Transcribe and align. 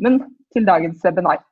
timen 0.00 0.20
til 0.54 0.66
dagens 0.66 1.04
webinar, 1.04 1.44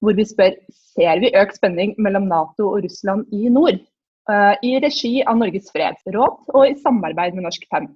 hvor 0.00 0.14
vi 0.14 0.24
spør 0.24 0.54
ser 0.70 1.20
vi 1.20 1.34
økt 1.34 1.58
spenning 1.58 1.94
mellom 1.98 2.28
Nato 2.30 2.70
og 2.70 2.84
Russland 2.84 3.26
i 3.32 3.48
nord. 3.48 3.80
Uh, 4.26 4.54
I 4.62 4.78
regi 4.82 5.22
av 5.22 5.38
Norges 5.38 5.70
fredsråd 5.70 6.50
og 6.54 6.62
i 6.66 6.74
samarbeid 6.82 7.34
med 7.34 7.46
Norsk 7.46 7.62
Fem. 7.70 7.86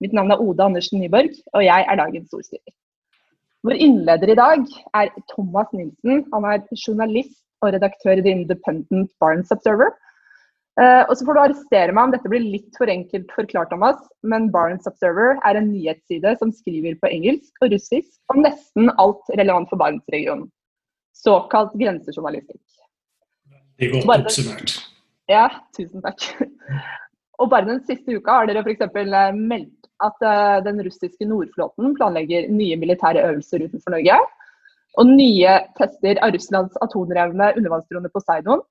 Mitt 0.00 0.12
navn 0.16 0.32
er 0.32 0.40
Oda 0.40 0.66
Andersen 0.68 1.00
Nyborg, 1.00 1.32
og 1.54 1.64
jeg 1.64 1.86
er 1.88 1.96
dagens 1.96 2.32
ordstyrer. 2.36 2.74
Vår 3.64 3.76
innleder 3.76 4.32
i 4.32 4.36
dag 4.36 4.62
er 4.96 5.12
Thomas 5.32 5.72
Nilsen. 5.76 6.24
Han 6.32 6.46
er 6.48 6.64
journalist 6.72 7.42
og 7.60 7.74
redaktør 7.74 8.16
i 8.16 8.24
The 8.24 8.32
Independent 8.32 9.10
Barnes 9.20 9.52
Observer. 9.52 9.92
Uh, 10.80 11.04
og 11.10 11.12
så 11.18 11.26
får 11.26 11.36
du 11.36 11.40
arrestere 11.42 11.92
meg 11.92 12.06
om 12.06 12.12
dette 12.14 12.30
blir 12.32 12.40
litt 12.40 12.78
for 12.80 12.88
enkelt 12.88 13.32
forklart, 13.36 13.68
Thomas, 13.68 13.98
men 14.24 14.48
Barnes 14.54 14.88
Observer 14.88 15.34
er 15.44 15.58
en 15.58 15.68
nyhetsside 15.68 16.32
som 16.40 16.54
skriver 16.56 16.96
på 17.02 17.10
engelsk 17.12 17.60
og 17.60 17.74
russisk 17.74 18.32
om 18.32 18.40
nesten 18.46 18.88
alt 18.96 19.34
relevant 19.36 19.68
for 19.68 19.80
Barentsregionen. 19.82 20.48
Såkalt 21.20 21.74
grensejournalistikk. 21.76 22.64
Det 23.76 23.90
er 23.90 24.08
godt 24.08 24.24
oppsummert. 24.24 24.78
Ja, 25.28 25.44
tusen 25.76 26.00
takk. 26.04 26.24
Og 27.40 27.52
bare 27.52 27.68
den 27.68 27.84
siste 27.84 28.16
uka 28.16 28.40
har 28.40 28.48
dere 28.48 28.64
f.eks. 28.64 28.82
Eh, 28.88 29.36
meldt 29.36 29.88
at 30.04 30.24
uh, 30.24 30.58
den 30.64 30.80
russiske 30.84 31.28
Nordflåten 31.28 31.94
planlegger 31.96 32.48
nye 32.52 32.76
militære 32.80 33.22
øvelser 33.28 33.66
utenfor 33.66 33.96
Norge. 33.96 34.16
Og 34.98 35.12
nye 35.12 35.54
tester 35.78 36.18
av 36.24 36.32
Russlands 36.34 36.76
atomdrevne 36.84 37.52
undervannsdrone 37.56 38.10
Poseidon. 38.12 38.64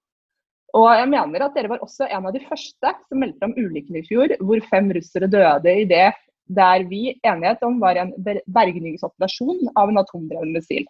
Og 0.78 0.90
jeg 0.94 1.10
mener 1.10 1.46
at 1.46 1.56
dere 1.58 1.72
var 1.72 1.82
også 1.82 2.08
en 2.10 2.28
av 2.30 2.36
de 2.36 2.42
første 2.46 2.92
som 3.08 3.22
meldte 3.22 3.48
om 3.48 3.56
ulykken 3.58 3.98
i 3.98 4.06
fjor, 4.06 4.36
hvor 4.46 4.62
fem 4.70 4.92
russere 4.96 5.30
døde 5.32 5.76
i 5.82 5.88
det 5.90 6.10
der 6.50 6.86
vi 6.90 7.14
enighet 7.26 7.62
om 7.66 7.78
var 7.82 7.98
en 8.02 8.14
bergningsoperasjon 8.50 9.70
av 9.78 9.92
en 9.92 10.02
atomdreven 10.02 10.54
missil. 10.56 10.86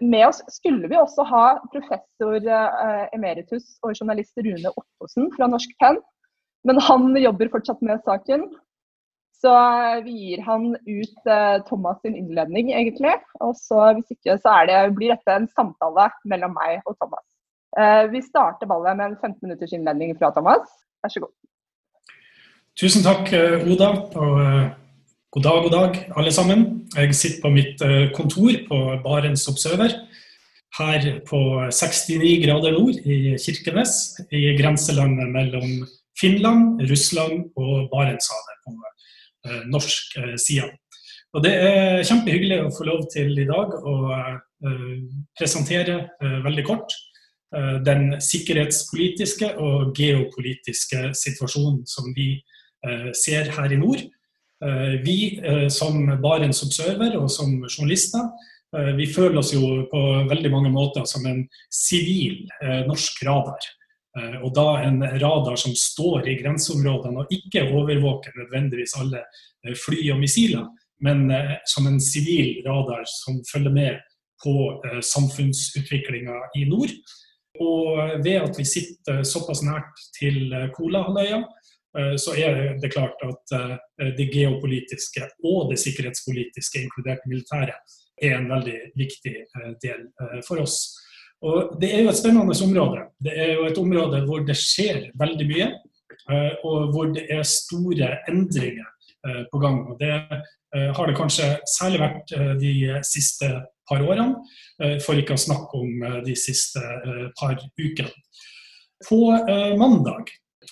Med 0.00 0.28
oss 0.28 0.40
skulle 0.48 0.88
vi 0.88 0.96
også 0.96 1.26
ha 1.28 1.44
professor 1.72 2.38
uh, 2.38 3.06
emeritus 3.12 3.74
og 3.82 3.98
journalist 3.98 4.38
Rune 4.38 4.72
Ottosen 4.72 5.28
fra 5.34 5.50
Norsk 5.50 5.74
Penn, 5.82 5.98
men 6.64 6.80
han 6.86 7.10
jobber 7.20 7.50
fortsatt 7.52 7.82
med 7.84 8.00
saken. 8.06 8.46
Så 9.40 9.52
vi 10.04 10.12
gir 10.12 10.42
han 10.44 10.74
ut 10.76 11.28
eh, 11.32 11.62
Thomas 11.64 11.96
sin 12.02 12.12
innledning, 12.12 12.74
egentlig. 12.76 13.14
Og 13.40 13.54
så 13.56 13.86
hvis 13.96 14.12
ikke, 14.12 14.34
så 14.36 14.58
det, 14.68 14.80
blir 14.98 15.14
dette 15.14 15.32
en 15.32 15.48
samtale 15.56 16.10
mellom 16.28 16.52
meg 16.58 16.82
og 16.84 16.98
Thomas. 16.98 17.24
Eh, 17.78 18.10
vi 18.10 18.22
starter 18.22 18.66
ballet 18.66 18.96
med 18.98 19.06
en 19.06 19.16
15 19.16 19.38
minutters 19.42 19.72
innledning 19.72 20.16
fra 20.18 20.32
Thomas. 20.34 20.66
Vær 21.02 21.12
så 21.14 21.22
god. 21.22 21.34
Tusen 22.80 23.04
takk, 23.04 23.30
eh, 23.32 23.62
Oda. 23.70 23.90
Og 24.18 24.40
eh, 24.42 24.70
god 25.30 25.44
dag, 25.46 25.62
god 25.66 25.74
dag, 25.76 25.98
alle 26.16 26.32
sammen. 26.34 26.64
Jeg 26.96 27.14
sitter 27.14 27.42
på 27.44 27.52
mitt 27.54 27.82
kontor 28.16 28.56
på 28.66 28.78
Barents 29.04 29.46
Observer 29.48 29.94
her 30.78 31.06
på 31.26 31.38
69 31.70 32.42
grader 32.42 32.74
nord 32.74 32.98
i 33.06 33.36
Kirkenes, 33.38 34.18
i 34.30 34.56
grenselandet 34.58 35.30
mellom 35.30 35.86
Finland, 36.18 36.82
Russland 36.90 37.50
og 37.56 37.90
Barentshavet 37.92 38.58
på 38.66 38.74
norsk 39.70 40.18
side. 40.38 40.66
Og 41.34 41.42
Det 41.44 41.54
er 41.54 42.02
kjempehyggelig 42.02 42.58
å 42.64 42.74
få 42.74 42.86
lov 42.90 43.06
til 43.12 43.38
i 43.38 43.46
dag 43.46 43.70
å 43.70 43.94
presentere 45.38 46.10
veldig 46.20 46.66
kort 46.66 46.94
den 47.86 48.12
sikkerhetspolitiske 48.22 49.48
og 49.58 49.90
geopolitiske 49.98 51.08
situasjonen 51.18 51.80
som 51.90 52.12
vi 52.14 52.36
ser 53.18 53.50
her 53.56 53.74
i 53.74 53.78
nord. 53.80 54.04
Vi 55.02 55.16
som 55.74 55.98
Barents 56.22 56.62
Observer 56.62 57.16
og 57.18 57.26
som 57.34 57.56
journalister 57.66 58.30
vi 58.94 59.08
føler 59.10 59.40
oss 59.42 59.50
jo 59.50 59.82
på 59.90 60.04
veldig 60.30 60.52
mange 60.54 60.70
måter 60.70 61.08
som 61.10 61.26
en 61.26 61.42
sivil 61.74 62.44
norsk 62.86 63.18
radar. 63.26 63.66
Eh, 64.18 64.36
og 64.42 64.54
da 64.56 64.66
en 64.82 65.02
radar 65.22 65.58
som 65.60 65.74
står 65.76 66.26
i 66.28 66.36
grenseområdene 66.40 67.22
og 67.22 67.34
ikke 67.34 67.68
overvåker 67.70 68.34
nødvendigvis 68.40 68.96
alle 68.98 69.22
eh, 69.22 69.76
fly 69.78 70.02
og 70.14 70.18
missiler, 70.22 70.66
men 71.04 71.28
eh, 71.34 71.58
som 71.70 71.86
en 71.86 72.00
sivil 72.02 72.58
radar 72.66 73.04
som 73.06 73.38
følger 73.52 73.74
med 73.74 74.00
på 74.40 74.54
samfunnsutviklinga 75.04 76.32
i 76.56 76.62
nord. 76.64 76.88
Og 77.60 78.22
ved 78.24 78.38
at 78.40 78.56
vi 78.56 78.64
sitter 78.64 79.22
såpass 79.26 79.60
nært 79.66 80.04
til 80.16 80.48
Kolahalvøya, 80.76 81.42
så 82.22 82.32
er 82.38 82.78
det 82.80 82.92
klart 82.94 83.20
at 83.26 83.52
det 84.16 84.28
geopolitiske 84.32 85.26
og 85.44 85.72
det 85.72 85.80
sikkerhetspolitiske, 85.82 86.84
inkludert 86.86 87.26
militæret, 87.28 87.96
er 88.22 88.36
en 88.38 88.48
veldig 88.48 88.78
viktig 88.96 89.34
del 89.82 90.06
for 90.46 90.62
oss. 90.62 90.78
Og 91.40 91.80
Det 91.80 91.88
er 91.94 92.02
jo 92.04 92.10
et 92.10 92.18
spennende 92.18 92.56
område. 92.64 93.06
Det 93.18 93.32
er 93.32 93.52
jo 93.54 93.66
et 93.66 93.78
område 93.78 94.22
hvor 94.26 94.44
det 94.44 94.56
skjer 94.60 95.08
veldig 95.20 95.46
mye, 95.48 95.68
eh, 96.32 96.52
og 96.64 96.92
hvor 96.92 97.12
det 97.14 97.26
er 97.32 97.42
store 97.48 98.10
endringer 98.28 98.88
eh, 99.26 99.42
på 99.52 99.60
gang. 99.62 99.80
Og 99.88 100.00
Det 100.00 100.12
eh, 100.12 100.90
har 100.96 101.06
det 101.06 101.16
kanskje 101.16 101.48
særlig 101.78 102.02
vært 102.04 102.34
de 102.60 102.74
siste 103.04 103.48
par 103.90 104.04
årene, 104.06 104.38
for 105.04 105.18
ikke 105.18 105.36
å 105.36 105.40
snakke 105.40 105.76
om 105.76 106.22
de 106.24 106.34
siste 106.38 106.80
par 107.36 107.58
ukene. 107.76 108.12
På 109.04 109.18
mandag 109.76 110.30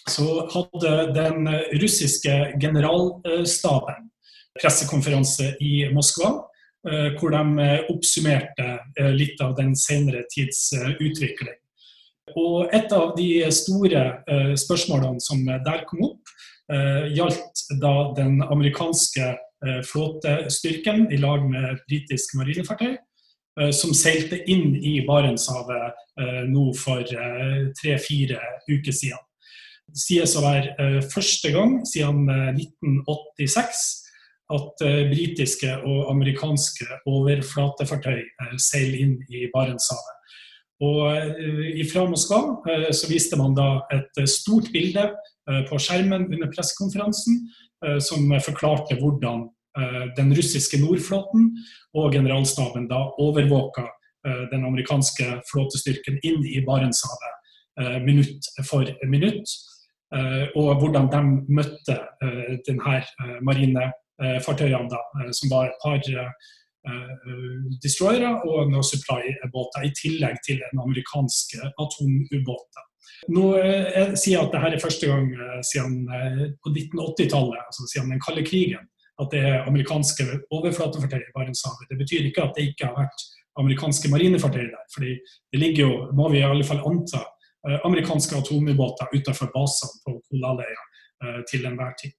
så 0.09 0.47
hadde 0.55 0.93
den 1.17 1.51
russiske 1.83 2.37
generalstaben 2.63 4.07
pressekonferanse 4.57 5.51
i 5.61 5.91
Moskva 5.93 6.31
Eh, 6.87 7.15
hvor 7.19 7.33
de 7.35 7.59
eh, 7.63 7.81
oppsummerte 7.91 8.67
eh, 9.01 9.11
litt 9.11 9.41
av 9.43 9.57
den 9.59 9.75
senere 9.77 10.23
tids 10.31 10.71
utvikling. 11.01 11.57
Og 12.39 12.71
Et 12.77 12.93
av 12.93 13.15
de 13.17 13.31
store 13.51 14.03
spørsmålene 14.61 15.21
som 15.25 15.41
der 15.49 15.85
kom 15.89 16.03
opp, 16.11 16.33
gjaldt 17.17 17.63
da 17.81 17.93
den 18.19 18.43
amerikanske 18.45 19.31
flåtestyrken 19.89 21.07
i 21.09 21.23
lag 21.23 21.47
med 21.49 21.81
britiske 21.89 22.37
marinefartøy, 22.37 22.99
som 23.75 23.95
seilte 23.97 24.39
inn 24.51 24.77
i 24.77 24.99
Barentshavet 25.07 25.97
nå 26.51 26.69
for 26.79 27.03
tre-fire 27.79 28.39
uker 28.69 28.95
siden. 28.95 29.25
Det 29.89 30.03
sies 30.03 30.35
å 30.37 30.45
være 30.45 31.01
første 31.09 31.51
gang 31.55 31.79
siden 31.89 32.29
1986 32.29 33.83
at 34.55 34.85
britiske 35.11 35.75
og 35.85 36.11
amerikanske 36.13 37.01
overflatefartøy 37.09 38.23
seiler 38.61 39.03
inn 39.03 39.17
i 39.33 39.49
Barentshavet. 39.55 40.15
Og 40.79 41.11
ifra 41.75 42.05
Fra 42.05 42.11
Moskva 42.13 42.41
så 42.95 43.09
viste 43.11 43.37
man 43.41 43.57
da 43.57 43.81
et 43.91 44.21
stort 44.31 44.71
bilde 44.71 45.09
på 45.69 45.81
skjermen 45.83 46.29
under 46.29 46.53
pressekonferansen 46.53 47.41
som 48.05 48.31
forklarte 48.45 48.99
hvordan 49.01 49.49
den 50.17 50.33
russiske 50.35 50.81
Nordflåten 50.83 51.53
og 51.95 52.13
generalstaben 52.13 52.89
da 52.91 53.05
overvåka 53.23 53.85
den 54.51 54.65
amerikanske 54.67 55.37
flåtestyrken 55.47 56.19
inn 56.27 56.43
i 56.43 56.59
Barentshavet 56.67 58.03
minutt 58.03 58.49
for 58.67 58.91
minutt. 59.07 59.55
Og 60.59 60.83
hvordan 60.83 61.07
de 61.13 61.23
møtte 61.61 61.99
denne 62.67 63.05
marine 63.47 63.87
Eh, 64.19 64.39
fartøyene, 64.43 64.91
da, 64.91 64.99
eh, 65.21 65.31
som 65.31 65.51
var 65.53 65.69
et 65.69 65.79
par 65.83 66.03
eh, 66.03 66.31
destroyere 67.85 68.33
og 68.49 68.71
noen 68.73 68.87
supply-båter, 68.87 69.85
i 69.87 69.93
tillegg 69.95 70.41
til 70.47 70.63
en 70.71 70.83
amerikansk 70.83 71.55
atomubåt. 71.69 72.81
Nå 73.35 73.45
jeg 73.59 74.19
sier 74.21 74.43
at 74.43 74.55
dette 74.55 74.71
er 74.79 74.83
første 74.83 75.11
gang 75.11 75.29
siden 75.67 76.07
på 76.63 76.73
1980-tallet, 76.73 77.61
altså 77.67 77.87
siden 77.93 78.15
den 78.15 78.23
kalde 78.25 78.45
krigen, 78.47 78.87
at 79.19 79.33
det 79.35 79.41
er 79.45 79.67
amerikanske 79.67 80.27
overflatefartøy 80.55 81.23
i 81.23 81.35
Barentshavet. 81.35 81.89
Det 81.91 81.99
betyr 81.99 82.29
ikke 82.29 82.45
at 82.45 82.55
det 82.57 82.69
ikke 82.71 82.91
har 82.91 82.97
vært 82.99 83.27
amerikanske 83.59 84.11
marinefartøy 84.13 84.69
der. 84.71 84.85
fordi 84.95 85.17
det 85.53 85.61
ligger 85.61 85.83
jo, 85.83 85.93
må 86.15 86.29
vi 86.31 86.39
i 86.39 86.47
alle 86.47 86.65
fall 86.65 86.85
anta, 86.87 87.25
amerikanske 87.85 88.37
atomubåter 88.39 89.11
utenfor 89.13 89.51
basene 89.55 89.99
på 90.07 90.15
Kolaløya 90.31 91.43
til 91.51 91.67
enhver 91.67 91.97
tid. 91.99 92.15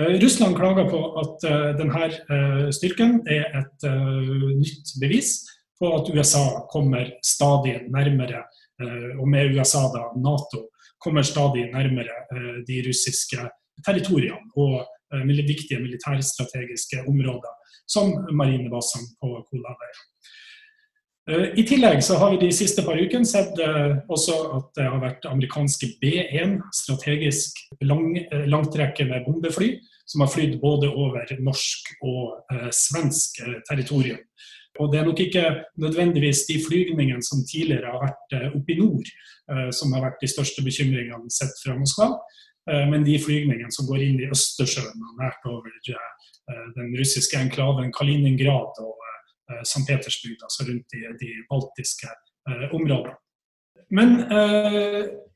Eh, 0.00 0.20
Russland 0.20 0.56
klager 0.56 0.88
på 0.90 1.00
at 1.22 1.44
eh, 1.46 1.68
denne 1.78 2.06
eh, 2.10 2.70
styrken 2.74 3.20
er 3.30 3.44
et 3.60 3.86
nytt 3.86 4.96
bevis 5.00 5.36
på 5.78 5.90
at 5.94 6.10
USA 6.10 6.64
kommer 6.70 7.12
stadig 7.22 7.80
nærmere, 7.90 8.44
og 9.18 9.26
med 9.28 9.54
USA 9.54 9.84
da 9.90 10.04
Nato, 10.18 10.68
kommer 11.02 11.22
stadig 11.26 11.64
nærmere 11.72 12.62
de 12.66 12.76
russiske 12.86 13.42
territoriene 13.86 14.38
og 14.54 14.86
viktige 15.22 15.80
militærstrategiske 15.82 17.04
områder, 17.08 17.54
som 17.86 18.12
marinebasene 18.32 19.14
på 19.20 19.38
Kolahalvøya. 19.50 20.02
I 21.56 21.62
tillegg 21.64 22.02
så 22.04 22.18
har 22.20 22.34
vi 22.34 22.42
de 22.42 22.52
siste 22.52 22.82
par 22.84 22.98
ukene 23.00 23.24
sett 23.24 23.56
også 24.12 24.34
at 24.58 24.66
det 24.76 24.84
har 24.92 25.00
vært 25.00 25.24
amerikanske 25.24 25.94
B1, 26.02 26.58
strategisk 26.76 27.62
lang, 27.80 28.10
langtrekkende 28.44 29.22
bombefly, 29.24 29.70
som 30.06 30.20
har 30.20 30.28
flydd 30.28 30.58
både 30.60 30.90
over 30.90 31.32
norsk 31.40 31.94
og 32.04 32.52
eh, 32.52 32.68
svensk 32.72 33.40
eh, 33.40 33.60
territorium. 33.70 34.20
Og 34.80 34.92
Det 34.92 35.00
er 35.00 35.06
nok 35.06 35.20
ikke 35.20 35.44
nødvendigvis 35.78 36.44
de 36.48 36.58
flygningene 36.66 37.22
som 37.22 37.44
tidligere 37.46 37.92
har 37.92 38.00
vært 38.02 38.56
oppe 38.58 38.72
i 38.74 38.78
nord, 38.80 39.06
som 39.70 39.92
har 39.94 40.02
vært 40.02 40.18
de 40.18 40.26
største 40.26 40.64
bekymringene 40.66 41.30
sett 41.30 41.54
fra 41.62 41.76
Moskva, 41.78 42.08
men 42.66 43.04
de 43.04 43.18
flygningene 43.20 43.72
som 43.74 43.88
går 43.88 44.02
inn 44.06 44.20
i 44.22 44.28
Østersjøen 44.32 45.02
og 45.04 45.18
nært 45.20 45.48
over 45.50 45.68
den 46.76 46.94
russiske 46.96 47.36
enklaven 47.36 47.92
Kaliningrad 47.92 48.80
og 48.80 49.02
St. 49.60 49.84
Petersburg, 49.88 50.38
altså 50.40 50.64
rundt 50.70 50.94
de, 50.94 51.02
de 51.20 51.30
baltiske 51.50 52.08
områdene. 52.72 53.12
Men 53.92 54.16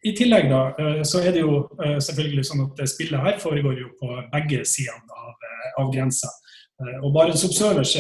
i 0.05 0.15
tillegg 0.17 0.49
da, 0.49 0.63
så 1.05 1.21
er 1.21 1.37
det 1.37 1.43
jo 1.45 1.61
selvfølgelig 1.77 2.47
sånn 2.49 2.65
at 2.65 2.81
spillet 2.89 3.25
her 3.27 3.37
foregår 3.43 3.83
jo 3.83 3.91
på 4.01 4.09
begge 4.33 4.63
sidene 4.69 5.21
av, 5.21 5.49
av 5.83 5.93
grensa. 5.93 6.33
Og 6.79 7.11
Barents 7.11 7.43
Observers 7.43 7.97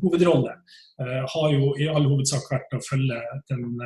hovedrolle 0.00 0.54
har 1.00 1.50
jo 1.52 1.74
i 1.80 1.88
all 1.88 2.06
hovedsak 2.08 2.46
vært 2.48 2.72
å 2.76 2.80
følge 2.84 3.18
den 3.50 3.76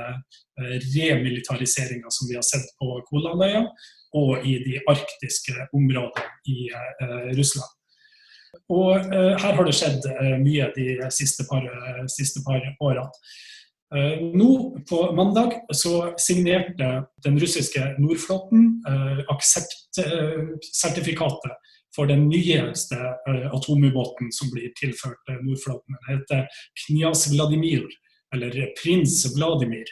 remilitariseringa 0.95 2.13
som 2.15 2.31
vi 2.31 2.37
har 2.39 2.47
sett 2.47 2.69
på 2.79 3.01
Kolandøya 3.09 3.65
og 4.15 4.47
i 4.47 4.55
de 4.63 4.79
arktiske 4.91 5.67
områdene 5.75 6.31
i 6.47 6.69
Russland. 7.35 7.71
Og 8.71 9.11
her 9.11 9.59
har 9.59 9.67
det 9.67 9.75
skjedd 9.75 10.07
mye 10.43 10.71
de 10.79 11.11
siste 11.15 11.47
par, 11.51 11.67
siste 12.15 12.43
par 12.47 12.63
årene. 12.87 13.11
Eh, 13.95 14.19
nå 14.35 14.75
på 14.89 15.13
mandag 15.15 15.53
så 15.71 16.15
signerte 16.19 17.05
den 17.23 17.39
russiske 17.39 17.95
Nordflåten 18.03 18.83
eh, 18.89 19.21
akseptsertifikatet 19.31 21.53
for 21.94 22.11
den 22.11 22.29
nyeste 22.29 22.99
eh, 23.29 23.49
atomubåten 23.55 24.32
som 24.32 24.50
blir 24.52 24.73
tilført 24.81 25.35
Nordflåten. 25.43 25.96
Den 25.99 26.17
heter 26.17 26.46
Knias 26.85 27.29
Vladimir, 27.32 27.87
eller 28.35 28.73
Prins 28.82 29.23
Vladimir. 29.37 29.85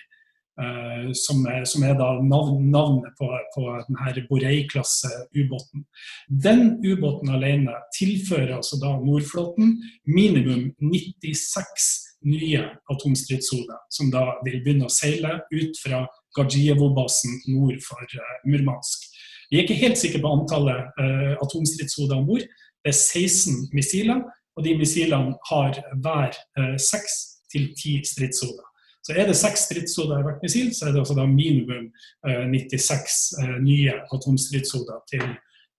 Som 1.16 1.46
er, 1.48 1.64
som 1.64 1.82
er, 1.82 1.94
da 1.96 2.10
navnet 2.20 3.14
på, 3.16 3.26
på 3.54 3.62
denne 3.88 4.24
Borei-klasse 4.28 5.08
ubåten. 5.32 5.86
Den 6.28 6.74
ubåten 6.84 7.32
alene 7.32 7.78
tilfører 7.96 8.58
altså 8.58 8.76
da 8.82 8.92
Nordflåten 9.00 9.78
minimum 10.04 10.68
96 10.76 12.12
nye 12.28 12.60
atomstridshoder, 12.92 13.80
som 13.88 14.10
da 14.12 14.26
vil 14.44 14.60
begynne 14.62 14.86
å 14.86 14.92
seile 14.92 15.40
ut 15.52 15.78
fra 15.82 16.04
Gajievo-basen 16.36 17.42
nord 17.52 17.80
for 17.84 18.18
Murmansk. 18.48 19.08
Vi 19.52 19.58
er 19.58 19.66
ikke 19.66 19.82
helt 19.82 20.00
sikre 20.00 20.22
på 20.22 20.32
antallet 20.32 20.88
uh, 20.96 21.34
atomstridshoder 21.44 22.16
om 22.16 22.24
bord. 22.30 22.46
Det 22.82 22.90
er 22.90 22.96
16 22.96 23.68
missiler, 23.76 24.22
og 24.56 24.64
de 24.64 24.72
missilene 24.76 25.36
har 25.50 25.76
hver 26.02 26.32
seks 26.80 27.12
6 27.12 27.12
til 27.52 27.68
10 27.76 27.92
stridshoder. 28.08 28.64
Så 29.04 29.14
er 29.14 29.28
det 29.28 29.36
seks 29.36 29.66
stridshoder 29.68 30.18
i 30.18 30.24
hvert 30.26 30.42
missil, 30.42 30.72
så 30.74 30.88
er 30.88 30.94
det 30.94 31.02
altså 31.02 31.14
da 31.14 31.26
minimum 31.28 31.86
96 32.24 33.14
nye 33.62 33.94
atomstridshoder 34.16 34.98
til 35.12 35.24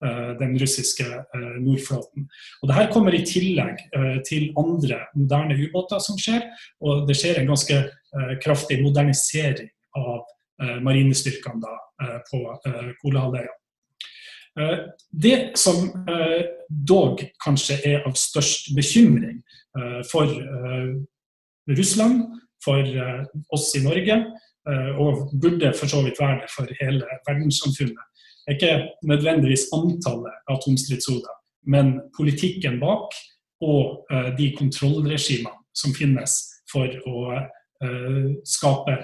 Eh, 0.03 0.37
den 0.39 0.59
russiske 0.59 1.05
eh, 1.35 1.55
Nordflåten. 1.63 2.27
Og 2.61 2.67
det 2.67 2.75
her 2.75 2.89
kommer 2.91 3.15
i 3.15 3.23
tillegg 3.23 3.79
eh, 3.95 4.17
til 4.27 4.49
andre 4.59 4.97
moderne 5.15 5.55
ubåter 5.55 6.01
som 6.03 6.17
skjer, 6.19 6.43
og 6.83 7.05
det 7.07 7.15
skjer 7.19 7.39
en 7.39 7.51
ganske 7.53 7.77
kraftig 8.43 8.75
modernisering 8.83 9.71
av 9.97 10.19
marinestyrkene 10.85 11.63
da, 11.63 11.71
på 12.27 12.41
Kolahalvøya. 12.99 13.55
Det 14.55 15.57
som 15.57 15.89
dog 16.69 17.23
kanskje 17.43 17.79
er 17.89 18.07
av 18.07 18.13
størst 18.19 18.71
bekymring 18.77 19.39
for 20.11 20.29
Russland, 21.73 22.23
for 22.63 22.85
oss 23.55 23.71
i 23.75 23.81
Norge, 23.83 24.19
og 25.01 25.33
burde 25.41 25.73
for 25.75 25.89
så 25.91 26.03
vidt 26.05 26.21
være 26.21 26.43
det 26.43 26.51
for 26.53 26.69
hele 26.79 27.17
verdenssamfunnet, 27.27 28.05
er 28.47 28.57
ikke 28.57 28.75
nødvendigvis 29.09 29.69
antallet 29.75 30.37
atomstridshoder, 30.51 31.33
men 31.65 31.97
politikken 32.17 32.79
bak 32.79 33.17
og 33.63 34.05
de 34.37 34.51
kontrollregimene 34.57 35.55
som 35.73 35.95
finnes 35.97 36.37
for 36.71 36.93
å 37.09 37.41
skape 38.47 39.01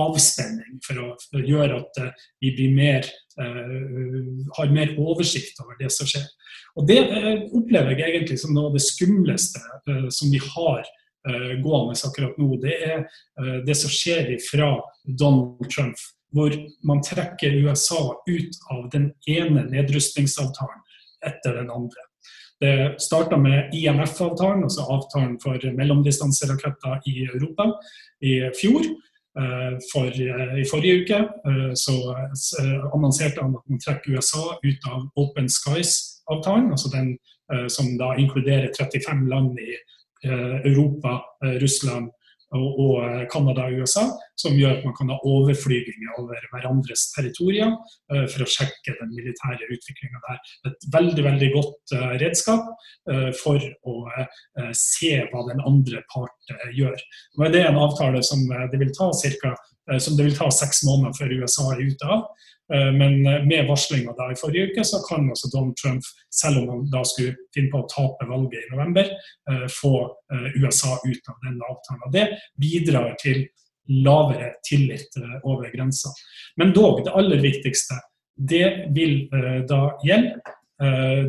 avspenning, 0.00 0.78
for 0.86 1.00
å 1.02 1.42
gjøre 1.44 1.82
at 1.82 2.00
vi 2.40 2.54
blir 2.56 2.72
mer, 2.76 3.08
har 3.36 4.72
mer 4.72 4.94
oversikt 4.96 5.60
over 5.64 5.76
det 5.80 5.90
som 5.92 6.08
skjer. 6.08 6.24
Og 6.78 6.88
Det 6.88 7.00
opplever 7.52 7.98
jeg 7.98 8.14
egentlig 8.14 8.38
som 8.40 8.54
noe 8.54 8.70
av 8.70 8.78
det 8.78 8.84
skumleste 8.86 9.60
som 10.14 10.32
vi 10.32 10.40
har 10.42 10.82
gående 11.64 11.96
akkurat 12.08 12.40
nå. 12.40 12.56
Det 12.62 12.74
er 12.88 13.04
det 13.66 13.76
som 13.78 13.92
skjer 13.92 14.34
fra 14.48 14.74
Donald 15.04 15.68
Trump 15.72 16.00
hvor 16.34 16.50
man 16.82 17.02
trekker 17.04 17.60
USA 17.62 18.00
ut 18.26 18.56
av 18.74 18.88
den 18.90 19.12
ene 19.30 19.62
nedrustningsavtalen 19.70 20.82
etter 21.24 21.60
den 21.60 21.70
andre. 21.70 22.08
Det 22.60 22.74
starta 23.02 23.36
med 23.38 23.74
IMF-avtalen, 23.74 24.64
altså 24.66 24.86
avtalen 24.94 25.36
for 25.42 25.62
mellomdistanseraketter 25.78 27.06
i 27.10 27.26
Europa, 27.28 27.70
i 28.22 28.36
fjor. 28.58 28.86
Eh, 29.38 29.78
for, 29.92 30.06
eh, 30.06 30.60
I 30.62 30.64
forrige 30.70 31.00
uke 31.02 31.16
eh, 31.18 31.72
så 31.74 31.94
annonserte 32.94 33.42
han 33.42 33.56
at 33.58 33.64
man 33.66 33.80
trekker 33.82 34.14
USA 34.14 34.58
ut 34.62 34.86
av 34.86 35.08
Open 35.18 35.48
Skies-avtalen, 35.50 36.70
altså 36.70 36.90
den 36.92 37.16
som 37.68 37.90
da 38.00 38.14
inkluderer 38.16 38.70
35 38.72 39.26
land 39.28 39.58
i 39.60 39.74
Europa, 40.64 41.18
Russland, 41.60 42.06
og 42.60 43.02
eh, 43.02 43.24
Canada 43.32 43.66
og 43.68 43.82
USA, 43.82 44.04
som 44.40 44.56
gjør 44.58 44.78
at 44.78 44.86
man 44.86 44.94
kan 44.98 45.10
ha 45.12 45.18
overflyginger 45.28 46.18
over 46.20 46.46
hverandres 46.52 47.06
territorier 47.14 47.70
uh, 47.74 48.24
for 48.30 48.44
å 48.44 48.48
sjekke 48.50 48.96
den 48.98 49.12
militære 49.14 49.68
utviklinga 49.70 50.22
der. 50.26 50.40
Et 50.70 50.88
veldig 50.94 51.26
veldig 51.26 51.50
godt 51.54 51.94
uh, 51.96 52.14
redskap 52.22 52.66
for 53.38 53.60
å 53.84 53.94
se 54.76 55.10
hva 55.30 55.42
den 55.48 55.60
andre 55.66 56.00
part 56.12 56.52
gjør. 56.74 56.96
Er 57.44 57.52
det 57.52 57.62
en 57.66 57.78
avtale 57.80 58.22
som 58.26 58.42
det 58.72 58.80
vil 58.80 58.92
ta 58.96 59.10
cirka, 59.16 59.52
som 60.00 60.16
det 60.16 60.24
vil 60.24 60.36
ta 60.36 60.46
seks 60.54 60.84
måneder 60.86 61.12
før 61.18 61.32
USA 61.42 61.64
er 61.74 61.82
ute 61.84 62.08
av. 62.08 62.22
Eh, 62.72 62.92
men 62.92 63.26
eh, 63.26 63.44
med 63.44 63.66
varslinga 63.68 64.10
i 64.32 64.36
forrige 64.40 64.66
uke, 64.66 64.84
så 64.84 65.02
kan 65.08 65.28
altså 65.28 65.48
Donald 65.52 65.76
Trump, 65.76 66.02
selv 66.30 66.58
om 66.58 66.68
han 66.68 66.86
da 66.92 67.02
skulle 67.04 67.36
finne 67.54 67.70
på 67.72 67.82
å 67.82 67.88
tape 67.90 68.28
valget 68.28 68.62
i 68.62 68.70
november, 68.72 69.10
eh, 69.50 69.66
få 69.80 69.94
USA 70.56 70.96
ut 71.04 71.28
av 71.28 71.36
denne 71.44 71.68
avtalen. 71.68 72.12
Det 72.12 72.24
bidrar 72.60 73.12
til 73.20 73.44
lavere 73.88 74.54
tillit 74.64 75.12
over 75.44 75.68
grensa. 75.68 76.08
Men 76.56 76.72
dog, 76.72 77.02
det 77.04 77.12
aller 77.12 77.42
viktigste, 77.42 77.98
det 78.34 78.88
vil 78.96 79.28
da 79.68 79.80
gjelde 80.02 80.40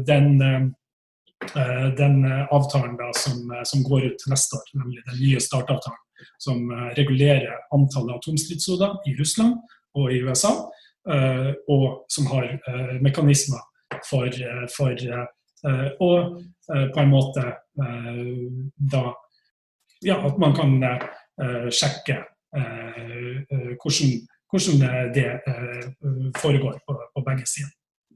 den, 0.07 0.39
den 1.99 2.15
avtalen 2.55 2.95
da 2.95 3.09
som, 3.19 3.51
som, 3.67 3.83
går 3.83 4.07
ut 4.07 4.23
neste 4.31 4.55
år, 4.55 4.71
nemlig 4.79 5.03
den 5.03 5.19
nye 5.19 5.43
startavtalen. 5.43 6.04
Som 6.39 6.71
regulerer 6.97 7.53
antallet 7.73 8.19
atomstridshoder 8.19 8.99
i 9.09 9.15
Russland 9.19 9.55
og 9.95 10.11
i 10.13 10.21
USA. 10.23 10.53
Eh, 11.09 11.53
og 11.69 12.05
som 12.09 12.25
har 12.25 12.47
eh, 12.67 12.95
mekanismer 13.01 13.61
for, 14.09 14.25
eh, 14.25 14.65
for 14.73 14.97
å 16.01 16.09
på 16.65 16.99
en 17.01 17.11
måte 17.11 17.43
da 17.75 19.03
Ja, 20.03 20.17
at 20.27 20.37
man 20.37 20.53
kan 20.53 20.73
sjekke 21.71 22.17
hvordan, 22.51 24.11
hvordan 24.51 25.13
det 25.15 25.29
foregår 26.37 26.79
på, 26.87 26.97
på 27.15 27.23
begge 27.25 27.45
sider. 27.49 27.71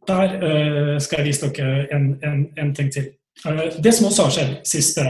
Der 0.07 0.99
skal 0.99 1.21
jeg 1.21 1.27
vise 1.29 1.49
dere 1.49 1.87
en, 1.95 2.11
en, 2.23 2.45
en 2.57 2.75
ting 2.75 2.91
til. 2.93 3.07
Det 3.39 3.91
som 3.95 4.09
også 4.09 4.25
har 4.25 4.33
skjedd 4.35 4.55
siste, 4.67 5.03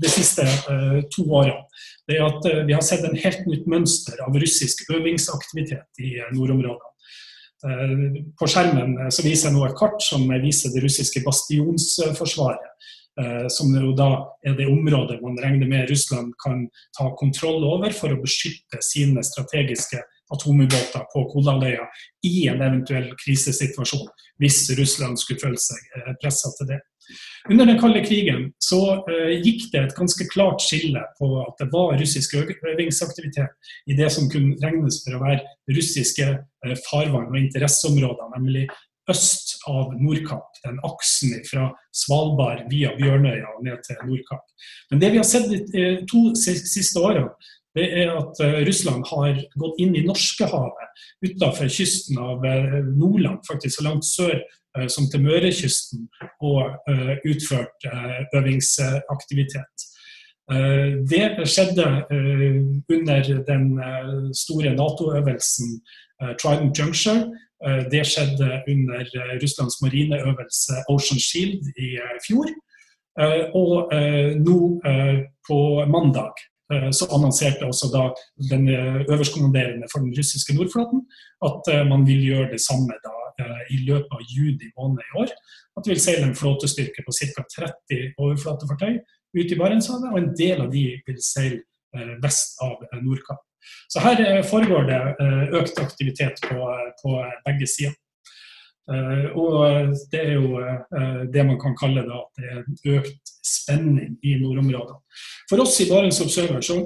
de 0.00 0.08
siste 0.08 0.46
to 1.12 1.26
årene, 1.28 1.66
det 2.06 2.18
er 2.18 2.26
at 2.26 2.46
eh, 2.48 2.64
vi 2.66 2.74
har 2.76 2.84
sett 2.86 3.04
en 3.06 3.18
helt 3.18 3.46
nytt 3.50 3.66
mønster 3.70 4.20
av 4.24 4.36
russisk 4.38 4.84
øvingsaktivitet 4.92 6.02
i 6.02 6.16
eh, 6.20 6.30
nordområdene. 6.36 6.92
Eh, 7.66 8.20
på 8.38 8.48
skjermen 8.50 9.10
så 9.10 9.24
viser 9.26 9.50
jeg 9.50 9.56
nå 9.56 9.64
et 9.66 9.78
kart 9.78 9.98
som 10.04 10.26
viser 10.42 10.74
det 10.74 10.84
russiske 10.86 11.24
bastionsforsvaret. 11.26 12.72
Som 13.48 13.70
da 13.96 14.10
er 14.44 14.58
det 14.58 14.66
området 14.68 15.22
man 15.22 15.38
regner 15.40 15.64
med 15.64 15.88
Russland 15.88 16.34
kan 16.36 16.66
ta 16.98 17.06
kontroll 17.16 17.64
over 17.64 17.94
for 17.96 18.12
å 18.12 18.18
beskytte 18.20 18.76
sine 18.84 19.22
strategiske 19.24 20.02
atomubåter 20.34 21.06
på 21.12 21.24
Kolahalvøya 21.32 21.86
i 22.26 22.46
en 22.50 22.62
eventuell 22.62 23.12
krisesituasjon, 23.22 24.08
hvis 24.42 24.64
Russland 24.78 25.20
skulle 25.20 25.42
føle 25.42 25.60
seg 25.60 26.14
pressa 26.22 26.52
til 26.58 26.74
det. 26.74 26.80
Under 27.50 27.64
den 27.64 27.78
kalde 27.78 28.02
krigen 28.02 28.48
så 28.62 28.80
uh, 29.06 29.34
gikk 29.44 29.68
det 29.72 29.82
et 29.84 29.94
ganske 29.98 30.26
klart 30.32 30.64
skille 30.64 31.02
på 31.20 31.28
at 31.44 31.62
det 31.62 31.68
var 31.74 31.94
russisk 32.00 32.34
øvingsaktivitet 32.40 33.70
i 33.86 33.96
det 33.98 34.10
som 34.12 34.26
kunne 34.32 34.58
regnes 34.62 34.98
for 35.04 35.14
å 35.16 35.22
være 35.22 35.76
russiske 35.76 36.32
uh, 36.34 36.74
farvann 36.88 37.30
og 37.30 37.38
interesseområder, 37.44 38.32
nemlig 38.34 38.66
øst 39.10 39.54
av 39.70 39.92
Nordkapp. 39.94 40.48
Den 40.64 40.80
aksen 40.82 41.36
fra 41.46 41.68
Svalbard 41.94 42.64
via 42.72 42.90
Bjørnøya 42.98 43.52
og 43.54 43.62
ned 43.62 43.78
til 43.86 44.00
Nordkapp. 44.02 44.42
Men 44.90 45.02
det 45.02 45.12
vi 45.12 45.20
har 45.20 45.28
sett 45.28 45.46
de 45.52 45.84
to 46.10 46.22
siste 46.34 46.98
årene, 46.98 47.28
det 47.76 47.86
er 48.02 48.12
at 48.16 48.40
Russland 48.66 49.04
har 49.10 49.40
gått 49.60 49.80
inn 49.84 49.96
i 49.96 50.04
Norskehavet 50.06 51.02
utenfor 51.26 51.68
kysten 51.72 52.20
av 52.20 52.44
Nordland, 52.96 53.42
faktisk 53.48 53.78
så 53.78 53.84
langt 53.88 54.08
sør 54.08 54.38
som 54.92 55.06
til 55.12 55.22
Mørekysten, 55.24 56.06
og 56.44 56.88
utført 57.24 57.86
øvingsaktivitet. 58.36 59.86
Eh, 60.52 60.90
det 61.10 61.48
skjedde 61.50 61.86
eh, 62.14 62.58
under 62.94 63.22
den 63.50 63.64
eh, 63.82 64.12
store 64.34 64.70
Nato-øvelsen 64.78 65.80
Trident 66.40 66.78
Juncture. 66.78 67.32
Det 67.92 68.06
skjedde 68.06 68.62
under 68.68 69.04
Russlands 69.42 69.76
marineøvelse 69.82 70.72
Ocean 70.88 71.20
Shield 71.20 71.60
i 71.76 71.88
fjor. 72.26 72.48
Og 73.60 73.92
nå 74.46 74.58
på 75.48 75.58
mandag 75.92 76.40
så 76.66 77.06
annonserte 77.14 77.66
også 77.66 77.86
da 77.92 78.08
den 78.50 78.64
øverstkommanderende 78.68 79.86
for 79.92 80.02
den 80.02 80.14
russiske 80.18 80.54
Nordflåten 80.56 81.04
at 81.46 81.68
man 81.86 82.02
vil 82.08 82.24
gjøre 82.26 82.48
det 82.56 82.58
samme 82.64 82.96
da 83.04 83.12
i 83.70 83.78
løpet 83.86 84.10
av 84.16 84.24
juni 84.26 84.72
måned 84.74 85.04
i 85.04 85.18
år. 85.22 85.30
At 85.76 85.84
det 85.84 85.92
vil 85.92 86.02
seile 86.02 86.26
en 86.26 86.36
flåtestyrke 86.38 87.04
på 87.06 87.14
ca. 87.14 87.44
30 87.54 88.16
overflatefartøy 88.18 88.96
ut 89.36 89.52
i 89.52 89.58
Barentshavet, 89.58 90.08
og 90.12 90.18
en 90.20 90.32
del 90.38 90.62
av 90.64 90.70
de 90.72 90.86
vil 91.06 91.20
seile 91.22 91.60
eh, 91.96 92.14
vest 92.22 92.56
av 92.64 92.80
eh, 92.86 93.02
Nordkapp. 93.04 93.42
Så 93.92 94.02
her 94.04 94.22
eh, 94.22 94.42
foregår 94.46 94.88
det 94.88 95.00
økt 95.58 95.80
aktivitet 95.82 96.40
på, 96.46 96.70
på 97.02 97.16
begge 97.48 97.68
sider. 97.70 97.96
Og 98.86 99.94
det 100.12 100.20
er 100.20 100.36
jo 100.36 100.60
det 101.32 101.42
man 101.48 101.58
kan 101.58 101.74
kalle 101.78 102.04
da, 102.06 102.20
at 102.22 102.38
det 102.38 102.50
er 102.52 103.00
økt 103.00 103.32
spenning 103.42 104.12
i 104.22 104.36
nordområdene. 104.38 105.00
For 105.50 105.62
oss 105.64 105.80
i 105.82 105.88
Barents 105.90 106.20
Observer 106.22 106.62
så 106.62 106.76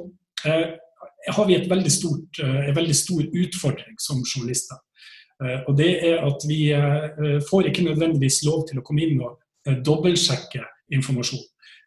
har 0.40 1.48
vi 1.50 1.58
veldig 1.68 1.92
stort, 1.92 2.40
en 2.40 2.76
veldig 2.76 2.96
stor 2.96 3.20
utfordring 3.42 4.00
som 4.00 4.24
journalister. 4.24 4.80
Og 5.68 5.76
det 5.76 5.90
er 6.08 6.24
at 6.24 6.48
vi 6.48 6.62
får 7.50 7.68
ikke 7.68 7.84
nødvendigvis 7.90 8.42
lov 8.48 8.64
til 8.70 8.80
å 8.80 8.86
komme 8.86 9.04
inn 9.04 9.20
og 9.20 9.84
dobbeltsjekke 9.84 10.64
informasjon. 10.96 11.44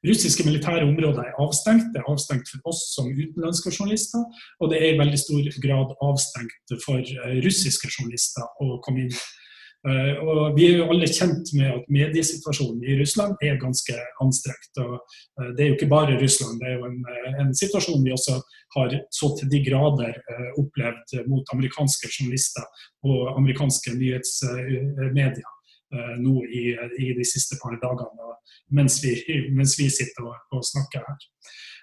Russiske 0.07 0.43
militære 0.43 0.83
områder 0.83 1.23
er 1.23 1.37
avstengt. 1.39 1.85
Det 1.93 2.01
er 2.01 2.09
avstengt 2.11 2.49
for 2.51 2.71
oss 2.71 2.81
som 2.95 3.07
utenlandske 3.07 3.71
journalister, 3.71 4.23
og 4.59 4.71
det 4.71 4.81
er 4.81 4.89
i 4.91 4.99
veldig 4.99 5.19
stor 5.19 5.45
grad 5.65 5.93
avstengt 6.09 6.75
for 6.83 6.99
eh, 6.99 7.37
russiske 7.45 7.87
journalister 7.93 8.43
å 8.63 8.81
komme 8.83 9.05
inn. 9.05 9.13
Uh, 9.83 10.13
og 10.23 10.57
Vi 10.57 10.67
er 10.69 10.77
jo 10.79 10.89
alle 10.93 11.09
kjent 11.11 11.49
med 11.57 11.69
at 11.73 11.89
mediesituasjonen 11.91 12.83
i 12.87 12.97
Russland 13.01 13.33
er 13.43 13.59
ganske 13.59 13.95
anstrengt. 14.23 14.71
og 14.79 14.93
uh, 15.01 15.49
Det 15.55 15.63
er 15.63 15.71
jo 15.71 15.77
ikke 15.77 15.91
bare 15.91 16.19
Russland, 16.21 16.59
det 16.61 16.69
er 16.69 16.77
jo 16.77 16.87
en, 16.87 17.01
en 17.43 17.55
situasjon 17.55 18.05
vi 18.05 18.15
også 18.15 18.37
har 18.77 18.95
så 19.11 19.27
til 19.37 19.51
de 19.51 19.59
grader 19.67 20.15
opplevd 20.57 21.27
mot 21.29 21.51
amerikanske 21.53 22.09
journalister 22.09 22.63
og 23.05 23.35
amerikanske 23.37 23.93
nyhetsmedier. 23.99 25.51
Eh, 25.93 26.13
nå 26.25 26.39
i, 26.45 26.61
i, 27.05 27.11
de 27.13 27.25
siste 27.27 27.59
par 27.61 27.75
dagene 27.81 28.31
mens 28.73 28.95
vi, 29.03 29.13
mens 29.57 29.75
vi 29.77 29.89
sitter 29.93 30.25
og, 30.25 30.37
og, 30.55 30.63
snakker 30.65 31.03
her. 31.05 31.25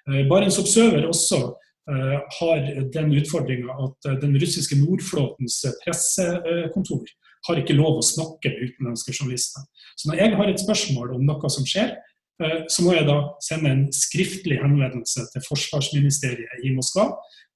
Eh, 0.09 0.23
Barents 0.31 0.59
Observer 0.63 1.07
også 1.11 1.43
har 1.91 2.59
den 2.95 3.09
utfordringa 3.19 3.73
at 3.83 4.21
den 4.23 4.37
russiske 4.39 4.77
Nordflåtens 4.79 5.57
pressekontor 5.81 7.09
har 7.49 7.61
ikke 7.61 7.77
lov 7.79 7.99
å 7.99 8.05
snakke 8.05 8.53
med 8.53 8.71
utenlandske 8.71 9.15
journalister. 9.17 9.67
Så 9.97 10.11
når 10.11 10.23
jeg 10.23 10.39
har 10.39 10.53
et 10.53 10.63
spørsmål 10.63 11.15
om 11.17 11.27
noe 11.29 11.53
som 11.53 11.67
skjer, 11.69 11.95
uh, 12.43 12.61
så 12.69 12.85
må 12.85 12.97
jeg 12.97 13.09
da 13.09 13.19
sende 13.45 13.75
en 13.75 13.87
skriftlig 13.95 14.61
henvendelse 14.63 15.27
til 15.33 15.47
forsvarsministeriet 15.49 16.65
i 16.65 16.75
Moskva. 16.77 17.11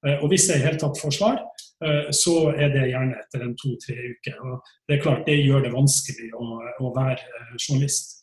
Uh, 0.04 0.16
og 0.20 0.30
hvis 0.32 0.48
jeg 0.50 0.62
i 0.62 0.66
hele 0.66 0.80
tatt 0.80 1.00
får 1.00 1.18
svar, 1.18 1.42
Eh, 1.84 2.10
så 2.10 2.34
er 2.54 2.70
det 2.72 2.90
gjerne 2.92 3.16
etter 3.18 3.44
en 3.44 3.54
to-tre 3.58 3.96
uker. 4.14 4.36
Og 4.46 4.60
det 4.88 4.96
er 4.96 5.02
klart, 5.02 5.24
det 5.26 5.40
gjør 5.42 5.66
det 5.66 5.72
vanskelig 5.74 6.30
å, 6.38 6.60
å 6.80 6.92
være 6.94 7.18
eh, 7.18 7.56
journalist. 7.58 8.20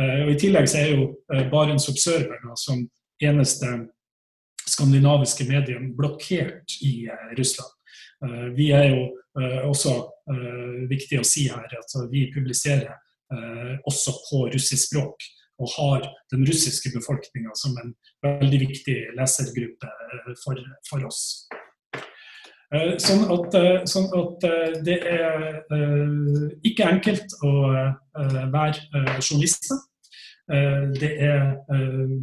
Eh, 0.00 0.20
og 0.24 0.32
I 0.32 0.38
tillegg 0.40 0.70
så 0.70 0.80
er 0.80 0.94
jo 0.94 1.08
Barents 1.52 1.88
Observer 1.92 2.40
da, 2.44 2.56
som 2.58 2.84
eneste 3.22 3.72
skandinaviske 4.62 5.44
medium 5.48 5.90
blokkert 5.98 6.78
i 6.86 7.08
Russland. 7.36 7.72
Vi 8.54 8.68
er 8.70 8.92
jo 8.92 9.00
også 9.34 9.94
viktig 10.90 11.22
å 11.22 11.24
si 11.24 11.46
her 11.48 11.72
at 11.78 11.94
vi 12.12 12.26
publiserer 12.34 12.90
også 13.88 14.12
på 14.26 14.42
russisk 14.52 14.90
språk 14.90 15.24
og 15.62 15.70
har 15.76 16.06
den 16.32 16.44
russiske 16.48 16.90
befolkninga 16.92 17.54
som 17.56 17.76
en 17.80 17.94
veldig 18.24 18.60
viktig 18.66 18.96
lesergruppe 19.16 19.90
for, 20.42 20.58
for 20.88 21.06
oss. 21.08 21.22
Eh, 22.72 22.94
sånn 23.02 23.26
at, 23.28 23.54
eh, 23.58 23.82
sånn 23.88 24.08
at, 24.16 24.44
eh, 24.48 24.76
det 24.86 24.98
er 25.04 25.58
ikke 26.64 26.88
enkelt 26.88 27.34
å 27.44 27.52
være 28.52 29.18
journalist. 29.20 29.72
Det 30.48 31.10
er 31.22 31.54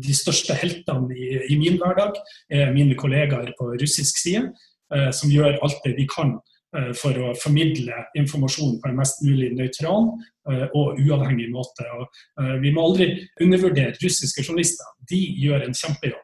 De 0.04 0.14
største 0.14 0.54
heltene 0.54 1.16
i, 1.16 1.54
i 1.54 1.56
min 1.58 1.78
hverdag 1.80 2.18
er 2.52 2.74
mine 2.74 2.94
kollegaer 3.00 3.54
på 3.58 3.70
russisk 3.80 4.20
side, 4.20 4.52
som 5.16 5.32
gjør 5.32 5.58
alt 5.64 5.80
det 5.86 5.96
de 5.98 6.06
kan 6.12 6.36
for 6.94 7.18
å 7.18 7.32
formidle 7.42 7.96
informasjon 8.20 8.76
på 8.82 8.90
en 8.92 8.98
mest 9.00 9.24
mulig 9.26 9.48
nøytral 9.58 10.12
og 10.78 11.00
uavhengig 11.02 11.48
måte. 11.50 11.88
Og 11.98 12.60
vi 12.62 12.70
må 12.76 12.84
aldri 12.86 13.08
undervurdere 13.42 13.98
russiske 14.04 14.46
journalister. 14.46 14.86
De 15.10 15.18
gjør 15.42 15.66
en 15.66 15.74
kjempejobb. 15.74 16.22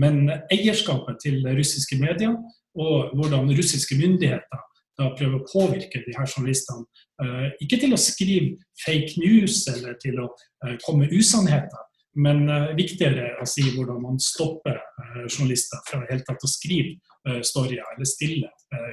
Men 0.00 0.32
eierskapet 0.48 1.20
til 1.20 1.44
russiske 1.44 1.98
medier 2.00 2.38
og 2.80 3.12
hvordan 3.18 3.52
russiske 3.52 3.98
myndigheter 4.00 4.64
da 4.98 5.08
prøver 5.16 5.38
å 5.38 5.46
påvirke 5.48 6.02
de 6.04 6.14
her 6.16 6.28
journalistene. 6.28 6.84
Eh, 7.22 7.48
ikke 7.64 7.80
til 7.84 7.94
å 7.94 8.00
skrive 8.00 8.56
fake 8.84 9.20
news 9.22 9.62
eller 9.72 9.96
til 10.02 10.20
å 10.22 10.28
eh, 10.66 10.76
komme 10.84 11.08
usannheter, 11.12 11.88
men 12.22 12.44
eh, 12.52 12.72
viktigere 12.78 13.32
å 13.40 13.48
si 13.48 13.64
hvordan 13.70 14.02
man 14.04 14.20
stopper 14.22 14.80
journalister 15.26 15.80
fra 15.88 16.02
helt 16.10 16.24
tatt 16.28 16.44
å 16.44 16.50
skrive 16.50 17.42
storyer 17.44 17.84
eller 17.94 18.08
stille 18.08 18.48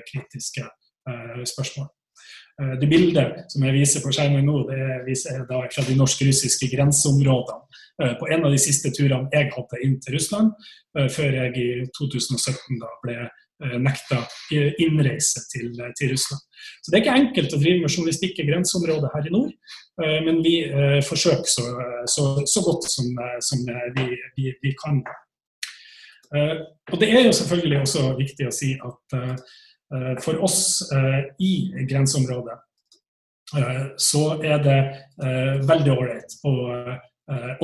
kritiske 0.05 0.65
spørsmål. 1.47 1.87
Det 2.81 2.89
bildet 2.91 3.45
som 3.53 3.63
jeg 3.63 3.75
viser 3.77 4.03
på 4.03 4.11
skjermen 4.11 4.43
nå, 4.43 4.65
det 4.67 4.87
viser 5.05 5.37
jeg 5.37 5.45
da 5.47 5.61
fra 5.71 5.83
de 5.87 5.95
norsk-russiske 5.95 6.67
grenseområdene 6.73 8.15
på 8.19 8.27
en 8.35 8.43
av 8.43 8.51
de 8.51 8.59
siste 8.59 8.91
turene 8.95 9.31
jeg 9.31 9.47
hadde 9.53 9.79
inn 9.85 9.95
til 10.03 10.17
Russland, 10.17 10.49
før 10.91 11.37
jeg 11.37 11.53
i 11.55 11.69
2017 11.95 12.81
da 12.81 12.91
ble 13.05 13.15
Eh, 13.59 13.75
nekta 13.75 14.21
innreise 14.79 15.41
til, 15.51 15.73
til, 15.99 16.11
Russland. 16.13 16.41
Så 16.81 16.91
Det 16.91 16.95
er 16.95 17.01
ikke 17.03 17.15
enkelt 17.19 17.55
å 17.55 17.57
drive 17.59 17.81
med 17.81 17.91
journalistikk 17.91 18.37
i 18.39 18.45
grenseområdet 18.47 19.09
her 19.11 19.25
i 19.27 19.33
nord, 19.33 19.49
eh, 19.99 20.19
men 20.23 20.39
vi 20.45 20.53
eh, 20.63 21.01
forsøker 21.03 21.51
så, 21.51 21.65
så, 22.07 22.27
så 22.47 22.63
godt 22.63 22.87
som, 22.87 23.09
som 23.43 23.65
vi, 23.97 24.05
vi, 24.37 24.53
vi, 24.63 24.71
kan. 24.79 25.01
Og 26.31 26.95
Det 27.01 27.09
er 27.09 27.25
jo 27.25 27.35
selvfølgelig 27.35 27.81
også 27.81 28.05
viktig 28.15 28.47
å 28.47 28.53
si 28.53 28.75
at 28.77 29.19
for 30.21 30.37
oss 30.45 30.59
i 31.41 31.53
grenseområdet 31.89 32.57
så 33.97 34.21
er 34.45 34.59
det 34.61 34.75
veldig 35.65 35.93
ålreit 35.95 36.35
å 36.45 36.53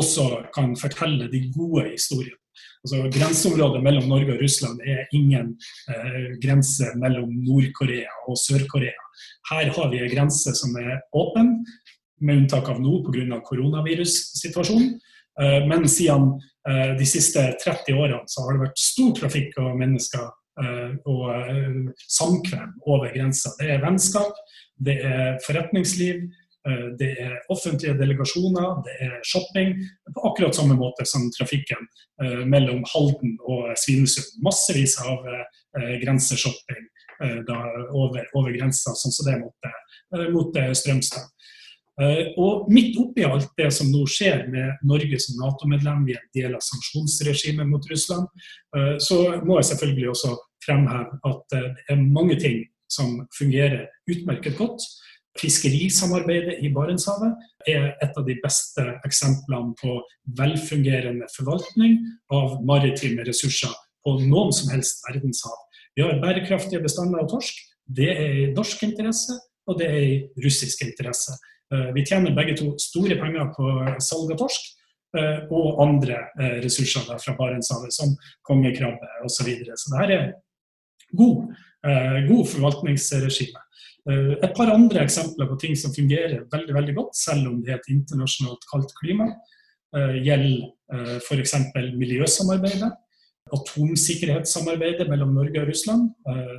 også 0.01 0.25
kan 0.55 0.73
fortelle 0.79 1.27
de 1.29 1.43
gode 1.53 1.83
historiene. 1.91 2.39
Altså, 2.85 2.99
Grenseområdet 3.09 3.81
mellom 3.83 4.05
Norge 4.09 4.35
og 4.35 4.41
Russland 4.43 4.81
er 4.85 5.07
ingen 5.17 5.55
eh, 5.89 6.35
grense 6.41 6.91
mellom 7.01 7.31
Nord-Korea 7.41 8.11
og 8.29 8.37
Sør-Korea. 8.37 9.07
Her 9.49 9.71
har 9.73 9.89
vi 9.89 10.03
en 10.03 10.11
grense 10.11 10.53
som 10.53 10.75
er 10.77 10.99
åpen, 11.17 11.57
med 12.21 12.43
unntak 12.43 12.69
av 12.71 12.77
nå 12.79 13.01
pga. 13.03 13.39
koronavirussituasjonen. 13.49 14.93
Eh, 15.41 15.65
men 15.67 15.89
siden 15.89 16.29
eh, 16.69 16.93
de 16.99 17.07
siste 17.09 17.41
30 17.63 17.97
årene 17.97 18.29
så 18.29 18.45
har 18.45 18.53
det 18.53 18.67
vært 18.67 18.79
stor 18.79 19.11
trafikk 19.17 19.57
av 19.59 19.73
mennesker 19.81 20.23
eh, 20.23 20.35
og 20.55 21.23
eh, 21.35 21.79
samkvem 22.07 22.77
over 22.87 23.11
grensa. 23.15 23.51
Det 23.59 23.73
er 23.73 23.83
vennskap, 23.83 24.37
det 24.79 24.99
er 25.03 25.39
forretningsliv, 25.45 26.25
Eh, 26.69 26.87
det 26.99 27.11
er 27.21 27.35
offentlige 27.53 27.93
delegasjoner, 27.99 28.81
det 28.85 28.95
er 29.07 29.13
shopping. 29.23 29.75
På 30.15 30.31
akkurat 30.31 30.57
samme 30.57 30.77
måte 30.79 31.05
som 31.05 31.27
trafikken 31.37 31.87
eh, 32.23 32.41
mellom 32.49 32.83
Halden 32.93 33.37
og 33.45 33.69
Svinesund. 33.77 34.31
Massevis 34.45 34.97
av 35.03 35.27
eh, 35.29 35.95
grenseshopping 36.03 36.91
over, 37.95 38.25
over 38.35 38.51
grensa, 38.51 38.91
sånn 38.91 39.13
som 39.15 39.23
det 39.23 39.37
er 39.37 39.43
mot, 40.33 40.57
Strømstad. 40.75 41.29
Og 42.35 42.65
midt 42.75 42.97
oppi 42.99 43.23
alt 43.23 43.53
det 43.55 43.69
som 43.71 43.87
nå 43.87 44.01
skjer 44.11 44.49
med 44.51 44.81
Norge 44.83 45.19
som 45.23 45.37
Nato-medlem, 45.39 46.01
vi 46.03 46.17
en 46.17 46.25
del 46.35 46.57
av 46.57 46.63
sanksjonsregimet 46.65 47.69
mot 47.69 47.87
Russland, 47.87 48.27
så 48.99 49.19
må 49.47 49.61
jeg 49.61 49.69
selvfølgelig 49.69 50.09
også 50.11 50.33
fremheve 50.65 51.19
at 51.29 51.55
det 51.55 51.63
er 51.93 52.03
mange 52.03 52.35
ting 52.41 52.65
som 52.91 53.21
fungerer 53.37 53.85
utmerket 54.11 54.57
godt. 54.59 54.83
Fiskerisamarbeidet 55.39 56.61
i 56.63 56.71
Barentshavet 56.71 57.35
er 57.67 57.89
et 58.03 58.15
av 58.15 58.23
de 58.27 58.37
beste 58.43 58.83
eksemplene 59.07 59.75
på 59.81 59.97
velfungerende 60.37 61.27
forvaltning 61.33 61.97
av 62.31 62.61
maritime 62.63 63.25
ressurser 63.27 63.73
på 64.05 64.19
noen 64.21 64.53
som 64.55 64.71
helst 64.71 65.03
verdenshav. 65.07 65.57
Vi 65.95 66.05
har 66.05 66.21
bærekraftige 66.23 66.83
bestander 66.83 67.23
av 67.23 67.29
torsk. 67.31 67.57
Det 67.85 68.07
er 68.13 68.39
i 68.45 68.47
norsk 68.55 68.83
interesse, 68.87 69.35
og 69.67 69.79
det 69.81 69.89
er 69.91 70.01
i 70.05 70.15
russisk 70.43 70.85
interesse. 70.85 71.35
Eh, 71.73 71.91
vi 71.93 72.05
tjener 72.05 72.35
begge 72.35 72.55
to 72.57 72.73
store 72.81 73.17
penger 73.17 73.49
på 73.55 73.69
salg 74.03 74.33
av 74.35 74.39
torsk 74.43 74.67
eh, 75.17 75.45
og 75.49 75.81
andre 75.81 76.19
eh, 76.37 76.57
ressurser 76.65 77.07
fra 77.09 77.35
Barentshavet, 77.39 77.93
som 77.93 78.13
kongekrabbe 78.45 79.09
osv. 79.25 79.39
Så, 79.39 79.47
videre. 79.47 79.77
så 79.79 79.93
dette 79.95 80.19
er 80.19 80.27
god, 81.15 81.55
god 82.27 82.47
forvaltningsregime. 82.49 83.61
Et 84.05 84.51
par 84.53 84.69
andre 84.69 85.01
eksempler 85.01 85.47
på 85.49 85.55
ting 85.61 85.73
som 85.77 85.93
fungerer 85.93 86.43
veldig 86.51 86.73
veldig 86.75 86.93
godt, 86.97 87.15
selv 87.17 87.47
om 87.49 87.55
det 87.63 87.71
er 87.73 87.79
et 87.79 87.89
internasjonalt 87.93 88.67
kaldt 88.69 88.91
klima, 88.99 89.25
gjelder 90.21 91.21
f.eks. 91.23 91.55
miljøsamarbeidet 91.97 92.91
atomsikkerhetssamarbeidet 93.55 95.07
mellom 95.09 95.33
Norge 95.37 95.61
og 95.61 95.69
Russland. 95.71 96.09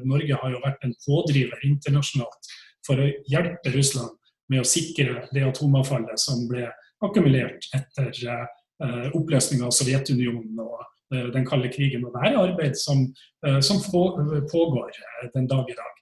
Norge 0.06 0.38
har 0.42 0.54
jo 0.54 0.62
vært 0.64 0.86
en 0.86 0.94
pådriver 1.06 1.62
internasjonalt 1.68 2.50
for 2.86 3.02
å 3.02 3.10
hjelpe 3.30 3.75
Russland 3.75 4.15
med 4.52 4.62
å 4.62 4.68
sikre 4.68 5.26
det 5.34 5.44
atomavfallet 5.46 6.20
som 6.20 6.44
ble 6.50 6.68
akkumulert 7.04 7.68
etter 7.76 8.12
eh, 8.30 9.08
oppløsninga 9.16 9.68
av 9.68 9.74
Sovjetunionen 9.76 10.62
og 10.62 10.78
eh, 11.14 11.28
den 11.34 11.46
kalde 11.48 11.70
krigen. 11.74 12.06
Og 12.06 12.14
det 12.14 12.24
er 12.28 12.40
arbeid 12.40 12.78
som, 12.80 13.04
som 13.62 13.82
pågår 13.84 14.96
den 15.34 15.46
dag 15.50 15.70
i 15.70 15.76
dag. 15.76 15.92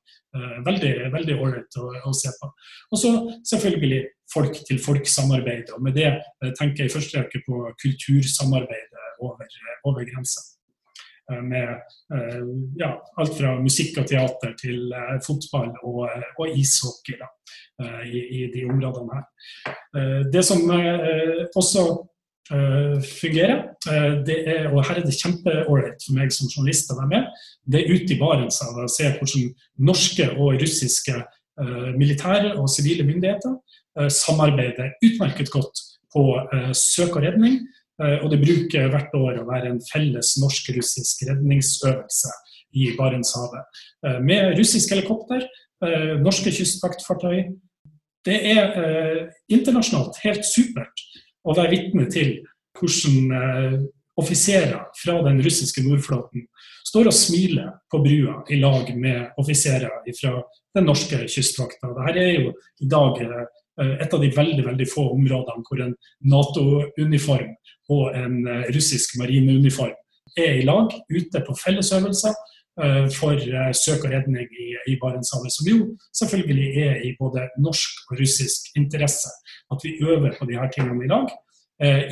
Veldig 0.66 0.88
veldig 1.14 1.34
ålreit 1.38 1.76
å, 1.78 1.84
å, 2.08 2.12
se 2.16 2.32
på. 2.40 2.48
Og 2.90 2.98
så 2.98 3.10
selvfølgelig 3.46 4.00
folk-til-folk-samarbeid. 4.32 5.70
og 5.76 5.84
Med 5.86 5.94
det 5.94 6.08
tenker 6.58 6.82
jeg 6.82 6.90
i 6.90 6.94
første 6.96 7.20
rekke 7.20 7.44
på 7.46 7.60
kultursamarbeidet 7.84 9.04
over, 9.22 9.46
over 9.86 10.08
grensa. 10.08 10.42
Eh, 11.32 11.42
med 11.42 11.68
eh, 12.14 12.42
ja, 12.76 13.02
alt 13.16 13.36
fra 13.38 13.54
musikk 13.56 13.96
og 14.02 14.08
teater 14.10 14.50
til 14.60 14.90
eh, 14.92 15.14
fotball 15.24 15.70
og, 15.80 16.02
og 16.36 16.50
ishockey 16.52 17.16
da, 17.16 17.30
i, 18.04 18.20
i, 18.20 18.40
de 18.52 18.66
områdene 18.68 19.16
her. 19.16 20.26
Det 20.30 20.42
som 20.46 20.60
også 21.56 21.84
fungerer, 23.08 23.64
det 24.26 24.36
er, 24.52 24.68
og 24.68 24.84
her 24.84 25.00
er 25.00 25.06
det 25.06 25.16
kjempeålreit 25.16 26.04
for 26.04 26.14
meg 26.14 26.30
som 26.34 26.50
journalist 26.52 26.92
å 26.92 26.98
være 27.00 27.10
med, 27.10 27.40
det 27.66 27.80
er 27.80 27.94
ute 27.94 28.14
i 28.14 28.18
Barentshavet 28.20 28.84
å 28.84 28.92
se 28.92 29.08
hvordan 29.16 29.48
norske 29.88 30.28
og 30.36 30.60
russiske 30.60 31.16
militære 31.96 32.52
og 32.60 32.68
sivile 32.70 33.06
myndigheter 33.08 34.12
samarbeider 34.12 34.92
utmerket 35.08 35.50
godt 35.54 35.82
på 36.14 36.26
søk 36.76 37.16
og 37.16 37.24
redning 37.26 37.58
og 37.94 38.30
det 38.32 38.40
bruker 38.42 38.88
hvert 38.90 39.12
år 39.14 39.36
å 39.38 39.46
være 39.46 39.68
en 39.70 39.82
felles 39.86 40.32
norsk-russisk 40.42 41.20
redningsøvelse 41.28 42.32
i 42.74 42.96
Barentshavet. 42.98 43.64
Eh, 44.06 44.20
med 44.20 44.58
russisk 44.58 44.90
helikopter, 44.90 45.46
eh, 45.84 46.14
norske 46.20 46.50
kystvaktfartøy. 46.50 47.54
Det 48.24 48.38
er 48.56 49.28
internasjonalt 49.52 50.16
helt 50.24 50.46
supert 50.48 51.02
å 51.44 51.54
være 51.54 51.74
vitne 51.74 52.06
til 52.10 52.38
hvordan 52.72 53.84
offiserer 54.16 54.86
fra 54.96 55.18
den 55.26 55.42
russiske 55.44 55.82
nordflåten 55.84 56.46
står 56.88 57.10
og 57.10 57.12
smiler 57.12 57.68
på 57.92 58.00
brua 58.00 58.38
i 58.48 58.56
lag 58.62 58.88
med 58.96 59.36
offiserer 59.36 59.90
fra 60.16 60.40
den 60.74 60.86
norske 60.88 61.20
kystvakta. 61.28 61.92
Dette 61.98 62.22
er 62.22 62.40
jo 62.40 62.54
i 62.80 62.88
dag 62.88 63.20
et 64.00 64.14
av 64.14 64.22
de 64.22 64.32
veldig 64.32 64.64
veldig 64.70 64.88
få 64.88 65.04
områdene 65.18 65.68
hvor 65.68 65.84
en 65.84 65.94
Nato-uniform 66.24 67.52
og 67.92 68.16
en 68.16 68.48
eh, 68.48 68.66
russisk 68.74 69.16
marineuniform 69.20 69.94
er 70.40 70.58
i 70.58 70.66
lag 70.66 70.90
ute 71.12 71.42
på 71.46 71.56
fellesøvelser 71.60 72.34
eh, 72.82 73.06
for 73.14 73.36
eh, 73.36 73.72
søk 73.76 74.06
og 74.06 74.12
redning 74.14 74.48
i, 74.88 74.96
Barentshavet. 75.00 75.52
Som 75.52 75.68
jo 75.68 75.78
selvfølgelig 76.16 76.68
er 76.86 77.02
i 77.08 77.14
både 77.20 77.48
norsk 77.60 78.10
og 78.10 78.20
russisk 78.20 78.72
interesse 78.78 79.30
at 79.72 79.84
vi 79.84 79.98
øver 80.02 80.36
på 80.38 80.48
her 80.50 80.70
tingene 80.70 81.04
i 81.04 81.12
dag. 81.16 81.28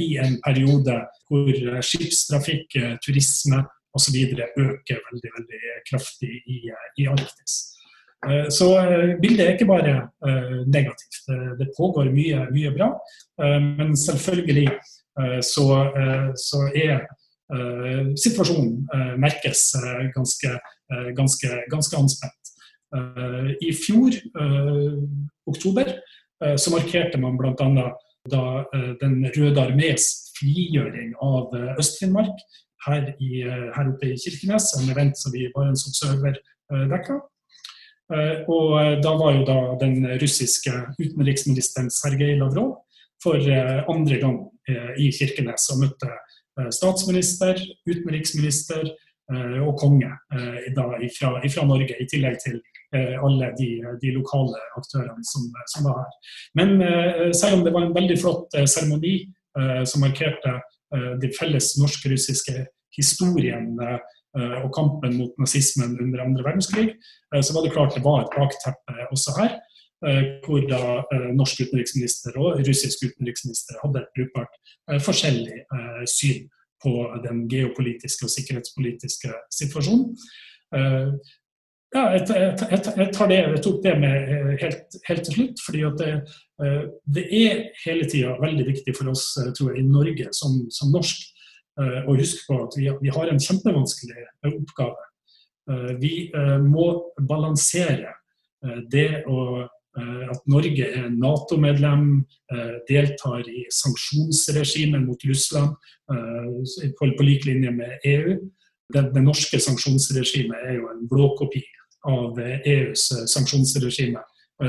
I 0.02 0.16
en 0.18 0.40
periode 0.42 0.94
hvor 1.30 1.80
skipstrafikk, 1.86 2.74
turisme 3.04 3.60
osv. 3.94 4.16
øker 4.58 4.98
veldig 5.06 5.30
veldig 5.36 5.60
kraftig 5.86 6.32
i, 6.50 6.56
i 6.98 7.06
Arktis. 7.06 7.54
Så 8.50 8.66
bildet 9.22 9.44
er 9.46 9.52
ikke 9.54 9.70
bare 9.70 9.94
negativt. 10.66 11.22
Det 11.60 11.70
pågår 11.78 12.10
mye, 12.10 12.42
mye 12.50 12.74
bra. 12.74 12.90
Men 13.78 13.94
selvfølgelig 13.96 14.66
så, 15.40 15.66
eh, 15.96 16.30
så 16.34 16.62
er 16.72 17.02
eh, 17.52 18.12
situasjonen 18.16 19.18
merkes 19.20 19.72
ganske, 20.14 20.54
ganske, 21.16 21.58
ganske 21.72 21.98
anspent. 21.98 22.38
I 23.64 23.70
fjor, 23.72 24.12
oktober, 25.48 25.94
så 26.60 26.72
markerte 26.74 27.16
man 27.20 27.38
bl.a. 27.40 27.86
da 28.28 28.42
Den 29.00 29.14
røde 29.32 29.62
armés 29.62 30.10
frigjøring 30.36 31.14
av 31.24 31.56
Øst-Finnmark 31.80 32.36
her, 32.84 33.14
her, 33.16 33.88
oppe 33.94 34.10
i 34.12 34.18
Kirkenes, 34.20 34.74
en 34.76 34.92
event 34.92 35.16
som 35.16 35.32
vi 35.32 35.46
var 35.54 35.70
en 35.70 35.80
Observer 35.88 36.36
dekka. 36.92 37.16
Og 38.52 39.00
da 39.00 39.16
var 39.16 39.38
jo 39.38 39.48
da 39.48 39.58
den 39.80 40.04
russiske 40.20 40.76
utenriksministeren 41.00 41.88
Sergej 41.88 42.36
Lavrov 42.42 42.82
for 43.22 43.38
eh, 43.38 43.82
andre 43.88 44.18
gang 44.18 44.38
eh, 44.38 44.51
i 44.70 45.08
Kirkenes 45.14 45.68
og 45.72 45.82
møtte 45.82 46.10
eh, 46.10 46.68
statsminister, 46.74 47.58
utenriksminister 47.88 48.92
og 49.62 49.78
konge 49.80 50.08
fra, 51.14 51.62
Norge, 51.64 51.94
i 51.94 52.06
tillegg 52.10 52.34
til 52.42 52.58
alle 52.92 53.46
de, 53.56 53.68
de 54.02 54.10
lokale 54.12 54.58
aktørene 54.76 55.22
som, 55.24 55.46
som, 55.70 55.86
var 55.86 56.02
her. 56.02 56.34
Men 56.58 56.74
selv 57.32 57.56
om 57.56 57.62
det 57.64 57.72
var 57.72 57.86
en 57.86 57.94
veldig 57.94 58.18
flott 58.20 58.58
seremoni 58.68 59.14
som 59.88 60.04
markerte 60.04 60.52
de 61.22 61.30
felles 61.38 61.70
norsk-russiske 61.80 62.66
historien 62.98 63.70
og 63.78 64.68
kampen 64.76 65.16
mot 65.22 65.40
nazismen 65.40 65.96
under 66.02 66.26
andre 66.26 66.44
verdenskrig, 66.50 66.90
så 67.32 67.56
var 67.56 67.64
det 67.64 67.72
klart 67.78 67.96
det 67.96 68.04
var 68.04 68.26
et 68.26 68.36
bakteppe 68.36 69.08
også 69.14 69.38
her. 69.38 69.56
Eh, 70.06 70.24
hvor 70.42 70.58
da 70.66 70.78
eh, 71.14 71.28
norsk 71.38 71.60
utenriksminister 71.62 72.34
og 72.42 72.58
russisk 72.66 73.04
utenriksminister 73.06 73.76
hadde 73.84 74.00
et 74.00 74.14
brukbart 74.16 74.56
eh, 74.90 74.98
forskjellig 74.98 75.60
syn 76.10 76.48
på 76.82 76.94
den 77.22 77.44
geopolitiske 77.50 78.26
og 78.26 78.32
sikkerhetspolitiske 78.32 79.30
situasjonen. 79.54 80.16
Ja, 81.94 82.02
jeg, 82.16 82.24
jeg, 82.26 82.56
jeg, 82.72 82.80
det, 83.30 83.36
jeg 83.36 83.60
tok 83.62 83.76
det 83.84 83.92
med 84.02 84.32
helt, 84.62 84.96
helt 85.06 85.22
til 85.28 85.36
slutt, 85.36 85.62
fordi 85.62 85.82
det, 86.00 86.08
det, 87.14 87.24
er 87.38 87.60
hele 87.84 88.08
tida 88.10 88.32
veldig 88.40 88.66
viktig 88.72 88.94
for 88.96 89.12
oss 89.12 89.26
tror 89.54 89.70
jeg, 89.70 89.84
i 89.84 89.86
Norge 89.86 90.32
som, 90.34 90.56
som 90.74 90.90
norsk 90.90 91.28
å 91.78 92.16
huske 92.16 92.48
på 92.48 92.56
at 92.64 92.78
vi, 92.80 92.88
vi 93.04 93.12
har 93.14 93.30
en 93.30 93.42
kjempevanskelig 93.44 94.26
oppgave. 94.48 95.06
Vi 96.02 96.16
må 96.64 96.88
balansere 97.28 98.16
det 98.90 99.22
å 99.30 99.68
at 100.00 100.46
Norge 100.48 100.86
er 100.88 101.10
Nato-medlem, 101.10 102.24
eh, 102.52 102.76
deltar 102.88 103.44
i 103.48 103.66
sanksjonsregimet 103.68 105.04
mot 105.04 105.24
Russland 105.28 105.76
eh, 106.12 106.90
på, 106.98 107.10
lik 107.20 107.44
linje 107.44 107.70
med 107.70 107.98
EU. 108.04 108.38
Det, 108.92 109.02
det 109.14 109.22
norske 109.22 109.60
sanksjonsregimet 109.60 110.64
er 110.64 110.78
jo 110.78 110.88
en 110.88 111.04
blåkopi 111.08 111.64
av 112.08 112.40
EUs 112.40 113.04
sanksjonsregime 113.30 114.20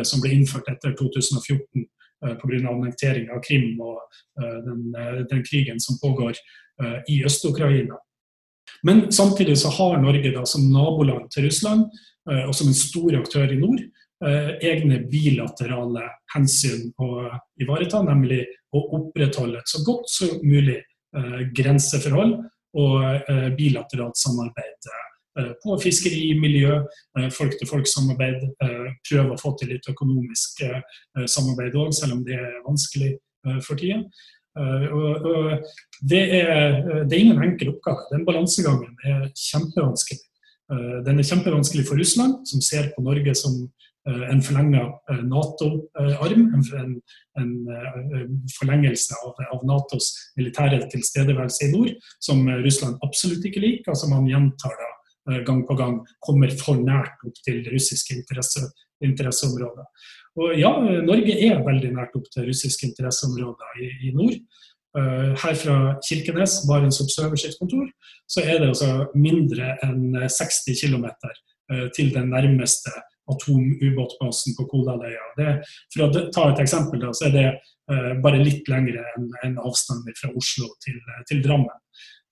som 0.06 0.22
ble 0.22 0.36
innført 0.36 0.68
etter 0.70 0.94
2014 1.00 1.86
pga. 2.22 2.60
annektering 2.70 3.32
av 3.34 3.42
Krim 3.44 3.82
og 3.82 3.98
den, 4.38 4.84
den, 5.30 5.42
krigen 5.44 5.82
som 5.82 5.98
pågår 6.02 6.38
i 7.10 7.18
Øst-Ukraina. 7.26 7.98
Men 8.86 9.12
samtidig 9.12 9.58
så 9.58 9.74
har 9.74 9.98
Norge 10.02 10.32
da 10.36 10.46
som 10.46 10.70
naboland 10.72 11.32
til 11.34 11.50
Russland 11.50 11.90
og 12.30 12.54
som 12.56 12.70
en 12.70 12.78
stor 12.78 13.18
aktør 13.18 13.50
i 13.50 13.60
nord 13.60 13.82
Eh, 13.82 14.03
egne 14.24 15.00
bilaterale 15.10 16.08
hensyn 16.34 16.90
å 17.02 17.30
ivareta, 17.62 18.02
nemlig 18.06 18.44
å 18.74 18.82
opprettholde 18.98 19.62
et 19.62 19.72
så 19.72 19.84
godt 19.86 20.10
som 20.12 20.36
mulig 20.44 20.80
eh, 20.80 21.42
grenseforhold 21.56 22.38
og 22.80 22.96
eh, 23.04 23.50
bilateralt 23.58 24.20
samarbeid 24.20 24.94
på 25.64 25.74
fiskeri, 25.82 26.36
miljø, 26.38 26.76
folk-til-folk-samarbeid. 27.34 28.44
Prøve 29.02 29.34
å 29.34 29.38
få 29.42 29.56
til 29.58 29.72
litt 29.74 29.88
økonomisk 29.90 30.62
samarbeid 31.26 31.74
òg, 31.74 31.90
selv 31.98 32.20
om 32.20 32.22
det 32.28 32.36
er 32.38 32.60
vanskelig 32.62 33.16
for 33.66 33.74
tida. 33.82 34.04
Det 36.06 36.22
er, 36.38 36.78
det 37.10 37.18
er 37.18 37.24
ingen 37.24 37.42
enkel 37.48 37.72
oppgave. 37.74 38.06
Den 38.12 38.28
balansegangen 38.28 38.94
er 39.10 39.26
kjempevanskelig. 39.34 40.22
Den 41.10 41.18
er 41.18 41.30
kjempevanskelig 41.32 41.88
for 41.90 41.98
Russland, 41.98 42.44
som 42.54 42.62
ser 42.62 42.92
på 42.94 43.02
Norge 43.02 43.34
som 43.34 43.58
en 44.06 44.42
forlenga 44.44 44.84
Nato-arm. 45.24 46.48
En, 46.80 46.96
en, 47.40 47.52
forlengelse 48.58 49.16
av, 49.24 49.38
av, 49.48 49.62
Natos 49.68 50.10
militære 50.38 50.82
tilstedeværelse 50.92 51.68
i 51.68 51.72
nord, 51.72 51.94
som 52.24 52.44
Russland 52.66 53.00
absolutt 53.06 53.46
ikke 53.48 53.64
liker, 53.64 53.94
Altså 53.94 54.10
man 54.12 54.28
gjentar 54.28 54.76
da 54.80 54.90
gang 55.48 55.62
på 55.68 55.78
gang 55.80 56.02
kommer 56.20 56.52
for 56.60 56.80
nært 56.84 57.22
opp 57.24 57.38
til 57.46 57.62
russiske 57.72 58.18
interesse, 58.18 58.66
interesseområder. 59.04 59.88
Og 60.42 60.58
ja, 60.58 60.72
Norge 61.06 61.38
er 61.46 61.64
veldig 61.64 61.94
nært 61.96 62.16
opp 62.18 62.28
til 62.34 62.50
russiske 62.50 62.90
interesseområder 62.90 63.80
i, 63.80 63.90
i 64.10 64.14
nord. 64.16 64.36
Her 64.94 65.56
fra 65.58 65.78
Kirkenes, 66.06 66.60
Barents 66.70 67.00
Observer 67.02 67.40
sitt 67.40 67.56
kontor, 67.58 67.88
så 68.30 68.44
er 68.44 68.60
det 68.62 68.74
altså 68.74 69.08
mindre 69.18 69.74
enn 69.86 70.12
60 70.28 70.76
km 70.84 71.08
til 71.96 72.12
den 72.14 72.30
nærmeste 72.34 72.92
atomubåtbasen 73.32 74.56
på 74.58 74.66
Kodaløya. 74.72 75.54
For 75.94 76.06
å 76.06 76.26
ta 76.34 76.50
et 76.52 76.62
eksempel, 76.64 77.02
da, 77.04 77.14
så 77.16 77.30
er 77.30 77.36
det 77.38 77.46
uh, 77.54 78.12
bare 78.24 78.42
litt 78.44 78.68
lengre 78.72 79.06
enn 79.16 79.30
en 79.48 79.58
avstanden 79.64 80.18
fra 80.20 80.32
Oslo 80.40 80.70
til, 80.84 81.00
til 81.30 81.44
Drammen. 81.46 81.80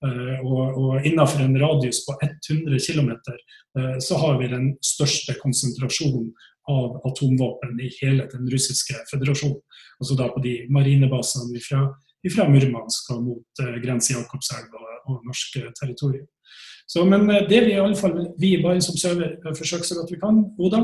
Uh, 0.02 0.38
og, 0.42 0.62
og, 0.80 0.94
innenfor 1.06 1.44
en 1.44 1.58
radius 1.62 2.00
på 2.02 2.16
100 2.18 2.80
km 2.82 3.12
uh, 3.14 3.98
så 4.02 4.18
har 4.18 4.40
vi 4.40 4.50
den 4.50 4.72
største 4.82 5.36
konsentrasjonen 5.38 6.32
av 6.70 6.96
atomvåpen 7.06 7.78
i 7.82 7.90
hele 8.00 8.26
den 8.30 8.48
russiske 8.50 8.98
føderasjonen. 9.10 9.60
Altså 10.02 10.18
da 10.18 10.26
på 10.34 10.42
de 10.42 10.56
marinebasene 10.74 11.62
fra, 11.62 11.84
fra 12.34 12.48
Murmansk 12.50 13.14
og 13.14 13.24
mot 13.28 13.62
uh, 13.62 13.78
grense 13.82 14.16
Jakobselv 14.16 14.74
og, 14.74 14.92
og 15.06 15.26
norsk 15.30 15.60
territorium. 15.78 16.26
Så, 16.86 17.04
men 17.08 17.28
uh, 17.30 17.42
det 17.48 17.62
vi 17.66 17.74
i 17.74 17.80
alle 17.80 17.98
fall 17.98 18.16
vi 18.40 18.56
bare 18.62 18.82
som 18.84 18.96
Observer 18.96 19.36
uh, 19.44 19.52
forsøker 19.56 19.88
så 19.88 20.00
godt 20.00 20.12
vi 20.12 20.20
kan, 20.22 20.42
Oda, 20.58 20.82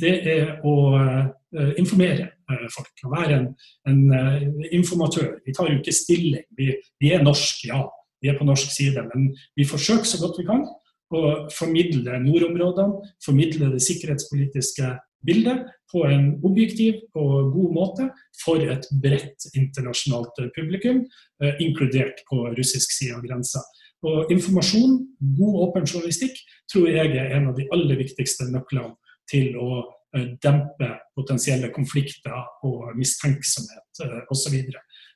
det 0.00 0.14
er 0.32 0.52
å 0.64 0.76
uh, 0.96 1.72
informere 1.80 2.30
folk. 2.72 2.92
Å 3.06 3.10
være 3.12 3.36
en, 3.38 3.46
en 3.88 4.62
informatør. 4.76 5.38
Vi 5.46 5.54
tar 5.56 5.70
jo 5.70 5.78
ikke 5.78 5.94
stilling. 5.96 6.44
Vi, 6.56 6.68
vi 7.00 7.12
er 7.14 7.24
norsk, 7.24 7.62
ja. 7.70 7.80
Vi 8.22 8.30
er 8.30 8.36
på 8.38 8.46
norsk 8.46 8.70
side, 8.70 9.02
men 9.08 9.30
vi 9.58 9.64
forsøker 9.66 10.06
så 10.06 10.20
godt 10.20 10.36
vi 10.38 10.46
kan 10.46 10.66
å 11.12 11.22
formidle 11.52 12.20
nordområdene, 12.24 13.12
formidle 13.24 13.70
det 13.74 13.82
sikkerhetspolitiske 13.84 14.94
bildet 15.26 15.68
på 15.92 16.04
en 16.08 16.32
objektiv 16.46 17.02
og 17.18 17.52
god 17.54 17.74
måte 17.76 18.08
for 18.42 18.62
et 18.64 18.88
bredt 19.02 19.46
internasjonalt 19.52 20.40
publikum, 20.56 21.04
eh, 21.42 21.60
inkludert 21.60 22.24
på 22.30 22.48
russisk 22.56 22.94
side 22.96 23.18
av 23.18 23.26
grensa. 23.26 23.62
Og 24.02 24.32
informasjon, 24.34 24.96
god 25.38 25.58
åpen 25.66 25.86
journalistikk, 25.86 26.38
tror 26.72 26.88
jeg 26.90 27.12
er 27.16 27.36
en 27.36 27.50
av 27.52 27.58
de 27.58 27.68
aller 27.74 28.00
viktigste 28.00 28.48
nøklene 28.50 28.96
til 29.30 29.54
å 29.60 29.82
eh, 30.16 30.32
dempe 30.42 30.88
potensielle 31.14 31.70
konflikter 31.74 32.34
og 32.66 32.96
mistenksomhet 32.98 34.02
eh, 34.04 34.18
osv. 34.32 34.58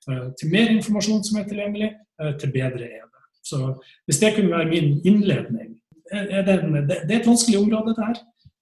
Til 0.06 0.52
mer 0.52 0.70
informasjon 0.70 1.24
som 1.26 1.40
er 1.40 1.48
tilgjengelig, 1.48 1.88
til 2.38 2.52
bedre 2.54 2.86
er 2.86 3.08
det. 3.08 3.24
Så 3.42 3.58
Hvis 4.06 4.20
det 4.22 4.36
kunne 4.36 4.54
være 4.54 4.70
min 4.70 5.00
innledning 5.02 5.74
er 6.12 6.42
det, 6.46 6.56
det, 6.88 7.14
er 7.14 7.20
et 7.20 7.26
vanskelig 7.26 7.58
område, 7.58 7.90
dette 7.90 8.06
her. 8.06 8.18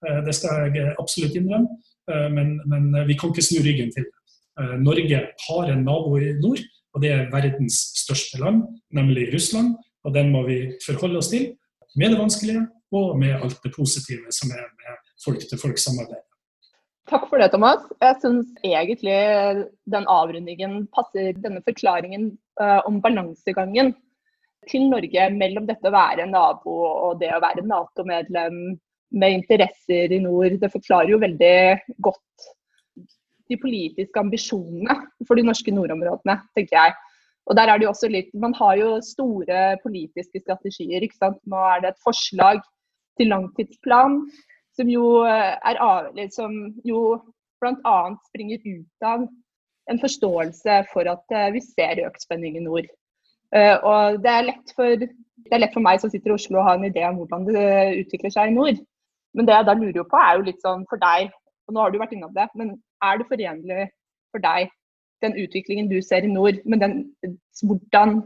Eh, 0.06 0.20
det 0.26 0.34
skal 0.36 0.74
jeg 0.74 0.94
absolutt 1.00 1.36
innrømme. 1.38 1.80
Eh, 2.10 2.28
men, 2.36 2.54
men, 2.70 3.06
vi 3.08 3.16
kan 3.18 3.32
ikke 3.32 3.44
snu 3.44 3.60
ryggen 3.64 3.92
til 3.94 4.06
det. 4.06 4.14
Eh, 4.60 4.76
Norge 4.80 5.20
har 5.46 5.72
en 5.72 5.84
nabo 5.84 6.16
i 6.18 6.32
nord, 6.40 6.62
og 6.94 7.02
det 7.02 7.10
er 7.12 7.32
verdens 7.32 7.80
største 8.04 8.40
land, 8.40 8.62
nemlig 8.94 9.32
Russland. 9.34 9.74
Og 10.04 10.14
den 10.14 10.30
må 10.32 10.44
vi 10.48 10.58
forholde 10.84 11.20
oss 11.20 11.32
til, 11.32 11.52
med 11.96 12.12
det 12.12 12.20
vanskelige 12.20 12.66
og 12.94 13.18
med 13.18 13.34
alt 13.38 13.58
det 13.64 13.72
positive 13.74 14.32
som 14.34 14.52
er 14.54 14.66
med 14.66 15.02
folk-til-folk-samarbeid. 15.24 16.22
Takk 17.10 17.26
for 17.28 17.40
det, 17.40 17.50
Thomas. 17.52 17.82
Jeg 18.00 18.16
syns 18.22 18.52
egentlig 18.64 19.18
den 19.92 20.06
avrundingen 20.08 20.86
passer 20.94 21.36
denne 21.36 21.60
forklaringen 21.66 22.30
uh, 22.60 22.80
om 22.88 23.00
balansegangen 23.04 23.92
til 24.70 24.86
Norge 24.88 25.28
mellom 25.36 25.66
dette 25.68 25.90
å 25.90 25.92
være 25.92 26.24
nabo 26.30 26.78
og 26.88 27.20
det 27.20 27.28
å 27.36 27.42
være 27.44 27.66
Nato-medlem 27.68 28.58
med 29.14 29.36
interesser 29.36 30.12
i 30.16 30.20
nord. 30.24 30.56
Det 30.60 30.72
forklarer 30.72 31.12
jo 31.12 31.20
veldig 31.22 31.56
godt 32.02 32.48
de 33.52 33.58
politiske 33.60 34.20
ambisjonene 34.20 34.96
for 35.28 35.36
de 35.36 35.44
norske 35.44 35.74
nordområdene, 35.74 36.38
tenker 36.56 36.78
jeg. 36.78 36.94
Og 37.46 37.56
der 37.58 37.68
er 37.68 37.78
det 37.78 37.84
jo 37.86 37.92
også 37.92 38.08
litt, 38.08 38.30
Man 38.34 38.54
har 38.56 38.76
jo 38.80 39.00
store 39.04 39.76
politiske 39.82 40.40
strategier. 40.40 41.02
ikke 41.02 41.20
sant? 41.20 41.40
Nå 41.46 41.56
er 41.56 41.80
det 41.82 41.92
et 41.92 42.04
forslag 42.04 42.62
til 43.18 43.28
langtidsplan 43.28 44.22
som 44.74 44.88
jo 44.90 45.22
er 45.22 46.30
som 46.34 46.52
jo 46.84 47.00
bl.a. 47.62 47.98
springer 48.28 48.58
ut 48.66 49.06
av 49.06 49.26
en 49.90 50.00
forståelse 50.00 50.78
for 50.92 51.08
at 51.08 51.34
eh, 51.36 51.52
vi 51.54 51.60
ser 51.60 52.02
økt 52.06 52.24
spenning 52.24 52.56
i 52.58 52.64
nord. 52.64 52.88
Uh, 53.54 53.76
og 53.86 54.22
det 54.24 54.30
er, 54.32 54.48
for, 54.74 54.96
det 54.98 55.52
er, 55.52 55.60
lett 55.62 55.74
for, 55.76 55.84
meg 55.84 56.00
som 56.02 56.10
sitter 56.10 56.32
i 56.32 56.34
Oslo 56.34 56.58
å 56.58 56.64
ha 56.66 56.74
en 56.74 56.86
idé 56.88 57.04
om 57.06 57.20
hvordan 57.20 57.44
det 57.46 58.00
utvikler 58.00 58.32
seg 58.34 58.50
i 58.50 58.56
nord. 58.56 58.80
Men 59.36 59.46
det 59.46 59.54
jeg 59.54 59.68
da 59.68 59.74
lurer 59.78 60.08
på 60.10 60.18
er 60.18 60.32
jo 60.38 60.46
litt 60.48 60.64
sånn 60.64 60.82
for 60.90 60.98
deg, 61.02 61.30
og 61.68 61.76
nå 61.76 61.84
har 61.84 61.92
du 61.92 62.00
vært 62.00 62.16
innom 62.16 62.32
det, 62.34 62.48
men 62.58 62.72
er 63.04 63.20
det 63.20 63.28
forenlig 63.30 63.86
for 64.34 64.42
deg 64.42 64.72
den 65.24 65.36
utviklingen 65.40 65.90
du 65.90 65.98
ser 66.04 66.26
i 66.26 66.32
nord, 66.32 66.60
men 66.68 66.82
den, 66.82 66.96
hvordan 67.64 68.20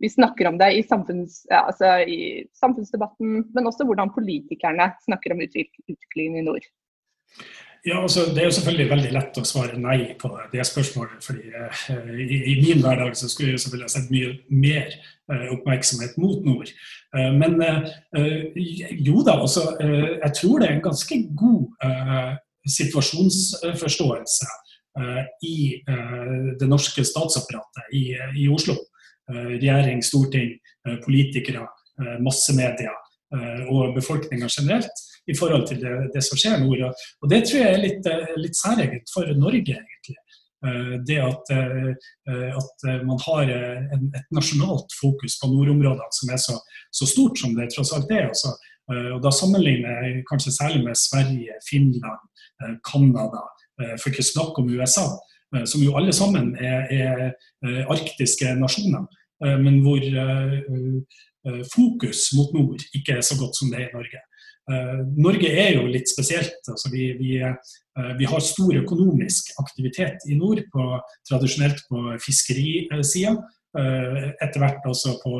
vi 0.00 0.08
snakker 0.08 0.48
om 0.48 0.58
det 0.60 0.72
i, 0.78 0.82
samfunns, 0.82 1.42
ja, 1.50 1.66
altså 1.66 1.98
i 2.08 2.46
samfunnsdebatten, 2.56 3.42
men 3.54 3.66
også 3.68 3.84
hvordan 3.84 4.12
politikerne 4.14 4.92
snakker 5.04 5.34
om 5.34 5.42
utviklingen 5.44 6.40
i 6.40 6.46
nord? 6.46 6.64
Ja, 7.86 8.02
altså, 8.02 8.20
Det 8.20 8.38
er 8.38 8.44
jo 8.44 8.50
selvfølgelig 8.50 8.90
veldig 8.90 9.12
lett 9.12 9.38
å 9.40 9.44
svare 9.48 9.78
nei 9.80 10.14
på 10.20 10.28
det 10.52 10.64
spørsmålet. 10.68 11.24
fordi 11.24 11.48
eh, 11.48 12.10
i, 12.12 12.38
i, 12.52 12.54
min 12.60 12.82
hverdag 12.84 13.16
så 13.16 13.28
skulle 13.28 13.54
jeg 13.54 13.60
selvfølgelig 13.60 13.88
ha 13.88 13.94
sett 13.94 14.10
mye 14.12 14.32
mer 14.48 14.88
eh, 15.32 15.46
oppmerksomhet 15.54 16.18
mot 16.20 16.44
nord. 16.44 16.72
Eh, 17.16 17.30
men 17.40 17.56
eh, 17.64 18.60
jo 19.08 19.24
da, 19.24 19.38
altså, 19.40 19.64
eh, 19.80 20.18
jeg 20.18 20.32
tror 20.40 20.60
det 20.60 20.68
er 20.68 20.76
en 20.76 20.88
ganske 20.90 21.22
god 21.44 21.86
eh, 21.88 22.34
situasjonsforståelse 22.68 24.50
i 25.46 25.58
det 26.58 26.66
norske 26.66 27.04
statsapparatet 27.06 27.92
i, 27.94 28.02
i 28.42 28.48
Oslo. 28.50 28.74
regjering, 29.30 30.02
storting, 30.02 30.56
politikere, 31.04 31.62
massemedia 32.18 32.90
og 33.70 33.94
befolkninga 33.94 34.48
generelt 34.50 35.04
i 35.30 35.36
forhold 35.38 35.66
til 35.68 35.80
det, 35.82 35.94
det 36.14 36.22
som 36.24 36.38
skjer 36.40 36.58
nord. 36.62 36.86
Og 37.22 37.30
det 37.30 37.44
tror 37.46 37.62
jeg 37.62 37.74
er 37.74 37.84
litt, 37.84 38.08
eh, 38.08 38.34
litt 38.40 38.58
særegent 38.58 39.12
for 39.14 39.30
Norge, 39.38 39.76
egentlig. 39.76 40.18
Eh, 40.66 40.96
det 41.08 41.18
at, 41.24 41.52
eh, 41.54 42.56
at 42.60 42.86
man 43.06 43.20
har 43.26 43.52
en, 43.94 44.10
et 44.16 44.34
nasjonalt 44.34 44.92
fokus 45.00 45.38
på 45.40 45.52
nordområdene 45.52 46.10
som 46.18 46.34
er 46.34 46.42
så, 46.42 46.58
så, 46.92 47.08
stort 47.08 47.38
som 47.40 47.54
det 47.56 47.70
tross 47.74 47.94
alt 47.96 48.10
er. 48.10 48.28
Også. 48.32 48.56
Og 48.90 49.20
Da 49.22 49.30
sammenligner 49.30 50.02
jeg 50.02 50.24
kanskje 50.26 50.50
særlig 50.50 50.80
med 50.82 50.98
Sverige, 50.98 51.54
Finland, 51.62 52.24
Canada, 52.82 53.44
for 54.00 54.10
ikke 54.10 54.24
å 54.26 54.26
om 54.62 54.70
USA, 54.70 55.06
som 55.66 55.82
jo 55.82 55.96
alle 55.98 56.12
sammen 56.14 56.52
er, 56.60 56.90
er 56.92 57.86
arktiske 57.90 58.52
nasjoner. 58.60 59.06
Men 59.40 59.80
hvor 59.82 60.04
fokus 61.72 62.26
mot 62.36 62.52
nord 62.54 62.84
ikke 62.94 63.16
er 63.18 63.24
så 63.24 63.38
godt 63.40 63.56
som 63.56 63.72
det 63.72 63.80
er 63.80 63.88
i 63.88 63.96
Norge. 63.96 64.20
Eh, 64.70 64.98
Norge 65.18 65.50
er 65.50 65.74
jo 65.76 65.86
litt 65.90 66.10
spesielt. 66.10 66.58
Altså 66.68 66.90
vi, 66.92 67.10
vi, 67.18 67.38
eh, 67.42 68.12
vi, 68.18 68.28
har 68.28 68.44
stor 68.44 68.74
økonomisk 68.82 69.52
aktivitet 69.62 70.26
i 70.30 70.36
nord, 70.38 70.62
på, 70.72 70.86
tradisjonelt 71.28 71.82
på 71.88 72.04
fiskerisida. 72.22 73.36
Eh, 73.78 74.24
etter 74.42 74.58
hvert 74.58 74.86
også 74.90 75.12
på 75.22 75.36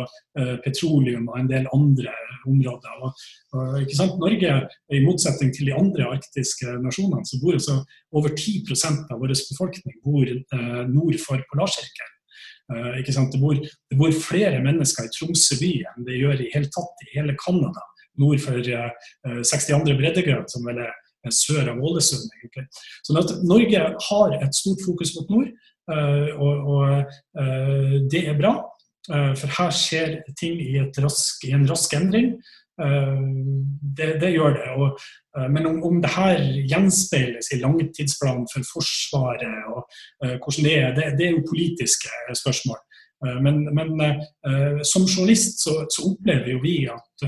petroleum 0.63 1.25
og 1.33 1.39
en 1.41 1.49
del 1.51 1.65
andre 1.75 2.13
områder. 2.47 3.01
Og, 3.03 3.25
og, 3.59 4.13
Norge, 4.23 4.53
i 4.95 5.01
motsetning 5.03 5.51
til 5.57 5.67
de 5.67 5.75
andre 5.75 6.07
arktiske 6.13 6.77
nasjonene, 6.85 7.27
så 7.27 7.41
bor 7.43 7.59
altså 7.59 7.81
over 8.15 8.31
10% 8.37 9.11
av 9.11 9.19
vår 9.19 9.35
befolkning 9.35 9.99
bor 10.07 10.31
nord 10.93 11.19
for 11.25 11.43
Polarsirkelen. 11.51 12.17
Det 12.71 13.41
bor, 13.43 13.59
det, 13.59 13.99
bor, 13.99 14.15
flere 14.15 14.63
mennesker 14.63 15.09
i 15.09 15.11
Tromsø 15.11 15.59
by 15.59 15.73
enn 15.91 16.07
det 16.07 16.21
gjør 16.21 16.45
i 16.45 16.53
hele 16.55 16.71
tatt 16.71 17.03
i 17.03 17.11
hele 17.17 17.35
Canada 17.43 17.83
nord 18.21 18.41
for 18.41 18.61
62. 18.63 19.91
Eh, 19.91 19.97
breddegrad, 19.99 20.51
som 20.51 20.67
vel 20.69 20.79
er 20.85 21.35
sør 21.35 21.73
av 21.73 21.81
Ålesund. 21.81 22.29
egentlig. 22.41 22.67
Sånn 23.07 23.21
at 23.21 23.35
Norge 23.45 23.83
har 24.09 24.37
et 24.41 24.55
stort 24.55 24.81
fokus 24.87 25.15
mot 25.17 25.31
nord, 25.31 25.49
eh, 25.49 25.80
og, 25.91 26.67
og 26.75 26.99
eh, 27.41 27.97
det 28.11 28.27
er 28.29 28.39
bra. 28.39 28.55
For 29.11 29.51
her 29.57 29.71
skjer 29.75 30.11
ting 30.39 30.59
i, 30.63 30.77
rask, 31.03 31.45
i 31.49 31.55
en 31.57 31.65
rask 31.67 31.95
endring. 31.97 32.35
Det, 32.79 34.11
det 34.21 34.29
gjør 34.31 34.53
det. 34.55 34.67
Og, 34.77 35.01
men 35.51 35.67
om, 35.67 35.81
om 35.89 35.97
det 36.05 36.13
her 36.15 36.45
gjenspeiles 36.69 37.49
i 37.57 37.59
langtidsplanen 37.63 38.47
for 38.53 38.69
Forsvaret, 38.69 39.57
og 39.73 39.89
hvordan 40.21 40.69
det 40.69 40.77
er, 40.77 40.95
det, 40.95 41.09
det 41.19 41.27
er 41.27 41.35
jo 41.35 41.49
politiske 41.49 42.13
spørsmål. 42.39 42.79
Men, 43.45 43.65
men 43.75 43.91
som 44.87 45.09
journalist 45.09 45.65
så, 45.65 45.75
så, 45.91 46.07
opplever 46.13 46.53
jo 46.55 46.63
vi 46.63 46.77
at 46.93 47.27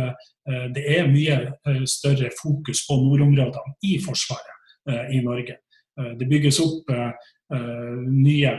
det 0.77 0.87
er 0.87 1.11
mye 1.11 1.41
større 1.89 2.31
fokus 2.39 2.85
på 2.87 3.01
nordområdene 3.01 3.75
i 3.91 3.99
Forsvaret 4.05 5.11
i 5.13 5.25
Norge. 5.25 5.59
Det 6.21 6.31
bygges 6.31 6.63
opp 6.63 6.89
nye 7.51 8.53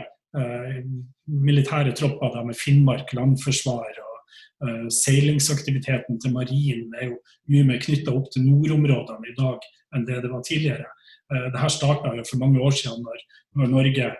militære 1.24 1.94
tropper 1.96 2.34
da, 2.34 2.42
med 2.46 2.58
Finnmark 2.58 3.12
landforsvar. 3.16 4.00
og 4.02 4.90
Seilingsaktiviteten 4.92 6.20
til 6.22 6.34
marinen 6.34 6.92
er 6.98 7.08
jo 7.08 7.16
mye 7.50 7.64
mer 7.70 7.80
knytta 7.82 8.14
opp 8.14 8.28
til 8.34 8.44
nordområdene 8.46 9.30
i 9.30 9.36
dag 9.38 9.64
enn 9.94 10.06
det 10.08 10.20
det 10.22 10.30
var 10.30 10.44
tidligere. 10.46 10.90
Dette 11.30 11.70
starta 11.72 12.12
for 12.28 12.42
mange 12.42 12.60
år 12.62 12.74
siden 12.76 13.02
når, 13.06 13.24
Norge 13.70 14.10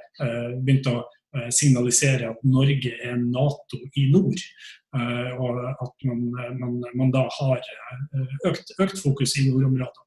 begynte 0.64 0.94
å 0.94 1.04
Eh, 1.34 1.50
signalisere 1.50 2.28
at 2.30 2.42
Norge 2.46 2.92
er 3.02 3.16
Nato 3.18 3.80
i 3.98 4.06
nord. 4.12 4.38
Eh, 4.94 5.30
og 5.34 5.58
at 5.82 6.06
man, 6.06 6.20
man, 6.60 6.76
man 6.94 7.10
da 7.14 7.24
har 7.40 7.58
eh, 7.58 8.34
økt, 8.50 8.70
økt, 8.78 9.00
fokus 9.02 9.34
i 9.40 9.48
nordområdene. 9.48 10.06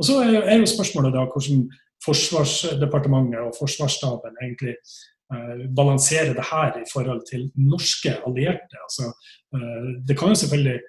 Og 0.00 0.08
Så 0.08 0.16
er 0.24 0.56
jo 0.56 0.70
spørsmålet 0.70 1.12
da 1.12 1.26
hvordan 1.28 1.66
Forsvarsdepartementet 2.04 3.40
og 3.40 3.56
Forsvarsstaben 3.58 4.38
egentlig 4.42 4.76
balanserer 5.76 6.34
det 6.36 6.44
her 6.44 6.74
i 6.76 6.88
forhold 6.92 7.22
til 7.30 7.46
norske 7.56 8.10
allierte. 8.26 8.76
Altså, 8.84 9.06
det 10.08 10.18
kan 10.18 10.28
jo 10.28 10.40
selvfølgelig 10.42 10.80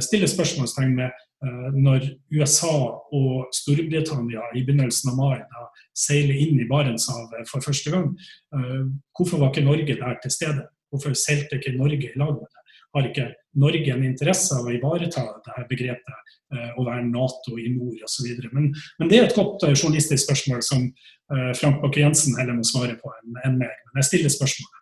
stille 0.00 0.28
spørsmålstegn 0.28 0.94
med 0.96 1.10
Eh, 1.40 1.68
når 1.72 2.04
USA 2.36 2.72
og 3.16 3.46
Storbritannia 3.56 4.42
i 4.52 4.60
begynnelsen 4.66 5.08
av 5.08 5.16
mai 5.16 5.38
da 5.40 5.62
seiler 5.96 6.36
inn 6.36 6.58
i 6.60 6.66
Barentshavet 6.68 7.48
for 7.48 7.64
første 7.64 7.92
gang, 7.94 8.10
eh, 8.56 8.82
hvorfor 9.16 9.40
var 9.40 9.48
ikke 9.48 9.64
Norge 9.64 9.96
der 10.02 10.18
til 10.20 10.34
stede? 10.34 10.66
Hvorfor 10.92 11.16
seilte 11.16 11.56
ikke 11.56 11.78
Norge 11.78 12.10
i 12.10 12.18
lag 12.20 12.34
med 12.34 12.44
det? 12.44 12.76
Har 12.92 13.08
ikke 13.08 13.28
Norge 13.58 13.94
en 13.94 14.04
interesse 14.06 14.54
av 14.54 14.68
å 14.68 14.74
ivareta 14.74 15.24
dette 15.26 15.64
begrepet 15.70 16.34
eh, 16.54 16.68
å 16.78 16.84
være 16.86 17.06
Nato 17.08 17.56
i 17.58 17.70
nord 17.74 18.04
osv.? 18.06 18.28
Men, 18.52 18.70
men 19.00 19.10
det 19.10 19.18
er 19.18 19.28
et 19.28 19.38
godt 19.38 19.66
journalistisk 19.72 20.28
spørsmål 20.28 20.66
som 20.66 20.90
Frank 21.30 21.76
Bakke-Jensen 21.78 22.34
heller 22.40 22.56
må 22.58 22.64
svare 22.66 22.96
på 22.98 23.06
enn 23.14 23.58
meg. 23.60 23.70
Men 23.92 24.00
jeg 24.00 24.08
stiller 24.08 24.32
spørsmålet 24.34 24.80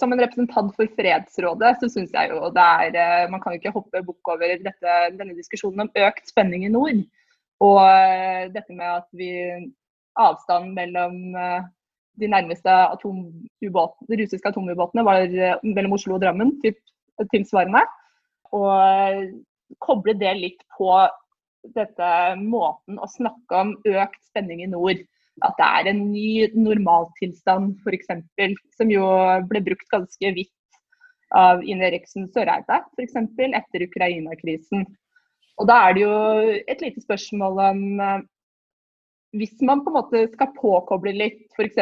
som 0.00 0.12
en 0.12 0.22
representant 0.22 0.72
for 0.76 0.88
Fredsrådet, 0.96 1.74
så 1.80 1.88
syns 1.92 2.14
jeg 2.16 2.32
jo 2.32 2.50
det 2.56 2.66
er 2.84 3.00
eh, 3.02 3.26
Man 3.32 3.42
kan 3.42 3.54
jo 3.54 3.60
ikke 3.60 3.74
hoppe 3.74 4.04
bukk 4.06 4.32
over 4.34 4.54
dette, 4.64 4.94
denne 5.18 5.36
diskusjonen 5.36 5.86
om 5.86 5.92
økt 6.06 6.30
spenning 6.32 6.64
i 6.66 6.72
nord. 6.72 7.02
Og 7.64 7.80
eh, 7.84 8.48
dette 8.54 8.76
med 8.76 8.88
at 8.88 9.08
vi 9.16 9.32
Avstanden 10.20 10.74
mellom 10.76 11.36
eh, 11.38 11.68
de 12.20 12.28
nærmeste 12.28 12.72
de 13.00 14.16
russiske 14.20 14.50
atomubåtene 14.50 15.04
var 15.06 15.22
mellom 15.64 15.94
Oslo 15.96 16.16
og 16.16 16.24
Drammen, 16.24 16.56
typ, 16.60 16.76
tilsvarende. 17.32 17.84
Og 18.56 19.78
koble 19.82 20.16
det 20.18 20.34
litt 20.38 20.62
på 20.76 20.90
dette 21.76 22.10
måten 22.40 22.98
å 22.98 23.08
snakke 23.10 23.62
om 23.62 23.74
økt 23.84 24.20
spenning 24.30 24.64
i 24.64 24.70
nord 24.70 25.02
at 25.46 25.56
det 25.56 25.66
er 25.66 25.90
en 25.92 26.00
ny 26.12 26.30
normaltilstand, 26.52 27.78
f.eks., 27.80 28.10
som 28.76 28.90
jo 28.92 29.06
ble 29.48 29.62
brukt 29.64 29.86
ganske 29.92 30.32
vidt 30.36 30.52
av 31.36 31.62
Ine 31.64 31.86
Eriksen 31.88 32.26
Søreide, 32.34 32.80
f.eks. 32.96 33.16
etter 33.16 33.86
Ukraina-krisen. 33.86 34.84
Og 35.60 35.68
Da 35.68 35.78
er 35.86 35.96
det 35.96 36.04
jo 36.04 36.14
et 36.72 36.84
lite 36.84 37.02
spørsmål 37.04 37.58
om 37.68 37.82
eh, 38.00 38.20
Hvis 39.36 39.60
man 39.62 39.84
på 39.84 39.92
en 39.92 39.98
måte 40.00 40.24
skal 40.32 40.54
påkoble 40.56 41.12
litt 41.14 41.44
f.eks. 41.54 41.78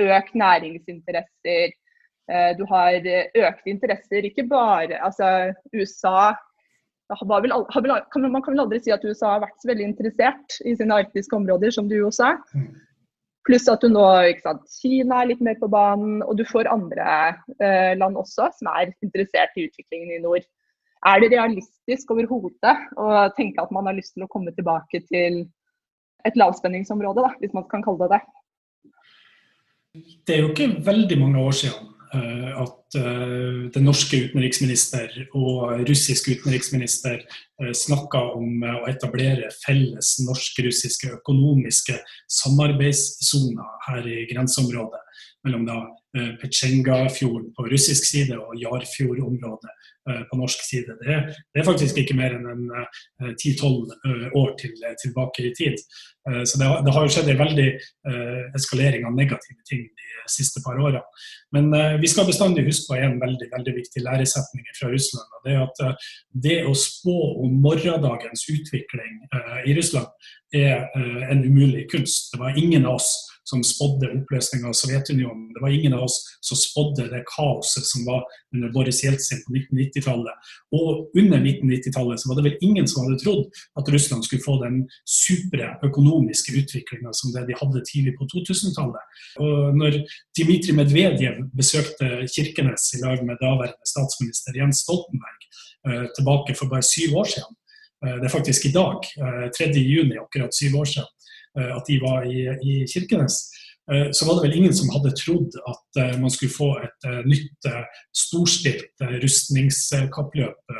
økt 0.00 0.38
næringsinteresser, 0.40 1.74
du 2.58 2.64
har 2.66 2.96
økte 3.06 3.70
interesser, 3.70 4.24
ikke 4.26 4.48
bare 4.50 4.98
altså 4.98 5.52
USA 5.70 6.32
vel, 7.08 7.52
man 8.30 8.42
kan 8.42 8.52
vel 8.52 8.64
aldri 8.64 8.80
si 8.82 8.90
at 8.90 9.04
USA 9.04 9.36
har 9.36 9.44
vært 9.44 9.62
så 9.62 9.70
veldig 9.70 9.86
interessert 9.86 10.58
i 10.66 10.74
sine 10.74 10.94
arktiske 10.94 11.36
områder 11.36 11.70
som 11.70 11.88
du 11.88 11.96
jo 11.96 12.10
sa. 12.10 12.36
Pluss 13.46 13.68
at 13.70 13.80
du 13.80 13.88
nå 13.88 14.02
sant, 14.42 14.64
Kina 14.80 15.22
er 15.22 15.30
litt 15.30 15.40
mer 15.44 15.54
på 15.60 15.68
banen, 15.70 16.22
og 16.26 16.34
du 16.36 16.44
får 16.48 16.66
andre 16.66 17.36
eh, 17.62 17.94
land 17.94 18.18
også 18.18 18.50
som 18.58 18.72
er 18.74 18.90
interessert 19.06 19.54
i 19.54 19.68
utviklingen 19.68 20.16
i 20.16 20.22
nord. 20.24 20.42
Er 21.06 21.20
det 21.22 21.30
realistisk 21.30 22.10
overhodet 22.10 22.74
å 22.98 23.28
tenke 23.36 23.62
at 23.62 23.70
man 23.70 23.86
har 23.86 23.94
lyst 23.94 24.16
til 24.16 24.26
å 24.26 24.30
komme 24.32 24.50
tilbake 24.56 25.04
til 25.06 25.44
et 26.26 26.34
lavspenningsområde, 26.34 27.22
da, 27.22 27.36
hvis 27.38 27.54
man 27.54 27.68
kan 27.70 27.84
kalle 27.86 28.08
det 28.08 28.16
det? 28.16 28.24
Det 30.26 30.34
er 30.34 30.42
jo 30.42 30.50
ikke 30.50 30.72
veldig 30.84 31.20
mange 31.22 31.44
år 31.46 31.54
siden 31.54 31.92
Eh, 31.95 31.95
at 32.14 32.96
eh, 32.98 33.66
den 33.74 33.86
norske 33.88 34.20
utenriksminister 34.28 35.12
og 35.36 35.82
russisk 35.88 36.28
utenriksminister 36.30 37.22
eh, 37.22 37.72
snakka 37.74 38.20
om 38.36 38.62
å 38.62 38.86
etablere 38.90 39.50
felles 39.64 40.16
norsk-russiske 40.26 41.10
økonomiske 41.18 41.98
samarbeidssoner 42.42 43.72
her 43.88 44.06
i 44.06 44.26
grenseområdet 44.30 45.02
mellom 45.46 45.66
da 45.68 45.80
Petsjengafjorden 46.40 47.52
på 47.56 47.68
russisk 47.70 48.08
side 48.08 48.38
og 48.38 48.56
Jarfjordområdet 48.60 49.74
på 50.30 50.36
norsk 50.38 50.60
side. 50.62 50.94
Det, 51.00 51.14
det, 51.50 51.60
er 51.60 51.66
faktisk 51.66 51.96
ikke 51.98 52.14
mer 52.14 52.36
enn 52.36 52.44
en 52.46 53.32
ti-tolv 53.40 53.90
år 54.38 54.52
til, 54.60 54.76
tilbake 55.02 55.48
i 55.48 55.50
tid. 55.58 55.80
Så 56.46 56.60
det, 56.60 56.68
det 56.86 56.94
har 56.94 57.06
jo 57.06 57.10
skjedd 57.10 57.30
en 57.32 57.40
veldig 57.40 57.66
eskalering 58.54 59.06
av 59.08 59.16
negative 59.18 59.66
ting 59.66 59.82
de 59.82 60.30
siste 60.30 60.62
par 60.62 60.78
årene. 60.78 61.02
Men 61.54 61.74
vi 61.98 62.10
skal 62.10 62.28
bestandig 62.30 62.68
huske 62.68 62.92
på 62.92 63.00
en 63.00 63.18
veldig, 63.22 63.50
veldig 63.50 63.76
viktig 63.80 64.04
læresetning 64.06 64.70
fra 64.78 64.92
Russland. 64.94 65.26
og 65.26 65.46
Det 65.46 65.56
er 65.56 65.66
at 65.66 66.08
det 66.46 66.58
å 66.70 66.74
spå 66.78 67.18
om 67.42 67.58
morgendagens 67.66 68.46
utvikling 68.52 69.24
i 69.66 69.74
Russland 69.74 70.30
er 70.54 70.86
en 71.30 71.42
umulig 71.42 71.88
kunst. 71.90 72.30
Det 72.30 72.42
var 72.42 72.58
ingen 72.58 72.86
av 72.86 73.00
oss 73.00 73.10
som 73.46 73.62
spådde 73.64 74.10
oppløsninga 74.18 74.68
av 74.70 74.74
Sovjetunionen. 74.78 75.52
Det 75.54 75.62
var 75.62 75.74
ingen 75.74 75.94
av 75.94 76.06
oss 76.06 76.16
som 76.44 76.58
spådde 76.58 77.08
det 77.12 77.22
kaoset 77.30 77.86
som 77.86 78.04
var 78.08 78.24
under 78.54 78.72
Boris 78.74 79.04
Jeltsin 79.04 79.42
på 79.46 79.54
1990-tallet. 79.54 80.50
Og 80.74 81.18
under 81.18 81.38
1990-tallet 81.38 82.22
så 82.22 82.30
var 82.30 82.40
det 82.40 82.46
vel 82.48 82.66
ingen 82.66 82.88
som 82.90 83.04
hadde 83.04 83.20
trodd 83.22 83.44
at 83.78 83.90
Russland 83.94 84.26
skulle 84.26 84.44
få 84.44 84.58
den 84.64 84.80
supre 85.06 85.72
økonomiske 85.86 86.56
utviklinga 86.60 87.14
som 87.14 87.34
det 87.34 87.46
de 87.50 87.58
hadde 87.60 87.84
tidlig 87.90 88.16
på 88.18 88.28
2000-tallet. 88.34 89.20
Og 89.42 89.78
når 89.78 90.00
Dmitrij 90.38 90.76
Medvedev 90.76 91.44
besøkte 91.56 92.26
Kirkenes 92.34 92.90
i 92.96 93.02
lag 93.04 93.22
med 93.26 93.38
daværende 93.42 93.88
statsminister 93.88 94.58
Jens 94.58 94.82
Stoltenberg 94.84 95.46
eh, 95.88 96.06
tilbake 96.16 96.56
for 96.58 96.72
bare 96.72 96.86
syv 96.86 97.16
år 97.22 97.30
siden, 97.36 97.54
eh, 98.02 98.16
det 98.20 98.28
er 98.28 98.34
faktisk 98.34 98.66
i 98.66 98.74
dag, 98.74 99.06
3. 99.58 99.70
Eh, 99.70 100.16
akkurat 100.22 100.54
syv 100.54 100.80
år 100.82 100.90
siden, 100.96 101.12
at 101.56 101.86
de 101.88 102.00
var 102.02 102.26
i, 102.28 102.46
i 102.62 102.86
Kirkenes, 102.88 103.38
eh, 103.92 104.08
så 104.12 104.26
var 104.26 104.38
det 104.38 104.48
vel 104.48 104.58
ingen 104.58 104.74
som 104.76 104.90
hadde 104.94 105.14
trodd 105.18 105.56
at 105.62 106.00
eh, 106.02 106.16
man 106.20 106.32
skulle 106.32 106.54
få 106.54 106.70
et 106.84 107.08
nytt 107.26 107.70
storstilt 108.16 109.06
rustningskappløp 109.22 110.76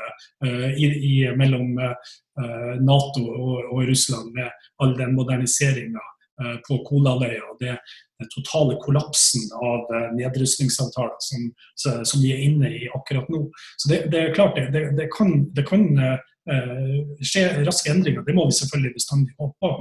i, 0.46 0.86
i, 0.86 1.14
mellom 1.36 1.76
Nato 2.84 3.22
og, 3.24 3.54
og, 3.72 3.80
Russland 3.88 4.34
med 4.36 4.50
all 4.82 4.92
den 4.98 5.14
moderniseringa 5.16 6.02
på 6.66 6.76
Kolaløya 6.84 7.40
og 7.48 7.56
det, 7.62 7.78
den 8.20 8.28
totale 8.34 8.76
kollapsen 8.82 9.46
av 9.56 9.88
nedrustningsavtaler 10.18 11.16
som, 11.24 11.46
som, 11.80 12.20
vi 12.20 12.34
er 12.34 12.42
inne 12.44 12.68
i 12.76 12.90
akkurat 12.92 13.30
nå. 13.32 13.46
Så 13.80 13.88
det, 13.92 14.02
det 14.12 14.20
er 14.20 14.34
klart 14.36 14.60
det, 14.74 14.84
det 14.98 15.08
kan, 15.16 15.46
det 15.56 15.64
kan 15.70 15.88
Eh, 15.96 16.18
skje 16.46 17.42
raske 17.66 17.90
endringer. 17.90 18.22
Det 18.26 18.34
må 18.36 18.46
vi 18.46 18.54
selvfølgelig 18.58 18.94
bestandig 18.94 19.34
håpe 19.40 19.56
på. 19.62 19.72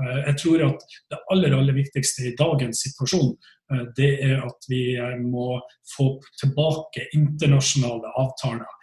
Eh, 0.00 0.18
jeg 0.26 0.36
tror 0.42 0.66
at 0.70 0.84
det 1.12 1.22
aller, 1.32 1.56
aller 1.56 1.76
viktigste 1.76 2.28
i 2.28 2.34
dagens 2.38 2.82
situasjon, 2.86 3.32
eh, 3.72 3.86
det 3.96 4.10
er 4.26 4.44
at 4.46 4.68
vi 4.70 4.82
må 5.22 5.60
få 5.94 6.12
tilbake 6.40 7.08
internasjonale 7.14 8.14
avtaler 8.18 8.76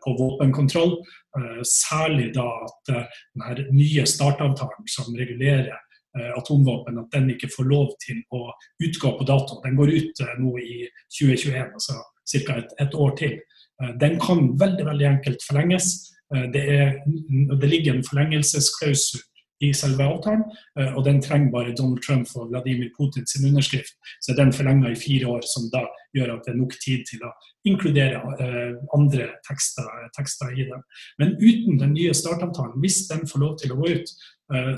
på 0.00 0.14
våpenkontroll. 0.16 0.94
Særlig 1.68 2.30
da 2.34 2.46
at 2.64 2.88
denne 2.88 3.66
nye 3.76 4.06
startavtalen 4.08 4.88
som 4.88 5.12
regulerer 5.14 5.76
atomvåpen, 6.38 6.96
at 6.98 7.12
den 7.12 7.28
ikke 7.34 7.50
får 7.52 7.68
lov 7.68 7.90
til 8.00 8.22
å 8.34 8.48
utgå 8.80 9.12
på 9.18 9.26
dato. 9.28 9.60
Den 9.62 9.76
går 9.76 9.92
ut 9.92 10.22
nå 10.40 10.54
i 10.64 10.88
2021, 11.12 11.76
altså 11.76 11.98
ca. 12.32 12.56
Et, 12.56 12.72
et 12.80 12.96
år 12.96 13.12
til. 13.20 13.36
Den 14.00 14.16
kan 14.24 14.48
veldig, 14.58 14.88
veldig 14.88 15.08
enkelt 15.12 15.44
forlenges. 15.46 15.92
Eh, 16.34 16.46
det, 16.52 16.62
er, 16.80 16.92
det 17.60 17.68
ligger 17.68 17.94
en 17.94 18.04
forlengelsesklausul 18.04 19.24
i 19.60 19.72
selve 19.74 20.04
avtalen, 20.06 20.44
eh, 20.78 20.92
og 20.94 21.02
den 21.06 21.20
trenger 21.22 21.50
bare 21.50 21.74
Donald 21.74 22.02
Trump 22.06 22.30
og 22.38 22.50
Vladimir 22.52 22.92
Putin 22.98 23.26
sin 23.26 23.48
underskrift. 23.48 23.96
Så 24.22 24.36
den 24.38 24.52
forlenga 24.52 24.92
i 24.92 24.98
fire 24.98 25.26
år, 25.34 25.46
som 25.54 25.66
da 25.72 25.82
gjør 26.14 26.36
at 26.36 26.46
det 26.46 26.54
er 26.54 26.60
nok 26.60 26.76
tid 26.84 27.04
til 27.08 27.24
å 27.26 27.32
inkludere 27.66 28.20
eh, 28.44 28.76
andre 28.94 29.30
tekster, 29.48 29.88
tekster 30.18 30.52
i 30.54 30.68
den. 30.68 30.84
Men 31.18 31.34
uten 31.40 31.80
den 31.80 31.96
nye 31.96 32.14
startavtalen, 32.14 32.78
hvis 32.84 33.06
den 33.10 33.26
får 33.30 33.44
lov 33.44 33.56
til 33.62 33.74
å 33.74 33.80
gå 33.82 33.94
ut, 33.98 34.18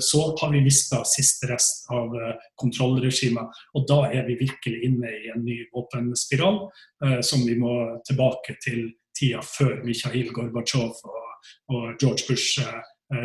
så 0.03 0.19
har 0.35 0.49
vi 0.51 0.59
mista 0.65 0.97
siste 1.07 1.47
rest 1.47 1.85
av 1.95 2.11
kontrollregimet. 2.59 3.61
Og 3.79 3.85
da 3.87 4.01
er 4.11 4.25
vi 4.27 4.35
virkelig 4.41 4.81
inne 4.83 5.13
i 5.15 5.29
en 5.31 5.45
ny 5.45 5.61
våpenspiral 5.71 6.57
som 7.23 7.45
vi 7.47 7.55
må 7.55 7.77
tilbake 8.03 8.57
til 8.65 8.89
tida 9.15 9.39
før 9.45 9.79
Mikhail 9.87 10.27
Gorbatsjov 10.35 10.99
og 11.07 11.20
og 11.71 11.93
George 12.01 12.27
Bush 12.29 12.59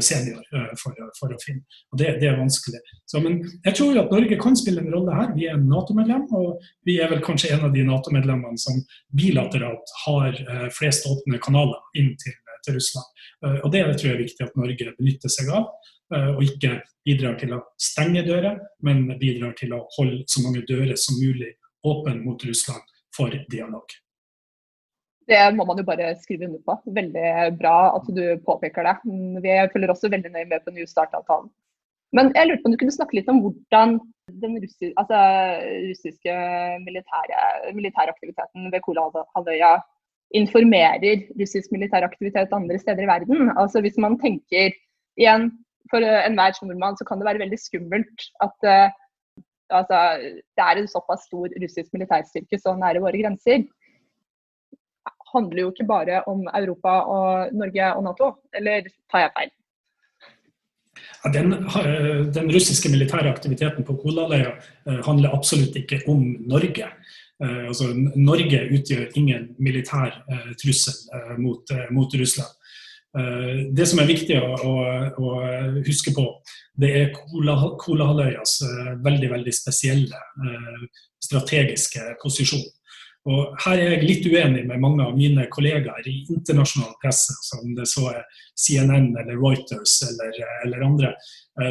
senior 0.02 0.42
for, 0.80 0.96
for, 1.14 1.30
å 1.30 1.36
finne. 1.38 1.62
Og 1.94 2.00
det, 2.00 2.16
det 2.18 2.26
er 2.26 2.40
vanskelig. 2.40 2.80
Så, 3.06 3.20
men 3.22 3.36
jeg 3.62 3.76
tror 3.78 4.00
at 4.00 4.10
Norge 4.10 4.38
kan 4.42 4.56
spille 4.58 4.82
en 4.82 4.90
rolle 4.90 5.14
her. 5.14 5.28
Vi 5.36 5.46
er 5.46 5.60
Nato-medlem, 5.62 6.24
og 6.34 6.64
vi 6.88 6.96
er 6.98 7.12
vel 7.12 7.22
kanskje 7.22 7.52
en 7.54 7.68
av 7.68 7.76
de 7.76 7.84
Nato-medlemmene 7.86 8.58
som 8.58 8.80
bilateralt 9.14 9.92
har 10.02 10.40
flest 10.74 11.06
åpne 11.06 11.38
kanaler 11.38 12.02
inn 12.02 12.16
til, 12.18 12.34
til 12.66 12.80
Russland. 12.80 13.22
Og 13.62 13.70
Det 13.70 13.84
tror 13.92 14.08
jeg 14.08 14.16
er 14.16 14.24
viktig 14.24 14.48
at 14.48 14.58
Norge 14.58 14.96
benytter 14.98 15.34
seg 15.36 15.54
av. 15.54 15.70
Eh, 16.14 16.32
og 16.36 16.42
ikke 16.44 16.76
bidrar 17.06 17.38
til 17.40 17.54
å 17.56 17.62
stenge 17.82 18.22
dører, 18.26 18.60
men 18.86 19.06
bidrar 19.18 19.56
til 19.58 19.74
å 19.74 19.84
holde 19.96 20.22
så 20.30 20.42
mange 20.44 20.62
dører 20.68 20.98
som 21.00 21.18
mulig 21.18 21.56
åpne 21.86 22.20
mot 22.22 22.42
Russland 22.46 22.94
for 23.16 23.34
dialog. 23.50 23.96
Det 25.26 25.38
må 25.56 25.64
man 25.66 25.80
jo 25.80 25.86
bare 25.86 26.12
skrive 26.22 26.46
under 26.46 26.60
på. 26.62 26.76
Veldig 26.98 27.30
bra 27.58 27.76
at 27.96 28.10
du 28.14 28.24
påpeker 28.46 28.86
det. 28.86 28.96
Vi 29.42 29.54
følger 29.72 29.92
også 29.92 30.10
veldig 30.12 30.30
nøye 30.34 30.48
med 30.52 30.62
på 30.64 30.74
New 30.74 30.86
Start-avtalen. 30.86 31.50
Men 32.14 32.30
jeg 32.36 32.46
lurte 32.48 32.62
på 32.62 32.70
om 32.70 32.74
du 32.74 32.78
kunne 32.80 32.94
snakke 32.94 33.18
litt 33.18 33.30
om 33.32 33.40
hvordan 33.42 33.98
den 34.42 34.56
russi, 34.62 34.92
altså, 35.00 35.18
russiske 35.88 36.36
militære, 36.86 37.42
militæraktiviteten 37.74 38.70
ved 38.72 38.82
Kolahalvøya 38.86 39.76
informerer 40.34 41.26
russisk 41.38 41.70
militær 41.74 42.06
aktivitet 42.06 42.54
andre 42.54 42.78
steder 42.78 43.04
i 43.04 43.10
verden. 43.10 43.50
Altså 43.58 43.82
Hvis 43.82 43.98
man 43.98 44.18
tenker 44.22 44.74
igjen 45.18 45.50
for 45.90 46.02
enhver 46.02 46.54
nordmann 46.66 46.98
så 46.98 47.06
kan 47.06 47.20
det 47.20 47.28
være 47.28 47.42
veldig 47.44 47.58
skummelt 47.62 48.24
at 48.42 48.66
uh, 48.66 48.88
altså, 49.70 49.98
det 50.56 50.64
er 50.66 50.80
en 50.80 50.90
såpass 50.90 51.26
stor 51.28 51.46
russisk 51.62 51.92
militærstyrke 51.94 52.58
så 52.58 52.74
nære 52.74 53.02
våre 53.04 53.22
grenser. 53.22 53.66
Handler 55.36 55.62
jo 55.66 55.74
ikke 55.74 55.88
bare 55.88 56.22
om 56.30 56.46
Europa 56.48 56.96
og 57.12 57.54
Norge 57.56 57.92
og 57.92 58.02
Nato, 58.06 58.32
eller 58.56 58.88
tar 59.12 59.26
jeg 59.26 59.34
feil? 59.36 59.54
Ja, 61.24 61.32
den, 61.34 61.52
eh, 61.52 62.22
den, 62.32 62.50
russiske 62.54 62.88
militære 62.88 63.30
aktiviteten 63.30 63.84
på 63.84 63.98
Kolaløya 64.00 64.54
uh, 64.56 65.00
handler 65.04 65.34
absolutt 65.36 65.76
ikke 65.76 66.00
om 66.08 66.22
Norge. 66.48 66.88
Uh, 67.42 67.68
altså, 67.68 67.90
Norge 68.16 68.62
utgjør 68.72 69.18
ingen 69.20 69.50
militær 69.60 70.22
trussel 70.62 70.96
mot, 71.42 71.74
mot 71.92 72.14
Russland. 72.16 72.54
Eh, 73.16 73.60
det 73.72 73.86
som 73.88 74.00
er 74.02 74.10
viktig 74.10 74.36
å, 74.36 74.52
å, 74.60 74.72
å 75.16 75.28
huske 75.86 76.12
på, 76.16 76.26
det 76.76 76.90
er 76.98 77.14
Kolahalvøyas 77.14 78.58
eh, 78.66 78.90
veldig 79.04 79.30
veldig 79.32 79.54
spesielle 79.56 80.18
eh, 80.44 80.82
strategiske 81.24 82.16
posisjon. 82.20 82.66
Og 83.26 83.56
Her 83.64 83.80
er 83.82 83.94
jeg 83.96 84.06
litt 84.06 84.26
uenig 84.30 84.64
med 84.68 84.82
mange 84.82 85.02
av 85.02 85.16
mine 85.18 85.48
kollegaer 85.50 86.06
i 86.06 86.20
internasjonal 86.30 86.92
presse, 87.02 87.34
som 87.48 87.72
det 87.74 87.88
så 87.90 88.08
er 88.12 88.42
CNN 88.54 89.08
eller 89.18 89.40
Reuters 89.40 89.96
eller, 90.06 90.36
eller 90.64 90.84
andre, 90.86 91.10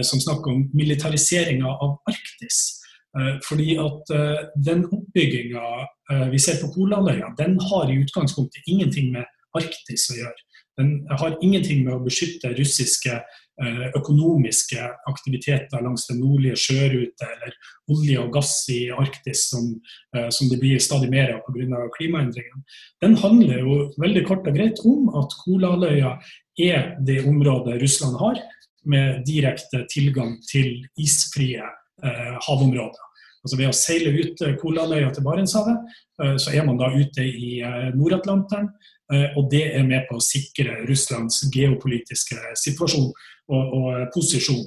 som 0.03 0.19
snakker 0.19 0.51
om 0.51 0.65
militariseringa 0.75 1.71
av 1.71 1.95
Arktis. 2.11 2.59
Fordi 3.47 3.77
at 3.79 4.11
den 4.67 4.83
oppbygginga 4.83 6.27
vi 6.33 6.41
ser 6.43 6.59
på 6.59 6.73
Kolaløya, 6.73 7.31
den 7.39 7.55
har 7.69 7.87
i 7.87 8.01
utgangspunktet 8.03 8.67
ingenting 8.67 9.13
med 9.15 9.23
Arktis 9.55 10.09
å 10.11 10.19
gjøre. 10.19 10.45
Den 10.79 11.05
har 11.09 11.37
ingenting 11.43 11.85
med 11.85 11.95
å 11.95 12.03
beskytte 12.03 12.51
russiske 12.57 13.13
eh, 13.15 13.41
økonomiske 13.95 14.83
aktiviteter 15.07 15.83
langs 15.83 16.07
den 16.09 16.19
nordlige 16.19 16.57
sjørute 16.59 17.27
eller 17.37 17.53
olje 17.91 18.19
og 18.19 18.33
gass 18.35 18.53
i 18.73 18.81
Arktis, 18.91 19.45
som, 19.51 19.69
eh, 20.15 20.29
som 20.29 20.49
det 20.49 20.59
blir 20.59 20.79
stadig 20.79 21.09
mer 21.09 21.33
av 21.35 21.41
pga. 21.45 21.89
klimaendringene. 21.97 22.63
Den 23.01 23.15
handler 23.15 23.59
jo 23.59 23.93
veldig 23.97 24.25
kort 24.27 24.47
og 24.47 24.55
greit 24.55 24.79
om 24.85 25.09
at 25.15 25.37
Kolaløya 25.43 26.19
er 26.59 26.95
det 26.99 27.25
området 27.25 27.81
Russland 27.81 28.17
har 28.19 28.41
med 28.85 29.23
direkte 29.25 29.85
tilgang 29.89 30.37
til 30.51 30.85
isfrie 30.97 31.63
eh, 32.03 32.37
havområder. 32.47 33.03
Altså 33.45 33.57
Ved 33.57 33.69
å 33.69 33.77
seile 33.77 34.09
ut 34.09 34.41
Kolaløya 34.59 35.13
til 35.13 35.23
Barentshavet, 35.23 35.77
så 36.41 36.49
er 36.49 36.63
man 36.65 36.79
da 36.79 36.87
ute 36.89 37.21
i 37.21 37.59
Nord-Atlanteren. 37.93 38.71
Eh, 39.13 39.37
og 39.37 39.49
det 39.51 39.65
er 39.77 39.85
med 39.85 40.07
på 40.09 40.17
å 40.17 40.23
sikre 40.23 40.79
Russlands 40.89 41.43
geopolitiske 41.53 42.37
situasjon 42.57 43.11
og, 43.53 43.75
og 43.77 44.05
posisjon 44.15 44.63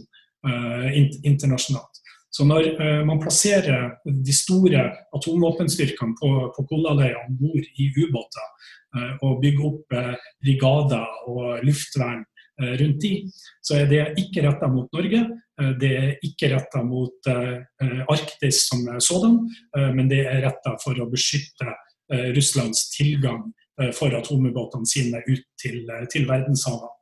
uh, 0.46 0.86
internasjonalt. 1.26 1.98
Så 2.30 2.44
når 2.46 2.68
man 3.08 3.18
plasserer 3.18 3.96
de 4.04 4.34
store 4.36 4.82
atomvåpenstyrkene 5.16 6.14
på, 6.20 6.28
på 6.54 6.64
Kolaløya 6.68 7.24
om 7.24 7.38
bord 7.40 7.64
i 7.80 7.86
ubåter 7.96 9.24
og 9.24 9.40
bygger 9.40 9.64
opp 9.66 9.96
brigader 10.44 11.16
og 11.32 11.64
luftvern 11.64 12.20
rundt 12.78 13.00
de, 13.00 13.12
så 13.64 13.80
er 13.80 13.88
det 13.90 14.02
ikke 14.20 14.44
retta 14.44 14.68
mot 14.70 14.92
Norge. 14.94 15.24
Det 15.80 15.90
er 16.02 16.12
ikke 16.28 16.52
retta 16.52 16.84
mot 16.84 17.32
Arktis 18.12 18.66
som 18.68 18.84
sådan, 19.02 19.40
men 19.96 20.12
det 20.12 20.20
er 20.28 20.44
retta 20.44 20.76
for 20.84 21.00
å 21.00 21.08
beskytte 21.10 21.72
Russlands 22.36 22.90
tilgang 22.92 23.48
Eh, 23.48 23.67
for 23.96 24.14
atomubåtene 24.18 24.88
sine 24.88 25.22
ut 25.26 25.44
til, 25.60 25.82
eh, 25.90 26.06
til 26.12 26.28
verdenshavene. 26.28 26.94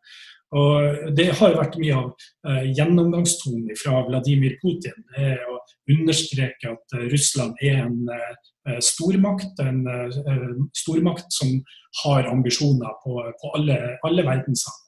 Og 0.56 1.16
Det 1.16 1.26
har 1.34 1.56
vært 1.58 1.74
mye 1.82 1.94
av 1.98 2.12
uh, 2.46 2.62
gjennomgangstonen 2.70 3.74
fra 3.76 4.04
Vladimir 4.06 4.54
Putin. 4.60 4.94
Det 5.10 5.24
er 5.34 5.40
å 5.42 5.56
understreke 5.90 6.70
at 6.70 6.94
Russland 7.10 7.58
er 7.66 7.80
en 7.82 8.06
stormakt, 8.82 9.58
en 9.58 9.82
stormakt 10.74 11.34
som 11.34 11.50
har 12.04 12.30
ambisjoner 12.30 12.94
på, 13.02 13.18
på 13.42 13.50
alle, 13.58 13.98
alle 14.06 14.24
verdenshav. 14.26 14.78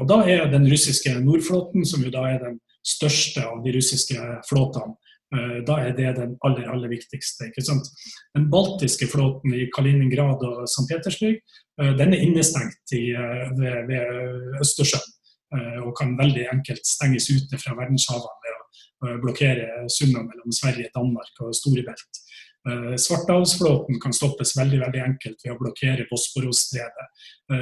og 0.00 0.06
Da 0.12 0.20
er 0.28 0.46
den 0.52 0.68
russiske 0.70 1.16
Nordflåten, 1.24 1.84
som 1.88 2.04
jo 2.04 2.12
da 2.12 2.28
er 2.30 2.38
den 2.44 2.60
største 2.84 3.48
av 3.48 3.64
de 3.64 3.74
russiske 3.76 4.20
flåtene, 4.48 4.92
Eh, 4.96 5.05
da 5.66 5.78
er 5.82 5.94
det 5.96 6.12
den 6.20 6.36
aller, 6.46 6.68
aller 6.70 6.90
viktigste. 6.92 7.48
ikke 7.48 7.64
sant? 7.66 7.88
Den 8.36 8.46
baltiske 8.50 9.08
flåten 9.10 9.54
i 9.54 9.66
Kaliningrad 9.74 10.44
og 10.46 10.64
St. 10.68 10.86
Petersburg 10.90 11.40
eh, 11.80 11.92
den 11.98 12.14
er 12.14 12.22
innestengt 12.22 12.94
i, 12.94 13.10
eh, 13.10 13.50
ved, 13.58 13.86
ved, 13.90 14.60
Østersjøen. 14.62 15.12
Og 15.86 15.92
kan 15.94 16.16
veldig 16.18 16.42
enkelt 16.50 16.82
stenges 16.84 17.28
ute 17.30 17.56
fra 17.62 17.76
verdenshavene 17.78 18.40
ved 18.42 18.56
å 19.06 19.12
blokkere 19.22 19.84
sunda 19.94 20.24
mellom 20.24 20.52
Sverige, 20.52 20.90
Danmark 20.90 21.38
og 21.46 21.52
Storebelt. 21.54 22.18
Svartehavsflåten 22.98 24.00
kan 24.02 24.12
stoppes 24.12 24.56
veldig 24.58 24.80
veldig 24.82 25.04
enkelt 25.04 25.46
ved 25.46 25.54
å 25.54 25.56
blokkere 25.60 26.08
Bosporos-stredet. 26.10 27.06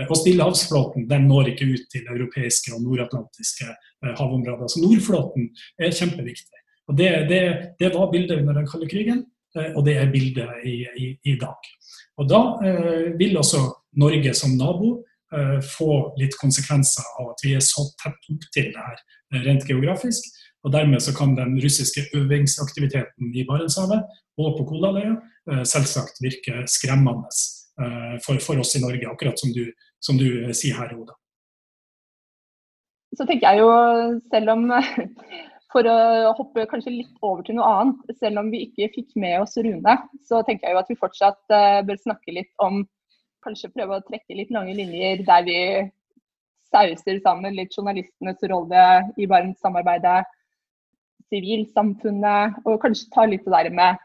Og 0.08 0.16
Stillehavsflåten 0.16 1.04
den 1.12 1.28
når 1.28 1.52
ikke 1.52 1.68
ut 1.76 1.86
til 1.92 2.08
europeiske 2.16 2.72
og 2.72 2.82
nordatlantiske 2.88 3.68
havområder. 4.16 4.72
Så 4.72 4.80
Nordflåten 4.80 5.52
er 5.76 5.92
kjempeviktig. 5.92 6.63
Og 6.88 6.98
det, 6.98 7.10
det, 7.30 7.40
det 7.80 7.90
var 7.94 8.12
bildet 8.12 8.42
under 8.42 8.58
den 8.58 8.68
kalde 8.68 8.88
krigen, 8.90 9.24
eh, 9.56 9.72
og 9.72 9.84
det 9.86 9.96
er 10.00 10.12
bildet 10.12 10.66
i, 10.68 10.76
i, 11.00 11.10
i 11.32 11.36
dag. 11.40 11.72
Og 12.20 12.28
Da 12.30 12.42
eh, 12.66 13.10
vil 13.18 13.36
også 13.40 13.62
Norge 14.00 14.34
som 14.36 14.56
nabo 14.58 14.96
eh, 15.34 15.58
få 15.64 16.14
litt 16.20 16.36
konsekvenser 16.40 17.06
av 17.20 17.32
at 17.32 17.44
vi 17.44 17.54
er 17.56 17.64
så 17.64 17.86
tett 18.02 18.30
opptil 18.30 18.70
det 18.74 18.84
her 18.88 18.98
eh, 18.98 19.40
rent 19.46 19.66
geografisk. 19.68 20.28
Og 20.64 20.72
Dermed 20.72 21.02
så 21.04 21.12
kan 21.16 21.34
den 21.36 21.58
russiske 21.60 22.06
øvingsaktiviteten 22.16 23.34
i 23.36 23.44
Barentshavet 23.48 24.04
og 24.40 24.54
på 24.58 24.68
Kolaløya 24.70 25.16
eh, 25.50 25.64
selvsagt 25.68 26.22
virke 26.24 26.64
skremmende 26.70 27.32
eh, 27.80 28.14
for, 28.24 28.38
for, 28.40 28.60
oss 28.62 28.76
i 28.78 28.84
Norge, 28.84 29.10
akkurat 29.10 29.40
som 29.40 29.52
du, 29.56 29.66
som 30.00 30.20
du 30.20 30.28
sier 30.54 30.78
her, 30.78 30.94
Oda. 30.96 31.16
Så 33.14 33.26
tenker 33.28 33.54
jeg 33.54 33.62
jo, 33.62 33.68
selv 34.32 34.56
om 34.56 34.64
for 35.74 35.88
å 35.90 36.32
hoppe 36.38 36.68
kanskje 36.70 36.92
litt 36.94 37.14
over 37.26 37.42
til 37.42 37.58
noe 37.58 37.70
annet, 37.80 38.14
selv 38.20 38.40
om 38.44 38.50
vi 38.52 38.62
ikke 38.68 38.92
fikk 38.94 39.16
med 39.18 39.40
oss 39.42 39.56
Rune, 39.58 39.96
så 40.22 40.42
tenker 40.46 40.68
jeg 40.68 40.76
jo 40.76 40.82
at 40.84 40.92
vi 40.92 41.00
fortsatt 41.00 41.40
uh, 41.50 41.80
bør 41.86 41.98
snakke 42.04 42.36
litt 42.36 42.52
om 42.62 42.84
Kanskje 43.44 43.68
prøve 43.74 43.98
å 43.98 44.04
trekke 44.06 44.38
litt 44.38 44.52
lange 44.54 44.72
linjer 44.72 45.20
der 45.26 45.42
vi 45.44 45.56
sauser 46.72 47.18
sammen 47.20 47.52
litt 47.52 47.74
journalistenes 47.76 48.40
rolle 48.48 48.84
i 49.20 49.26
Barentssamarbeidet, 49.28 50.22
sivilsamfunnet, 51.28 52.62
og 52.64 52.80
kanskje 52.80 53.10
ta 53.12 53.26
litt 53.28 53.44
det 53.44 53.52
der 53.52 53.68
med 53.76 54.00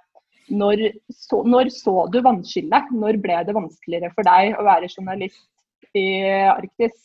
når 0.49 0.89
så, 1.13 1.39
når 1.45 1.72
så 1.74 1.93
du 2.11 2.20
vannskillet? 2.26 2.91
Når 2.91 3.22
ble 3.24 3.39
det 3.45 3.55
vanskeligere 3.55 4.11
for 4.15 4.28
deg 4.28 4.57
å 4.57 4.65
være 4.67 4.89
journalist 4.91 5.95
i 5.97 6.05
Arktis? 6.49 6.97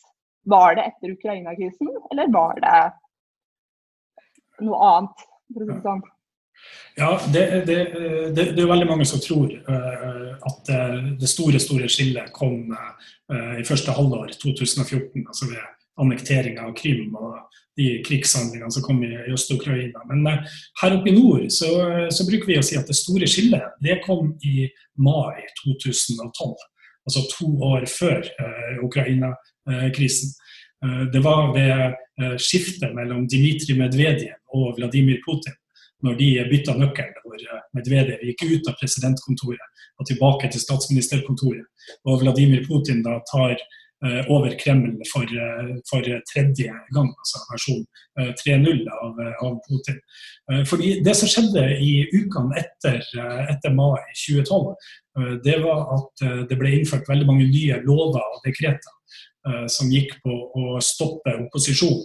Var 0.51 0.77
det 0.77 0.89
etter 0.91 1.15
Ukraina-krisen, 1.15 1.89
eller 2.11 2.33
var 2.35 2.59
det 2.61 2.81
noe 4.63 4.91
annet, 4.91 5.25
for 5.53 5.65
å 5.65 5.67
si 5.67 5.73
det 5.73 5.85
sånn. 5.87 6.05
Ja, 6.97 7.21
det, 7.33 7.45
det, 7.67 7.77
det, 8.37 8.45
det, 8.55 8.63
er 8.63 8.71
veldig 8.71 8.87
mange 8.87 9.07
som 9.09 9.23
tror 9.23 9.51
uh, 9.67 10.35
at 10.47 10.71
det 11.19 11.31
store 11.31 11.59
store 11.63 11.89
skillet 11.91 12.31
kom 12.37 12.71
uh, 12.71 13.57
i 13.59 13.65
første 13.67 13.95
halvår 13.97 14.37
2014, 14.39 15.25
altså 15.27 15.51
ved 15.51 15.65
annekteringa 16.01 16.69
av 16.69 16.77
Krim 16.79 17.17
og 17.19 17.41
de 17.79 17.97
krigshandlingene 18.07 18.71
som 18.71 18.85
kom 18.87 19.01
i 19.03 19.11
Øst-Ukraina. 19.35 20.05
Men 20.11 20.23
uh, 20.31 20.61
her 20.83 20.95
oppe 20.95 21.11
i 21.11 21.17
nord 21.17 21.49
så, 21.55 21.73
så, 22.15 22.29
bruker 22.29 22.53
vi 22.53 22.61
å 22.61 22.65
si 22.67 22.79
at 22.79 22.87
det 22.87 22.97
store 22.99 23.27
skillet 23.31 23.75
det 23.83 23.99
kom 24.07 24.31
i 24.47 24.69
mai 24.95 25.43
2012. 25.65 26.55
altså 27.05 27.27
to 27.35 27.51
år 27.75 27.91
før 27.91 28.23
Ukraina-krisen. 28.87 30.31
Det 31.12 31.20
var 31.24 31.53
ved 31.55 32.39
skiftet 32.43 32.93
mellom 32.93 33.24
Dmitrij 33.30 33.78
Medvedev 33.78 34.35
og 34.53 34.74
Vladimir 34.78 35.22
Putin 35.24 35.55
når 36.05 36.18
de 36.18 36.26
bytta 36.51 36.74
nøkkelen, 36.76 37.14
hvor 37.24 37.47
Medvedev 37.78 38.20
gikk 38.28 38.45
ut 38.51 38.68
av 38.68 38.76
presidentkontoret 38.80 39.87
og 39.97 40.09
tilbake 40.11 40.51
til 40.53 40.61
statsministerkontoret. 40.61 41.64
Og 42.05 42.20
Vladimir 42.20 42.66
Putin 42.68 43.01
da 43.07 43.16
tar 43.30 43.57
Eh, 44.05 44.30
over 44.30 44.59
Kreml 44.59 45.01
for, 45.12 45.22
eh, 45.22 45.76
for, 45.91 46.03
tredje 46.32 46.72
gang, 46.95 47.09
altså 47.20 47.39
versjon 47.53 47.85
3.0 48.41 48.80
eh, 48.87 48.97
av, 49.05 49.20
av, 49.47 49.61
Putin. 49.68 50.01
Fordi 50.68 51.01
Det 51.05 51.14
som 51.16 51.28
skjedde 51.28 51.62
i 51.80 52.05
ukene 52.12 52.59
etter, 52.61 53.01
etter, 53.49 53.72
mai 53.72 54.03
2012, 54.26 54.74
det 55.47 55.57
var 55.62 55.87
at 55.97 56.24
det 56.51 56.59
ble 56.59 56.74
innført 56.74 57.09
veldig 57.09 57.26
mange 57.30 57.47
nye 57.49 57.78
lover 57.87 58.20
og 58.20 58.43
dekreter 58.45 58.93
som 59.68 59.90
gikk 59.92 60.14
på 60.24 60.34
å 60.57 60.78
stoppe 60.80 61.34
opposisjon. 61.42 62.01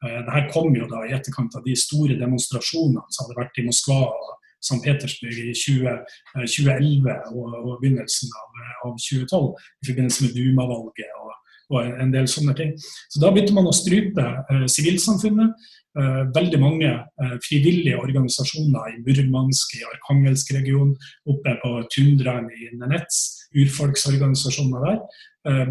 Dette 0.00 0.44
kom 0.52 0.70
jo 0.76 0.86
da 0.88 1.02
i 1.04 1.12
etterkant 1.12 1.56
av 1.58 1.64
de 1.66 1.74
store 1.76 2.16
demonstrasjonene 2.16 3.02
som 3.12 3.26
hadde 3.26 3.40
vært 3.40 3.58
i 3.60 3.64
Moskva 3.66 3.98
og 4.06 4.30
St. 4.58 4.78
Petersburg 4.84 5.36
i 5.42 5.52
20, 5.54 5.98
2011 6.34 7.10
og, 7.34 7.58
og, 7.60 7.74
begynnelsen 7.82 8.32
av, 8.40 8.62
av, 8.86 8.94
2012 8.96 9.50
i 9.84 9.90
forbindelse 9.90 10.24
med 10.24 10.38
Duma-valget 10.38 11.12
og 11.20 11.34
og 11.68 11.84
en 12.00 12.12
del 12.12 12.28
sånne 12.30 12.54
ting. 12.56 12.70
Så 13.12 13.20
Da 13.20 13.28
begynte 13.32 13.52
man 13.56 13.68
å 13.68 13.74
strupe 13.76 14.24
eh, 14.24 14.64
sivilsamfunnet. 14.72 15.68
Eh, 15.98 16.20
veldig 16.34 16.58
mange 16.62 16.90
eh, 16.92 17.36
frivillige 17.42 17.98
organisasjoner 17.98 18.92
i 18.92 19.00
Murmansk, 19.02 19.72
i 19.78 19.86
Arkangelsk-regionen, 19.88 20.92
oppe 21.32 21.54
på 21.62 21.72
tundraen 21.94 22.46
i 22.54 22.68
Nenets, 22.78 23.48
urfolksorganisasjoner 23.56 24.84
der, 24.84 25.02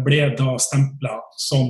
ble 0.02 0.16
da 0.34 0.56
stempla 0.58 1.12
som 1.38 1.68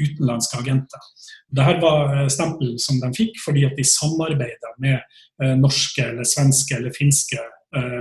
utenlandske 0.00 0.56
agenter. 0.62 1.08
Dette 1.52 1.74
var 1.82 2.30
stempel 2.32 2.78
som 2.80 2.96
de 3.02 3.10
fikk 3.12 3.36
fordi 3.42 3.66
at 3.68 3.74
de 3.76 3.84
samarbeida 3.84 4.70
med 4.80 5.58
norske, 5.60 6.06
eller 6.06 6.24
svenske 6.24 6.78
eller 6.78 6.94
finske 6.96 7.42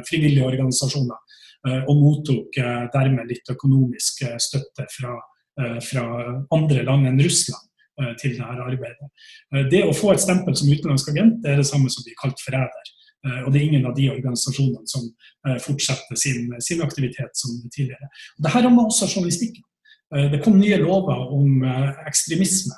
frivillige 0.07 0.47
organisasjoner 0.47 1.43
og 1.81 1.91
mottok 1.99 2.61
dermed 2.95 3.27
litt 3.33 3.51
økonomisk 3.51 4.23
støtte 4.45 4.87
fra 4.95 5.17
Eh, 5.61 5.79
fra 5.85 6.03
andre 6.49 6.81
land 6.81 7.05
enn 7.05 7.19
Russland 7.21 7.61
eh, 7.61 7.72
til 8.17 8.35
dette 8.37 8.65
arbeidet. 8.65 9.09
Eh, 9.53 9.65
det 9.71 9.83
å 9.85 9.95
få 9.95 10.13
et 10.13 10.23
stempel 10.23 10.55
som 10.57 10.71
utenlandsk 10.71 11.11
agent 11.13 11.41
det 11.43 11.53
er 11.53 11.61
det 11.61 11.69
samme 11.69 11.91
som 11.93 12.05
blir 12.05 12.17
kalt 12.21 12.41
forræder. 12.43 12.91
Og 13.45 13.53
det 13.53 13.61
er 13.61 13.69
ingen 13.69 13.85
av 13.87 13.93
de 13.95 14.09
organisasjonene 14.11 14.83
som 14.83 15.05
fortsetter 15.63 16.17
sin, 16.19 16.49
sin 16.59 16.81
aktivitet 16.83 17.31
som 17.39 17.53
tidligere. 17.71 18.09
Dette 18.35 18.63
rammer 18.65 18.89
også 18.89 19.07
journalistikken. 19.07 19.63
Det 20.33 20.41
kom 20.43 20.57
nye 20.59 20.75
lover 20.81 21.31
om 21.31 21.63
ekstremisme. 22.03 22.75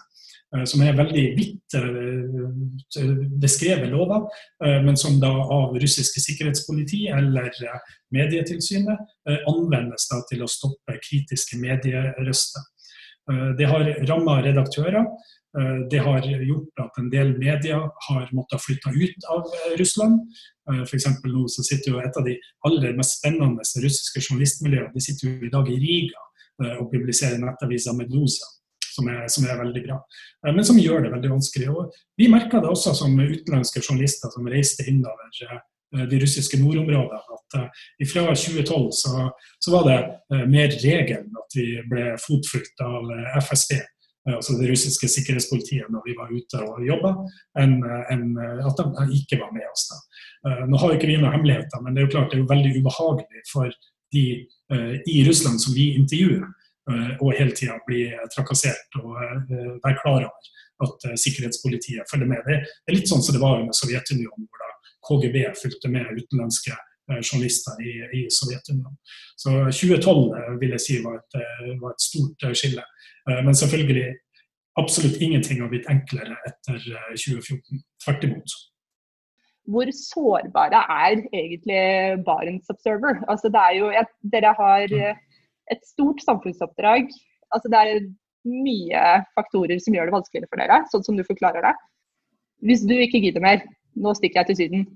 Som 0.69 0.83
er 0.85 0.93
veldig 0.99 1.23
vidt 1.39 1.77
beskrevet 3.41 3.89
lover, 3.89 4.29
men 4.85 4.93
som 5.01 5.17
da 5.17 5.33
av 5.33 5.73
russiske 5.81 6.21
sikkerhetspoliti 6.21 7.07
eller 7.09 7.49
Medietilsynet 8.13 9.17
anvendes 9.49 10.05
da 10.13 10.21
til 10.29 10.45
å 10.45 10.51
stoppe 10.59 10.99
kritiske 11.09 11.57
medierøster. 11.57 12.69
Eh, 13.31 13.49
det 13.57 13.65
har 13.65 14.07
ramma 14.07 14.41
redaktører. 14.43 15.05
Eh, 15.57 15.77
det 15.91 15.97
har 15.97 16.21
gjort 16.21 16.83
at 16.83 16.99
en 16.99 17.09
del 17.09 17.37
medier 17.37 17.87
har 18.09 18.29
måttet 18.37 18.61
flytte 18.61 18.93
ut 18.93 19.29
av 19.29 19.47
eh, 19.49 19.77
Russland. 19.79 20.19
F.eks. 20.65 21.05
nå 21.23 21.43
så 21.47 21.61
sitter 21.61 21.91
jo 21.91 21.99
et 22.01 22.15
av 22.17 22.25
de 22.25 22.33
aller 22.65 22.95
mest 22.97 23.19
spennende 23.19 23.61
russiske 23.61 24.23
journalistmiljøene 24.23 24.93
de 24.95 25.03
sitter 25.03 25.27
jo 25.27 25.45
i 25.45 25.51
dag 25.53 25.67
i 25.69 25.75
Riga 25.77 26.23
og 26.79 26.87
publiserer 26.89 27.37
nettavisa 27.37 27.93
Medusa. 27.93 28.47
Som 28.95 29.11
er, 29.11 29.27
som 29.29 29.43
er, 29.43 29.59
veldig 29.59 29.81
bra, 29.83 29.97
men 30.55 30.63
som 30.63 30.77
gjør 30.79 31.01
det 31.03 31.09
veldig 31.11 31.29
vanskelig. 31.33 31.65
Og 31.67 31.97
vi 32.15 32.29
merka 32.31 32.61
det 32.63 32.69
også 32.71 32.93
som 32.95 33.13
utenlandske 33.19 33.81
journalister 33.83 34.31
som 34.31 34.47
reiste 34.47 34.85
innover 34.87 35.27
de 36.11 36.19
russiske 36.21 36.59
nordområdene. 36.59 37.21
at 37.37 37.57
uh, 37.59 38.07
Fra 38.11 38.27
2012 38.35 38.91
så, 38.91 39.29
så 39.59 39.71
var 39.71 39.89
det 39.89 39.97
uh, 40.33 40.45
mer 40.49 40.73
regelen 40.83 41.31
at 41.41 41.57
vi 41.57 41.67
ble 41.89 42.15
fotfulgt 42.21 42.81
av 42.83 43.11
FSB, 43.41 43.77
altså 44.33 44.55
det 44.57 44.71
russiske 44.71 45.07
sikkerhetspolitiet, 45.11 45.89
når 45.93 46.01
vi 46.07 46.15
var 46.17 46.31
ute 46.33 46.61
og 46.65 46.81
jobba, 46.81 47.11
enn 47.61 47.75
en, 48.11 48.23
at 48.41 48.79
de 48.81 49.05
ikke 49.19 49.37
var 49.37 49.51
med 49.53 49.67
oss. 49.69 49.85
da. 49.91 50.55
Nå 50.65 50.79
har 50.81 50.95
ikke 50.95 51.09
vi 51.11 51.19
noen 51.19 51.35
hemmeligheter, 51.35 51.83
men 51.83 51.93
det 51.93 52.01
er 52.01 52.07
jo 52.07 52.13
klart 52.15 52.33
det 52.33 52.39
er 52.39 52.41
jo 52.41 52.49
veldig 52.49 52.71
ubehagelig 52.79 53.43
for 53.51 53.69
de 54.15 54.25
i 55.13 55.19
Russland 55.27 55.61
som 55.61 55.77
vi 55.77 55.91
intervjuer, 55.99 56.41
og 57.21 57.37
hele 57.37 57.53
tida 57.53 57.77
bli 57.85 58.07
trakassert 58.33 58.97
og 59.03 59.13
være 59.13 59.99
klar 60.01 60.25
over 60.25 60.89
at 60.89 61.07
sikkerhetspolitiet 61.21 62.09
følger 62.09 62.33
med. 62.33 62.49
Det 62.49 62.89
er 62.89 62.97
litt 62.97 63.11
sånn 63.13 63.21
som 63.21 63.37
det 63.37 63.45
var 63.45 63.61
under 63.61 63.77
Sovjetunionen, 63.77 64.49
hvor 64.49 64.65
da 64.65 64.73
KGB 65.07 65.45
fulgte 65.61 65.91
med 65.91 66.11
utenlandske 66.17 66.73
eh, 66.73 67.21
journalister 67.21 67.81
i, 67.83 67.95
i 68.19 68.21
Sovjetunionen. 68.33 68.97
Så 69.39 69.53
2012 69.69 70.37
eh, 70.39 70.53
vil 70.61 70.75
jeg 70.75 70.83
si 70.85 70.99
var 71.05 71.19
et, 71.19 71.39
eh, 71.41 71.73
var 71.81 71.95
et 71.95 72.07
stort 72.07 72.47
skille. 72.53 72.85
Men 73.25 73.57
selvfølgelig 73.57 74.11
absolutt 74.77 75.15
ingenting 75.17 75.63
har 75.63 75.69
blitt 75.71 75.87
enklere 75.89 76.35
etter 76.45 76.75
2014. 77.17 77.79
Tvert 78.03 78.25
imot. 78.27 78.51
Hvor 79.73 79.89
sårbare 79.97 80.83
er 80.93 81.23
egentlig 81.33 81.79
Barents 82.27 82.69
Observer? 82.69 83.17
Altså 83.25 83.49
det 83.49 83.63
er 83.63 83.79
jo, 83.79 83.87
et, 83.89 84.11
dere 84.29 84.51
har 84.59 84.93
et 84.93 85.81
stort 85.89 86.21
samfunnsoppdrag. 86.21 87.09
Altså 87.49 87.71
det 87.73 87.81
er 87.81 88.05
mye 88.45 89.01
faktorer 89.33 89.81
som 89.81 89.97
gjør 89.97 90.11
det 90.11 90.15
vanskeligere 90.19 90.51
for 90.51 90.61
dere, 90.61 90.79
sånn 90.91 91.07
som 91.07 91.17
du 91.17 91.25
forklarer 91.25 91.65
det. 91.65 91.73
Hvis 92.65 92.85
du 92.85 92.93
ikke 92.93 93.23
gidder 93.23 93.43
mer, 93.43 93.65
nå 93.95 94.13
stikker 94.17 94.43
jeg 94.43 94.51
til 94.51 94.61
Syden. 94.61 94.87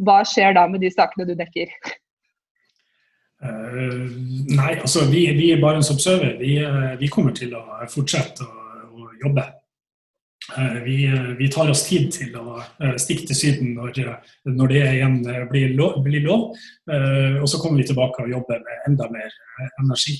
Hva 0.00 0.22
skjer 0.28 0.56
da 0.56 0.64
med 0.70 0.84
de 0.84 0.90
sakene 0.92 1.26
du 1.28 1.34
dekker? 1.38 1.72
Uh, 3.44 4.08
nei, 4.54 4.72
altså 4.78 5.04
vi, 5.10 5.26
vi 5.36 5.50
i 5.52 5.60
Barents 5.60 5.90
Observer 5.92 6.38
vi, 6.38 6.54
eh, 6.64 6.94
vi, 6.96 7.10
kommer 7.12 7.34
til 7.36 7.52
å 7.58 7.60
fortsette 7.92 8.46
å, 8.46 8.62
å 8.88 9.10
jobbe. 9.20 9.44
Uh, 10.54 10.78
vi, 10.84 10.96
vi, 11.36 11.48
tar 11.52 11.68
oss 11.72 11.82
tid 11.84 12.08
til 12.14 12.38
å 12.40 12.56
uh, 12.62 12.94
stikke 13.00 13.26
til 13.28 13.36
Syden 13.36 13.74
når, 13.76 14.00
når 14.48 14.72
det 14.72 14.84
igjen 14.94 15.18
blir 15.50 15.76
lov. 15.76 15.98
Blir 16.06 16.24
lov. 16.24 16.54
og 17.42 17.48
så 17.50 17.60
kommer 17.60 17.82
vi 17.82 17.88
tilbake 17.90 18.24
og 18.24 18.32
jobber 18.32 18.62
med 18.64 18.88
enda 18.88 19.10
mer 19.12 19.36
energi. 19.82 20.16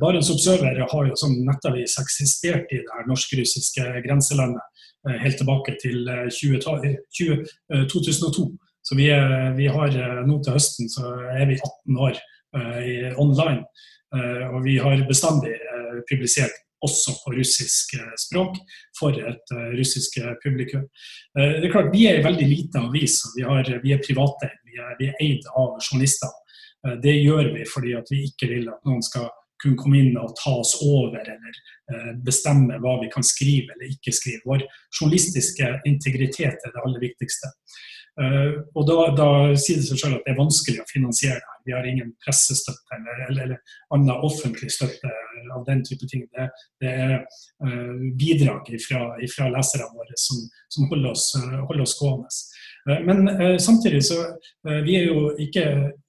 Barents 0.00 0.30
Observer 0.32 0.80
har 0.90 1.06
jo 1.10 1.16
som 1.18 1.34
nettavis 1.44 1.98
eksistert 2.00 2.72
i 2.74 2.80
det 2.80 3.04
norsk-russiske 3.10 3.84
grenselandet 4.06 4.77
helt 5.22 5.38
tilbake 5.40 5.76
til 5.82 6.08
20, 6.34 6.60
20, 7.14 7.44
2002. 7.90 8.48
Så 8.88 8.96
vi, 8.96 9.08
vi, 9.56 9.66
har 9.68 9.92
eh, 9.92 10.20
nå 10.24 10.38
til 10.40 10.56
høsten 10.56 10.88
så 10.88 11.10
er 11.34 11.44
vi 11.50 11.58
18 11.58 12.00
år 12.06 12.16
uh, 12.56 13.18
online. 13.20 13.66
Uh, 14.08 14.46
og 14.54 14.62
vi 14.64 14.78
har 14.80 15.02
bestandig 15.10 15.52
uh, 15.58 15.98
publisert 16.08 16.54
også 16.80 17.12
på 17.20 17.34
russisk 17.34 17.96
språk 18.22 18.54
for 18.94 19.16
et 19.18 19.52
russisk 19.74 20.14
publikum. 20.44 20.84
det 21.34 21.66
er 21.66 21.72
klart, 21.72 21.88
Vi 21.90 22.04
er 22.06 22.20
en 22.20 22.28
veldig 22.28 22.46
liten 22.46 22.84
avis. 22.86 23.16
og 23.26 23.32
Vi, 23.34 23.42
har, 23.42 23.66
vi 23.82 23.92
er 23.92 24.04
private, 24.04 24.52
vi 24.62 24.78
er, 24.78 24.92
vi 25.00 25.08
er 25.08 25.18
eid 25.24 25.48
av 25.58 25.74
journalister. 25.82 26.30
det 27.02 27.16
gjør 27.18 27.50
vi 27.56 27.66
fordi 27.66 27.96
at 27.98 28.06
vi 28.14 28.20
ikke 28.30 28.46
vil 28.52 28.70
at 28.70 28.78
noen 28.86 29.02
skal 29.02 29.26
kunne 29.62 29.78
komme 29.80 30.00
inn 30.00 30.18
og 30.20 30.34
ta 30.38 30.54
oss 30.60 30.76
over 30.84 31.18
eller 31.18 31.60
eh, 31.92 32.10
bestemme 32.24 32.78
hva 32.82 32.98
vi 33.02 33.10
kan 33.12 33.26
skrive 33.26 33.74
eller 33.74 33.92
ikke 33.92 34.14
skrive. 34.14 34.44
Vår 34.46 34.64
journalistiske 34.92 35.72
integritet 35.88 36.66
er 36.66 36.74
det 36.74 36.84
aller 36.84 37.02
viktigste. 37.08 37.52
Uh, 38.18 38.64
og 38.74 38.82
da, 38.88 38.94
da, 39.14 39.26
sier 39.54 39.78
det 39.78 39.86
seg 39.86 40.00
selv 40.00 40.16
at 40.16 40.24
det 40.26 40.32
er 40.32 40.40
vanskelig 40.40 40.80
å 40.82 40.86
finansiere 40.90 41.38
det. 41.38 41.58
Vi 41.68 41.74
har 41.76 41.86
ingen 41.86 42.08
pressestøtte 42.24 42.96
eller, 42.96 43.20
eller, 43.28 43.42
eller 43.44 43.76
annen 43.94 44.24
offentlig 44.26 44.72
støtte 44.74 45.12
av 45.54 45.62
den 45.68 45.84
type 45.86 46.08
ting. 46.10 46.24
Det, 46.34 46.48
det 46.82 46.94
er 47.04 47.14
uh, 47.22 47.94
bidrag 48.18 48.72
fra 48.82 49.04
leserne 49.54 49.86
våre 49.94 50.18
som, 50.18 50.40
som 50.66 50.90
holder, 50.90 51.12
oss, 51.12 51.28
holder, 51.38 51.84
oss, 51.84 51.94
gående. 52.00 52.32
men 53.06 53.58
samtidig 53.60 54.00
så 54.06 54.16
vi 54.86 54.96
er 54.96 55.10
jo 55.10 55.28
ikke 55.38 55.64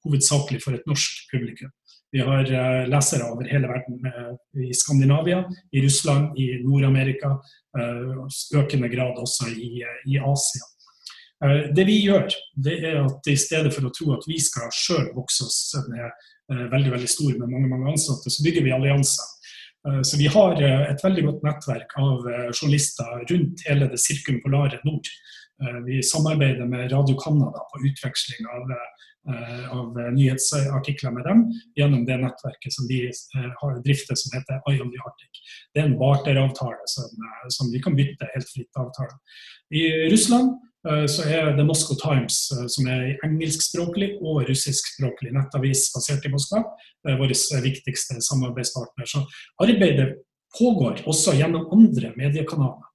hovedsakelig 0.05 0.63
for 0.63 0.77
et 0.77 0.89
norsk 0.89 1.27
publikum. 1.29 1.69
Vi 2.11 2.19
har 2.19 2.51
eh, 2.53 2.87
lesere 2.89 3.29
over 3.29 3.45
hele 3.45 3.67
verden, 3.69 3.99
eh, 4.05 4.63
i 4.69 4.73
Skandinavia, 4.73 5.43
i 5.71 5.81
Russland, 5.81 6.39
i 6.39 6.47
Nord-Amerika, 6.63 7.35
eh, 7.79 8.59
økende 8.59 8.89
grad 8.89 9.19
også 9.21 9.49
i, 9.53 9.83
i, 10.05 10.17
Asia. 10.17 10.65
Det 11.75 11.85
vi 11.87 12.01
gjør, 12.03 12.25
det 12.59 12.73
er 12.83 12.97
at 12.99 13.27
i 13.31 13.37
stedet 13.39 13.69
for 13.71 13.87
å 13.87 13.91
tro 13.95 14.09
at 14.11 14.25
vi 14.27 14.35
skal 14.43 14.67
sjøl 14.75 15.05
vokse 15.15 15.45
oss 15.45 15.59
med 15.87 16.65
veldig 16.73 16.91
veldig 16.91 17.07
stor 17.07 17.37
med 17.37 17.53
mange 17.53 17.69
mange 17.71 17.93
ansatte, 17.93 18.27
så 18.27 18.43
bygger 18.43 18.65
vi 18.65 18.73
allianser. 18.75 19.29
Så 20.03 20.19
vi 20.19 20.27
har 20.27 20.59
et 20.59 20.99
veldig 20.99 21.23
godt 21.29 21.45
nettverk 21.47 21.95
av 22.01 22.27
journalister 22.49 23.23
rundt 23.31 23.63
hele 23.69 23.87
det 23.87 24.01
sirkumpolare 24.03 24.81
nord. 24.83 25.07
Vi 25.87 26.01
samarbeider 26.03 26.67
med 26.67 26.91
Radio 26.91 27.15
Canada 27.23 27.63
på 27.71 27.85
utveksling 27.87 28.51
av 28.57 28.75
av 29.71 29.97
nyhetsartikler 30.15 31.11
med 31.13 31.25
dem 31.27 31.41
gjennom 31.77 32.05
det 32.07 32.15
nettverket 32.21 32.73
som 32.73 32.87
de 32.89 33.01
har 33.61 33.75
drifter 33.85 34.17
som 34.17 34.31
heter 34.37 34.61
Eye 34.69 34.79
on 34.81 34.89
the 34.93 35.01
Arctic. 35.03 35.41
Det 35.73 35.81
er 35.81 35.89
en 35.89 35.97
barteravtale 35.99 36.87
som, 36.89 37.27
som 37.51 37.69
vi 37.73 37.81
kan 37.83 37.97
bytte 37.99 38.29
helt 38.31 38.49
fritt 38.49 38.79
avtale. 38.79 39.19
I 39.75 39.83
Russland 40.09 40.55
så 41.11 41.27
er 41.27 41.51
det 41.57 41.65
Moscow 41.67 41.99
Times, 41.99 42.39
som 42.71 42.87
er 42.87 43.19
engelskspråklig 43.27 44.13
og 44.23 44.45
russiskspråklig 44.47 45.33
nettavis 45.35 45.89
basert 45.93 46.25
i 46.25 46.31
Moskva, 46.31 46.63
vår 47.19 47.35
viktigste 47.65 48.21
samarbeidspartner. 48.23 49.05
Så 49.05 49.25
arbeidet 49.61 50.13
pågår 50.57 51.03
også 51.05 51.35
gjennom 51.37 51.67
andre 51.75 52.13
mediekanaler. 52.17 52.87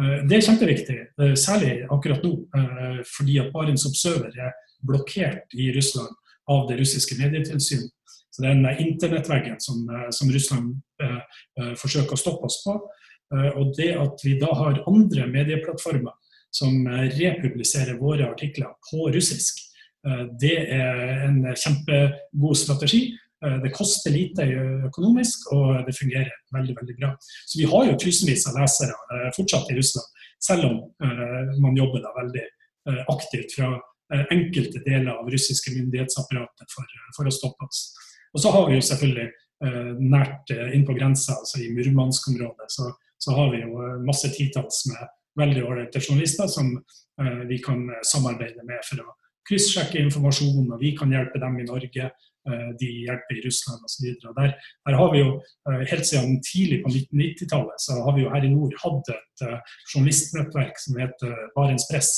Eh, 0.00 0.22
det 0.28 0.38
er 0.38 0.46
kjempeviktig, 0.48 0.98
eh, 1.22 1.34
særlig 1.34 1.86
akkurat 1.90 2.24
nå, 2.24 2.32
eh, 2.56 3.02
fordi 3.16 3.38
at 3.40 3.52
Barents 3.52 3.86
Observer 3.88 4.32
er 4.36 4.52
blokkert 4.86 5.54
i 5.54 5.70
Russland 5.76 6.12
av 6.50 6.66
det 6.70 6.78
russiske 6.80 7.18
medietilsynet. 7.18 7.92
Så 8.30 8.42
Det 8.42 8.50
er 8.50 8.58
den 8.60 8.86
internettveggen 8.86 9.60
som, 9.60 9.86
som 10.12 10.30
Russland 10.30 10.74
eh, 11.02 11.72
forsøker 11.80 12.12
å 12.12 12.20
stoppe 12.20 12.50
oss 12.50 12.60
på. 12.66 12.74
Eh, 13.34 13.48
og 13.56 13.72
det 13.78 13.94
at 13.96 14.24
vi 14.24 14.36
da 14.40 14.50
har 14.54 14.82
andre 14.86 15.26
medieplattformer 15.30 16.12
som 16.52 16.86
republiserer 16.86 17.96
våre 18.00 18.28
artikler 18.28 18.76
på 18.90 19.08
russisk, 19.14 19.62
eh, 20.06 20.26
det 20.40 20.56
er 20.76 21.24
en 21.30 21.40
kjempegod 21.56 22.60
strategi. 22.60 23.06
Eh, 23.44 23.58
det 23.62 23.72
koster 23.76 24.10
lite 24.10 24.46
økonomisk, 24.88 25.50
og 25.52 25.86
det 25.86 25.96
fungerer 25.98 26.32
veldig 26.56 26.76
veldig 26.80 26.96
bra. 27.00 27.10
Så 27.20 27.58
Vi 27.60 27.68
har 27.72 27.84
jo 27.90 27.98
tusenvis 28.00 28.46
av 28.48 28.56
lesere 28.60 28.94
eh, 29.12 29.28
fortsatt 29.36 29.70
i 29.70 29.76
Russland, 29.76 30.08
selv 30.48 30.68
om 30.70 30.78
eh, 31.04 31.52
man 31.60 31.76
jobber 31.76 32.04
da 32.04 32.14
veldig 32.20 32.46
aktivt 33.10 33.50
fra 33.56 33.72
enkelte 34.10 34.82
deler 34.84 35.16
av 35.16 35.30
russiske 35.32 35.72
myndighetsapparatet 35.74 36.70
for, 36.70 36.92
for 37.16 37.28
å 37.28 37.34
stoppe 37.34 37.66
oss. 37.66 37.80
Og 38.36 38.42
så 38.44 38.52
har 38.54 38.68
vi 38.68 38.78
jo 38.78 38.84
selvfølgelig 38.86 39.28
nært 40.04 40.52
inn 40.52 40.84
på 40.86 40.94
grensa, 40.98 41.38
altså 41.40 41.62
i 41.64 41.70
Murmansk-området, 41.72 42.68
så, 42.70 42.90
så, 43.16 43.32
har 43.34 43.48
vi 43.54 43.62
jo 43.62 43.86
masse 44.04 44.28
titalls 44.34 44.82
med 44.90 45.14
veldig 45.40 45.62
ålreite 45.64 46.02
journalister 46.04 46.50
som 46.52 46.74
vi 47.48 47.58
kan 47.64 47.86
samarbeide 48.04 48.66
med 48.68 48.84
for 48.84 49.00
å 49.00 49.14
kryssjekke 49.48 50.00
informasjon, 50.02 50.70
og 50.72 50.80
vi 50.82 50.92
kan 50.98 51.12
hjelpe 51.14 51.40
dem 51.42 51.58
i 51.60 51.66
Norge. 51.66 52.10
Eh, 52.46 52.70
de 52.78 52.88
hjelper 53.06 53.38
i 53.40 53.42
Russland 53.42 53.82
osv. 53.86 54.06
Der, 54.22 54.54
der 54.86 54.98
har 55.00 55.12
vi 55.12 55.22
jo 55.22 55.32
eh, 55.40 55.82
helt 55.90 56.06
siden 56.06 56.38
tidlig 56.46 56.82
på 56.84 56.92
1990-tallet 56.92 57.82
så 57.82 57.98
har 58.06 58.14
vi 58.14 58.22
jo 58.22 58.30
her 58.30 58.46
i 58.46 58.52
nord 58.52 58.76
hatt 58.82 59.10
et 59.14 59.46
journalistnettverk 59.92 60.78
som 60.82 61.00
heter 61.02 61.34
Barents 61.56 61.88
Press. 61.90 62.12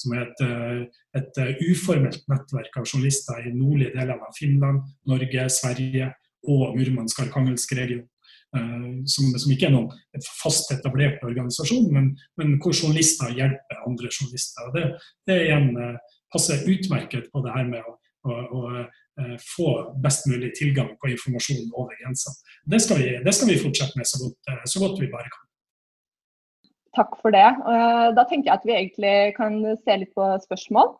Som 0.00 0.14
er 0.16 0.26
et, 0.26 0.88
et 1.18 1.38
uformelt 1.68 2.24
nettverk 2.30 2.80
av 2.80 2.88
journalister 2.88 3.46
i 3.46 3.54
nordlige 3.54 3.94
deler 3.94 4.18
av 4.18 4.34
Finland, 4.38 4.82
Norge, 5.10 5.46
Sverige 5.54 6.10
og 6.50 6.74
Murmansk-Arkangelsk-regionen. 6.78 8.08
Som, 9.10 9.32
som, 9.34 9.50
ikke 9.50 9.66
er 9.66 9.72
noen 9.74 9.88
fast 10.38 10.68
etablert 10.70 11.24
organisasjon, 11.26 11.88
men, 11.90 12.12
men 12.38 12.52
hvor 12.62 12.70
journalister 12.70 13.32
hjelper 13.34 13.80
andre 13.82 14.10
journalister. 14.12 14.68
Det, 14.76 14.84
det 15.26 15.38
igjen 15.48 15.72
passer 16.30 16.62
utmerket 16.70 17.32
på 17.32 17.42
det 17.42 17.54
her 17.56 17.66
med 17.66 17.82
å, 17.82 17.96
å, 18.30 18.36
å 18.54 18.84
Eh, 19.20 19.36
få 19.56 19.94
best 20.02 20.26
mulig 20.26 20.54
tilgang 20.58 20.88
på 20.98 21.08
informasjon 21.08 21.68
over 21.78 21.94
grensa. 22.02 22.32
Det 22.66 22.80
skal 22.82 22.98
vi, 22.98 23.10
det 23.22 23.34
skal 23.36 23.50
vi 23.52 23.60
fortsette 23.62 23.94
med 23.98 24.08
så 24.10 24.18
godt, 24.24 24.38
eh, 24.50 24.64
så 24.66 24.80
godt, 24.82 24.98
vi 25.02 25.10
bare 25.12 25.30
kan. 25.30 25.43
Takk 26.94 27.16
for 27.20 27.34
det. 27.34 27.46
Eh, 27.46 28.08
da 28.16 28.24
tenker 28.28 28.50
jeg 28.50 28.54
at 28.54 28.66
vi 28.66 28.76
egentlig 28.76 29.14
kan 29.38 29.60
se 29.82 29.96
litt 30.00 30.12
på 30.16 30.26
spørsmål. 30.44 30.94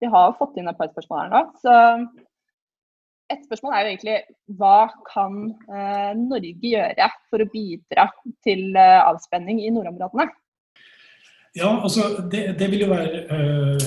Vi 0.00 0.10
har 0.10 0.36
fått 0.38 0.58
inn 0.60 0.70
et 0.70 0.78
par 0.78 0.92
spørsmål 0.92 1.24
her 1.24 1.32
nå. 1.34 1.40
Så 1.60 1.72
et 3.30 3.42
spørsmål 3.46 3.74
er 3.74 3.82
jo 3.82 3.90
egentlig 3.92 4.16
hva 4.58 4.76
kan 5.06 5.34
Norge 6.18 6.70
gjøre 6.72 7.06
for 7.30 7.44
å 7.44 7.50
bidra 7.52 8.08
til 8.42 8.74
avspenning 8.80 9.60
i 9.62 9.68
nordområdene? 9.70 10.26
Ja, 11.56 11.82
altså 11.82 12.28
det, 12.30 12.54
det, 12.58 12.70
vil 12.70 12.84
jo 12.84 12.88
være 12.92 13.24
øh, 13.34 13.80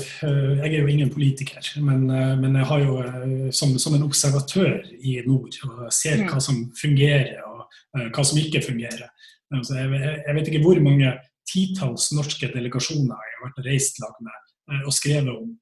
Jeg 0.63 0.73
er 0.73 0.79
jo 0.81 0.87
ingen 0.87 1.09
politiker, 1.09 1.63
men, 1.81 2.09
øh, 2.11 2.39
men 2.39 2.55
jeg 2.55 2.65
har 2.65 2.79
jo 2.79 3.03
som, 3.51 3.77
som, 3.79 3.95
en 3.95 4.03
observatør 4.03 4.83
i 4.99 5.21
nord 5.27 5.55
og 5.63 5.93
ser 5.93 6.19
mm. 6.19 6.27
hva 6.27 6.41
som 6.43 6.57
fungerer 6.81 7.39
og 7.47 7.63
hva 7.93 8.25
som 8.25 8.41
ikke 8.41 8.65
fungerer. 8.67 9.07
Altså, 9.53 9.77
jeg, 9.77 10.01
jeg, 10.27 10.35
vet 10.35 10.47
ikke 10.47 10.63
hvor 10.65 10.81
mange 10.83 11.13
titalls 11.53 12.09
norske 12.17 12.49
delegasjoner 12.53 13.29
jeg 13.29 13.37
har 13.37 13.45
vært 13.45 13.61
reist 13.69 14.01
lag 14.03 14.17
med 14.25 14.41
og 14.87 14.93
skrevet 14.95 15.29
om 15.29 15.53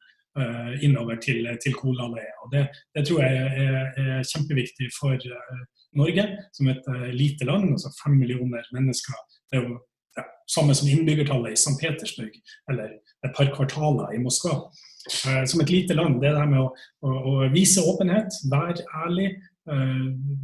innover 0.85 1.17
til, 1.19 1.43
til 1.59 1.73
Kolaløya. 1.75 2.35
Og 2.45 2.51
det, 2.53 2.61
det, 2.95 3.01
tror 3.07 3.23
jeg 3.25 3.63
er, 3.65 3.87
er 3.99 4.27
kjempeviktig 4.29 4.87
for 4.95 5.17
Norge 5.97 6.23
som 6.55 6.69
et 6.71 6.85
lite 7.17 7.47
land, 7.49 7.73
altså 7.73 7.91
fem 7.97 8.15
millioner 8.21 8.69
mennesker. 8.71 9.17
Det 9.51 9.59
er 9.59 9.65
jo 9.65 9.79
ja, 10.15 10.23
samme 10.47 10.77
som 10.77 10.87
innbyggertallet 10.87 11.55
i 11.55 11.59
St. 11.59 11.75
Petersburg 11.81 12.37
eller 12.71 12.93
et 13.25 13.35
par 13.35 13.51
kvartaler 13.55 14.15
i 14.15 14.21
Moskva. 14.23 14.61
Eh, 15.27 15.45
som 15.45 15.61
et 15.61 15.69
lite 15.69 15.93
land, 15.97 16.19
det 16.21 16.33
der 16.35 16.49
med 16.49 16.61
å, 16.61 16.67
å, 17.05 17.13
å 17.31 17.47
vise 17.53 17.81
åpenhet, 17.81 18.35
være 18.51 18.85
ærlig, 19.05 19.31
eh, 19.71 20.03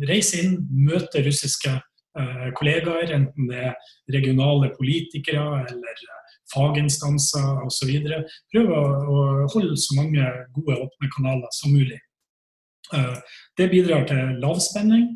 reise 0.10 0.42
inn, 0.42 0.58
møte 0.88 1.22
russiske 1.26 1.74
eh, 1.76 1.84
kollegaer, 2.58 3.12
enten 3.14 3.50
det 3.52 3.64
er 3.70 3.94
regionale 4.14 4.72
politikere 4.78 5.64
eller 5.68 6.04
faginstanser 6.54 7.64
osv. 7.66 7.94
Prøve 8.54 8.82
å, 8.82 9.24
holde 9.54 9.78
så 9.80 9.98
mange 10.00 10.28
gode, 10.56 10.80
åpne 10.88 11.12
kanaler 11.16 11.56
som 11.56 11.76
mulig. 11.76 12.00
Det 13.58 13.68
bidrar 13.68 14.06
til 14.08 14.38
lavspenning, 14.40 15.10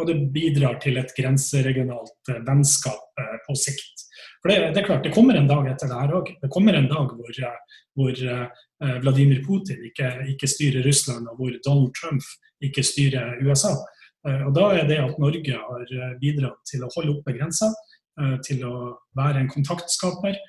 og 0.00 0.06
det 0.08 0.16
bidrar 0.34 0.80
til 0.82 0.98
et 0.98 1.14
grenseregionalt 1.14 2.32
vennskap 2.46 3.22
på 3.46 3.54
sikt. 3.58 4.02
For 4.42 4.50
det, 4.50 4.74
det, 4.74 4.82
er 4.82 4.88
klart, 4.88 5.04
det 5.06 5.14
kommer 5.14 5.38
en 5.38 5.48
dag 5.48 5.68
etter 5.70 5.88
det 5.88 6.00
her 6.00 6.16
òg. 6.18 6.32
Det 6.42 6.50
kommer 6.52 6.76
en 6.76 6.90
dag 6.90 7.14
hvor, 7.14 7.38
hvor 7.96 8.24
Vladimir 9.04 9.44
Putin 9.46 9.86
ikke, 9.86 10.10
ikke, 10.34 10.50
styrer 10.50 10.84
Russland, 10.84 11.30
og 11.30 11.38
hvor 11.38 11.54
Donald 11.64 11.94
Trump 11.96 12.26
ikke 12.64 12.84
styrer 12.84 13.38
USA. 13.46 13.76
Uh, 14.24 14.46
og 14.48 14.54
Da 14.56 14.70
er 14.78 14.88
det 14.88 15.00
at 15.02 15.20
Norge 15.20 15.58
har 15.60 15.84
eh, 15.84 16.16
bidratt 16.20 16.62
til 16.68 16.84
å 16.84 16.90
holde 16.96 17.18
oppe 17.18 17.36
grensa, 17.36 17.70
uh, 18.20 18.36
til 18.46 18.64
å 18.68 18.74
være 19.18 19.44
en 19.44 19.52
kontaktskaper, 19.52 20.40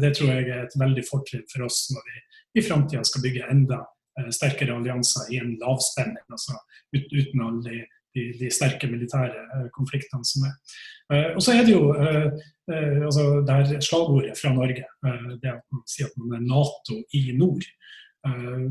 det 0.00 0.14
tror 0.16 0.30
jeg 0.30 0.46
er 0.48 0.62
et 0.62 0.74
veldig 0.80 1.02
fortrinn 1.04 1.42
for 1.50 1.66
oss 1.66 1.82
når 1.92 2.04
vi 2.06 2.20
i 2.56 2.62
framtida 2.64 3.02
skal 3.04 3.20
bygge 3.20 3.48
enda 3.52 3.82
sterkere 4.32 4.72
allianser 4.72 5.26
i 5.34 5.36
en 5.36 5.50
lavspenning, 5.60 6.22
altså 6.32 6.56
uten 6.96 7.42
alle 7.44 7.60
de 7.66 7.82
de, 8.16 8.26
de, 8.40 8.50
sterke 8.52 8.88
militære 8.90 9.44
eh, 9.44 9.66
konfliktene 9.76 10.26
som 10.26 10.46
er. 10.48 10.54
Eh, 11.12 11.30
og 11.36 11.42
så 11.44 11.54
er 11.54 11.66
det 11.66 11.74
jo 11.74 11.90
eh, 11.94 12.28
altså 13.06 13.26
det 13.46 13.58
her 13.58 13.82
slagordet 13.84 14.36
fra 14.40 14.52
Norge, 14.54 14.86
det 15.42 15.50
at 15.52 15.62
man 15.70 15.82
sier 15.86 16.08
at 16.08 16.16
man 16.18 16.38
er 16.38 16.46
Nato 16.48 16.96
i 17.14 17.28
nord. 17.38 17.62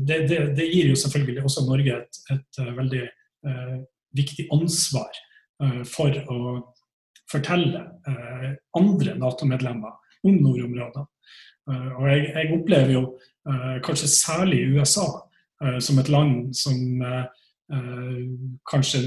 Det, 0.04 0.18
det, 0.28 0.40
det 0.58 0.66
gir 0.68 0.90
jo 0.90 0.98
selvfølgelig 1.00 1.46
også 1.48 1.62
Norge 1.64 1.94
et, 1.94 2.18
et 2.34 2.58
veldig 2.76 3.06
viktig 4.16 4.48
ansvar 4.54 5.22
for 5.88 6.12
å 6.28 6.38
fortelle 7.32 7.80
andre 8.76 9.14
Nato-medlemmer 9.16 9.94
om 10.28 10.36
nordområdene. 10.44 11.06
Og 11.96 12.04
jeg, 12.10 12.26
jeg, 12.28 12.50
opplever 12.54 12.92
jo 12.92 13.02
kanskje 13.86 14.10
særlig 14.12 14.60
USA 14.76 15.06
som 15.80 16.02
et 16.02 16.12
land 16.12 16.52
som 16.54 17.00
Eh, 17.72 18.18
kanskje 18.70 19.00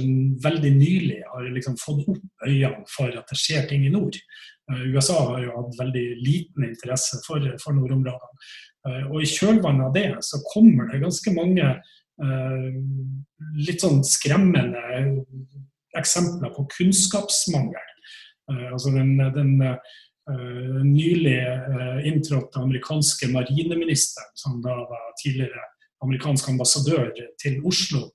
veldig 0.44 0.72
nylig 0.76 1.20
har 1.32 1.46
liksom 1.56 1.78
fått 1.80 2.02
opp 2.12 2.44
øynene 2.44 2.84
for 2.92 3.14
at 3.16 3.30
det 3.32 3.38
skjer 3.40 3.70
ting 3.70 3.86
i 3.88 3.92
nord. 3.94 4.18
Eh, 4.72 4.82
USA 4.92 5.16
har 5.30 5.46
jo 5.46 5.54
hatt 5.54 5.78
veldig 5.80 6.04
liten 6.20 6.66
interesse 6.68 7.22
for, 7.24 7.46
for 7.64 7.78
nordområdene. 7.78 8.50
Eh, 8.90 9.06
og 9.08 9.24
i 9.24 9.30
kjølvannet 9.32 9.86
av 9.88 9.96
det 9.96 10.10
så 10.28 10.42
kommer 10.50 10.92
det 10.92 11.00
ganske 11.06 11.36
mange 11.38 11.70
litt 12.20 13.80
sånn 13.80 14.02
skremmende 14.04 14.82
eksempler 15.96 16.52
på 16.52 16.66
kunnskapsmangel. 16.74 17.94
altså 18.72 18.92
den, 18.92 19.14
den 19.38 19.54
nylig 20.84 21.38
inntrådte 22.10 22.60
amerikanske 22.60 23.32
marineministeren, 23.32 24.34
som 24.36 24.60
da 24.62 24.76
var 24.84 25.14
tidligere 25.24 25.64
amerikansk 26.04 26.50
ambassadør 26.52 27.08
til 27.40 27.62
Oslo, 27.64 28.10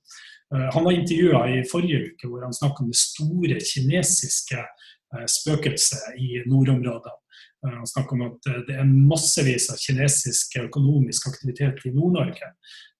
Eh, 0.53 0.73
han 0.73 0.83
var 0.83 0.91
intervjua 0.91 1.41
i 1.49 1.63
forrige 1.71 2.11
uke 2.11 2.29
hvor 2.29 2.43
han 2.45 2.53
snakka 2.53 2.83
om 2.83 2.91
det 2.91 2.99
store 2.99 3.59
kinesiske 3.71 4.59
eh, 4.61 5.27
spøkelset 5.37 6.19
i 6.21 6.43
nordområdene. 6.49 7.21
Eh, 7.65 7.77
han 7.77 7.89
snakker 7.89 8.17
om 8.17 8.27
at 8.29 8.51
det 8.67 8.77
er 8.77 8.85
massevis 8.85 9.69
av 9.73 9.81
kinesisk 9.81 10.59
økonomisk 10.63 11.29
aktivitet 11.31 11.81
i 11.85 11.93
Nord-Norge. 11.95 12.53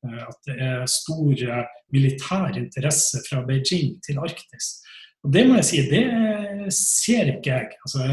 At 0.05 0.37
det 0.45 0.55
er 0.61 0.83
stor 0.85 1.39
militær 1.93 2.57
interesse 2.59 3.23
fra 3.25 3.39
Beijing 3.47 3.95
til 4.05 4.19
Arktis. 4.21 4.75
Og 5.25 5.31
Det 5.33 5.41
må 5.47 5.55
jeg 5.57 5.65
si, 5.65 5.79
det 5.89 6.73
ser 6.77 7.31
ikke 7.31 7.49
jeg. 7.49 7.71
Altså, 7.87 8.03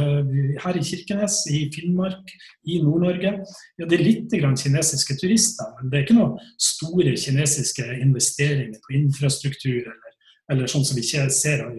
her 0.64 0.78
i 0.78 0.84
Kirkenes, 0.88 1.34
i 1.52 1.60
Finnmark, 1.74 2.32
i 2.64 2.78
Nord-Norge, 2.80 3.34
ja, 3.78 3.88
det 3.88 3.98
er 3.98 4.04
litt 4.06 4.32
kinesiske 4.32 5.18
turister, 5.20 5.74
men 5.76 5.90
det 5.90 5.98
er 5.98 6.06
ikke 6.06 6.16
noen 6.16 6.38
store 6.56 7.12
kinesiske 7.12 7.84
investeringer 8.00 8.80
på 8.80 8.96
infrastruktur 9.02 9.92
eller, 9.92 10.16
eller 10.52 10.72
sånn 10.72 10.88
som 10.88 10.96
vi 10.96 11.04
ser 11.04 11.28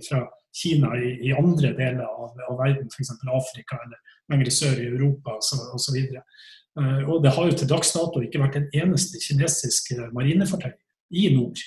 fra 0.05 0.21
Kina 0.53 0.93
i, 1.01 1.15
i 1.26 1.34
andre 1.34 1.74
deler 1.80 2.05
av, 2.05 2.38
av 2.38 2.59
verden, 2.59 2.86
f.eks. 2.93 3.15
Afrika 3.26 3.82
eller 3.82 3.97
lenger 4.32 4.51
sør 4.53 4.80
i 4.82 4.89
Europa 4.91 5.38
osv. 5.39 5.99
Uh, 6.74 7.01
og 7.11 7.24
det 7.24 7.34
har 7.36 7.49
jo 7.49 7.57
til 7.57 7.69
dags 7.69 7.93
dato 7.93 8.21
ikke 8.24 8.41
vært 8.41 8.59
en 8.59 8.69
eneste 8.74 9.21
kinesisk 9.21 9.93
marinefartøy 10.15 10.71
i 11.13 11.28
nord. 11.36 11.59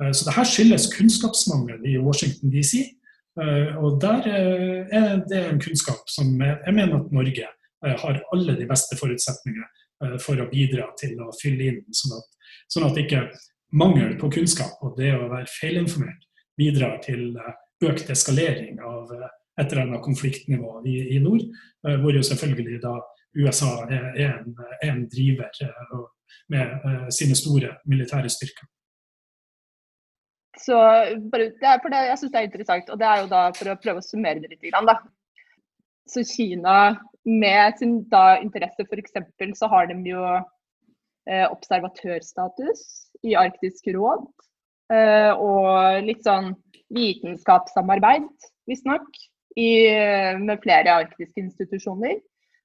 Uh, 0.00 0.10
så 0.12 0.26
det 0.26 0.36
her 0.36 0.48
skyldes 0.48 0.90
kunnskapsmangel 0.96 1.86
i 1.88 1.98
Washington 2.02 2.52
DC. 2.52 2.90
Eh, 3.38 3.76
og 3.78 4.00
der 4.02 4.26
eh, 4.26 4.86
er 4.90 5.20
det 5.30 5.40
en 5.46 5.60
kunnskap 5.62 6.08
som 6.10 6.32
jeg 6.42 6.74
mener 6.74 6.98
at 6.98 7.12
Norge 7.14 7.46
eh, 7.46 7.94
har 8.02 8.22
alle 8.34 8.56
de 8.58 8.66
beste 8.66 8.98
forutsetninger 8.98 9.76
for 10.24 10.40
å 10.40 10.48
bidra 10.48 10.86
til 10.96 11.18
å 11.20 11.26
fylle 11.36 11.66
inn, 11.68 11.80
sånn 11.92 12.14
at, 12.16 12.28
sånn 12.72 12.86
at 12.86 12.98
ikke 13.02 13.26
mangel 13.76 14.14
på 14.16 14.30
kunnskap 14.32 14.80
og 14.80 14.94
det 14.96 15.10
å 15.12 15.26
være 15.28 15.50
feilinformert 15.52 16.24
bidrar 16.56 16.94
til 17.04 17.36
økt 17.84 18.08
eskalering 18.08 18.80
av 18.80 19.12
et 19.60 19.72
eller 19.72 19.84
annet 19.86 20.04
konfliktnivå 20.04 20.80
i, 20.88 20.96
i 21.16 21.18
nord, 21.22 21.44
hvor 22.02 22.16
jo 22.16 22.22
selvfølgelig 22.26 22.80
da 22.82 22.96
USA 23.36 23.70
er, 23.90 24.06
en, 24.26 24.56
en, 24.82 25.04
driver 25.12 25.48
med 26.50 27.10
sine 27.14 27.36
store 27.38 27.76
militære 27.86 28.28
styrker. 28.32 28.66
Så 30.58 30.76
bare, 31.32 31.78
for 31.82 31.88
det, 31.92 32.00
Jeg 32.08 32.18
syns 32.18 32.32
det 32.32 32.40
er 32.40 32.48
interessant. 32.48 32.90
og 32.90 32.98
det 32.98 33.06
er 33.06 33.20
jo 33.22 33.28
da 33.30 33.42
For 33.56 33.70
å 33.70 33.78
prøve 33.80 34.02
å 34.02 34.04
summere 34.04 34.42
det 34.42 34.50
litt. 34.50 34.72
Da. 34.72 34.96
Så 36.10 36.24
Kina 36.26 36.96
med 37.24 37.78
sin 37.78 38.00
da 38.10 38.40
interesse 38.40 38.84
f.eks. 38.84 39.14
så 39.58 39.68
har 39.70 39.86
de 39.86 39.96
jo 40.10 40.24
eh, 41.28 41.46
observatørstatus 41.46 42.82
i 43.22 43.36
Arktisk 43.38 43.92
råd. 43.94 44.26
Eh, 44.90 45.32
og 45.38 46.02
litt 46.06 46.24
sånn 46.26 46.54
vitenskapssamarbeid, 46.90 48.26
visstnok, 48.66 49.06
med 49.56 50.60
flere 50.62 50.92
arktiske 51.02 51.42
institusjoner. 51.42 52.20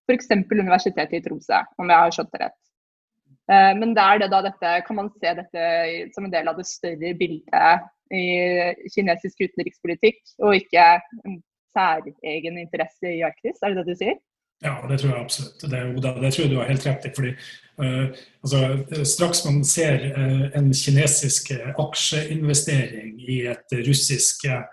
F.eks. 0.06 0.30
Universitetet 0.52 1.18
i 1.18 1.24
Tromsø, 1.26 1.64
om 1.82 1.90
jeg 1.90 2.04
har 2.04 2.14
skjønt 2.14 2.34
det 2.36 2.42
rett. 2.44 2.62
Eh, 3.52 3.74
men 3.80 3.94
det 3.98 4.04
er 4.04 4.22
det 4.22 4.30
da 4.34 4.44
dette, 4.46 4.78
kan 4.88 5.00
man 5.00 5.12
se 5.18 5.34
dette 5.40 5.66
som 6.16 6.26
en 6.26 6.34
del 6.34 6.50
av 6.50 6.58
det 6.60 6.68
større 6.70 7.14
bildet 7.18 7.92
i 8.14 8.26
kinesisk 8.94 9.42
utenrikspolitikk, 9.42 10.22
og 10.46 10.58
ikke 10.60 10.86
en 11.26 11.40
særegen 11.76 12.60
interesse 12.62 13.10
i 13.10 13.24
Arktis? 13.26 13.62
Er 13.62 13.74
det 13.74 13.82
det 13.82 13.94
du 13.94 14.02
sier? 14.02 14.18
Ja, 14.64 14.78
det 14.88 15.02
tror 15.02 15.12
jeg 15.12 15.24
absolutt. 15.26 15.64
Det, 15.68 15.80
det 16.22 16.30
tror 16.32 16.44
jeg 16.46 16.52
du 16.54 16.60
har 16.62 16.70
helt 16.70 16.86
rett 16.88 17.08
i. 17.10 17.12
fordi 17.18 17.32
uh, 17.82 18.06
altså, 18.46 18.60
Straks 19.04 19.42
man 19.46 19.58
ser 19.68 20.06
uh, 20.16 20.46
en 20.56 20.70
kinesisk 20.74 21.52
aksjeinvestering 21.82 23.18
i 23.26 23.42
et 23.52 23.76
russisk 23.90 24.46
uh, 24.48 24.64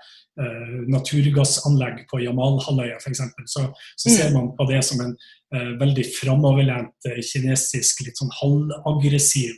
naturgassanlegg 0.88 2.06
på 2.08 2.22
Jamalhalvøya 2.22 2.96
f.eks., 2.96 3.20
så, 3.52 3.66
så 4.00 4.08
mm. 4.08 4.14
ser 4.14 4.30
man 4.32 4.48
på 4.56 4.64
det 4.70 4.80
som 4.86 5.02
en 5.04 5.12
eh, 5.54 5.72
veldig 5.80 6.06
framoverlent 6.14 7.10
eh, 7.10 7.20
kinesisk, 7.20 8.00
litt 8.06 8.20
sånn 8.20 8.32
halvaggressiv 8.38 9.52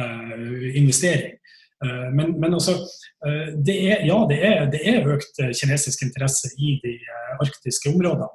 eh, 0.00 0.70
investering. 0.80 1.36
Eh, 1.84 2.08
men, 2.16 2.34
men 2.40 2.54
også, 2.54 2.74
eh, 3.26 3.52
det 3.66 3.76
er, 3.92 4.02
ja, 4.08 4.18
det 4.30 4.38
er, 4.46 4.64
det 4.72 4.80
er, 4.92 5.08
økt 5.14 5.40
kinesisk 5.60 6.02
interesse 6.06 6.50
i 6.58 6.76
de 6.84 6.96
arktiske 7.40 7.92
områdene. 7.92 8.28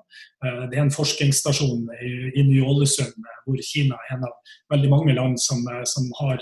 Det 0.70 0.78
er 0.78 0.84
en 0.84 0.94
forskningsstasjon 0.94 1.88
i, 2.06 2.12
i 2.38 2.42
Ny-Ålesund 2.46 3.16
hvor 3.46 3.62
Kina 3.66 3.98
er 3.98 4.16
en 4.16 4.26
av 4.28 4.56
veldig 4.74 4.90
mange 4.92 5.16
land 5.18 5.40
som, 5.42 5.62
som 5.90 6.06
har 6.20 6.42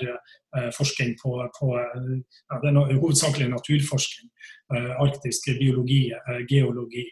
forskning 0.76 1.14
på, 1.22 1.38
på 1.56 1.70
ja, 1.78 2.60
det 2.64 2.72
er 2.72 2.98
hovedsakelig 3.00 3.48
naturforskning. 3.52 4.32
Arktisk 5.04 5.48
biologi, 5.60 6.02
geologi, 6.50 7.06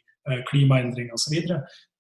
klimaendringer 0.50 1.16
osv. 1.16 1.38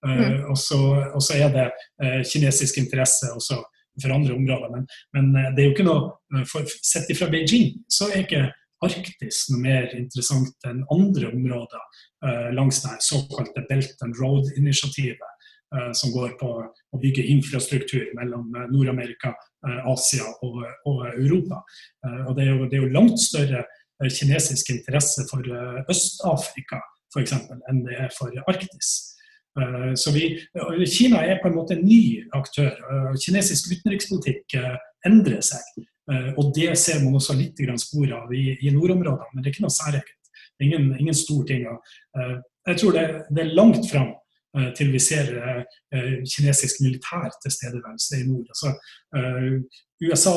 Mm. 0.05 0.19
Eh, 0.21 0.49
og, 0.49 0.57
så, 0.57 0.79
og, 1.13 1.21
så, 1.21 1.37
er 1.37 1.53
det 1.53 1.67
eh, 2.03 2.21
kinesisk 2.25 2.77
interesse 2.81 3.31
også 3.35 3.61
for 4.01 4.15
andre 4.15 4.35
områder. 4.35 4.71
Men, 4.73 4.87
men 5.15 5.29
eh, 5.35 5.51
det 5.55 5.63
er 5.63 5.69
jo 5.69 5.75
ikke 5.75 5.87
noe 5.87 6.45
for, 6.49 6.67
Sett 6.85 7.09
ifra 7.11 7.29
Beijing 7.31 7.73
så 7.91 8.11
er 8.11 8.25
ikke 8.25 8.47
Arktis 8.81 9.43
noe 9.51 9.61
mer 9.61 9.91
interessant 9.93 10.65
enn 10.65 10.79
andre 10.89 11.27
områder 11.29 11.81
uh, 12.25 12.47
langs 12.57 12.79
det 12.81 12.95
såkalte 13.05 13.61
Belt 13.69 13.99
and 14.01 14.17
Road-initiativet, 14.17 15.27
som 15.95 16.11
går 16.11 16.33
på 16.39 16.47
å 16.49 16.99
bygge 16.99 17.23
infrastruktur 17.31 18.09
mellom 18.17 18.49
Nord-Amerika, 18.73 19.29
Asia 19.87 20.25
og, 20.43 20.57
og 20.89 21.05
Europa. 21.13 21.61
og 22.25 22.33
det 22.35 22.43
er, 22.43 22.49
jo, 22.49 22.65
det 22.65 22.75
er, 22.75 22.81
jo, 22.81 22.89
langt 22.91 23.21
større 23.21 23.61
kinesisk 24.01 24.73
interesse 24.73 25.23
for 25.29 25.47
Øst-Afrika 25.93 26.81
f.eks. 27.13 27.33
enn 27.69 27.81
det 27.85 27.97
er 28.05 28.11
for 28.15 28.35
Arktis. 28.47 28.91
Eh, 29.59 29.93
så 29.95 30.11
vi, 30.11 30.39
Kina 30.87 31.23
er 31.25 31.41
på 31.41 31.49
en 31.49 31.57
måte 31.57 31.75
en 31.75 31.85
ny 31.85 32.23
aktør. 32.37 32.71
Eh, 32.71 33.11
kinesisk 33.19 33.71
utenrikspolitikk 33.73 34.55
eh, 34.59 34.77
endrer 35.07 35.41
seg. 35.45 35.87
Og 36.11 36.49
det 36.51 36.73
ser 36.81 36.97
man 36.99 37.13
også 37.15 37.37
litt 37.37 37.59
spor 37.79 38.09
av 38.17 38.31
i, 38.35 38.57
i 38.65 38.71
nordområdene, 38.73 39.29
men 39.31 39.43
det 39.43 39.47
er 39.47 39.53
ikke 39.53 39.63
noe 39.63 39.71
særegent. 39.71 40.31
Ingen, 40.59 40.89
ingen 40.99 41.15
stor 41.15 41.45
ting. 41.47 41.61
Jeg 42.67 42.79
tror 42.81 42.97
det, 42.97 43.03
det 43.29 43.43
er 43.45 43.53
langt 43.55 43.85
fram 43.87 44.09
til 44.75 44.91
vi 44.91 44.99
ser 44.99 45.29
kinesisk 46.33 46.81
militær 46.83 47.29
tilstedeværelse 47.45 48.19
i 48.19 48.27
nord. 48.27 48.49
Altså, 48.51 48.73
USA, 50.03 50.35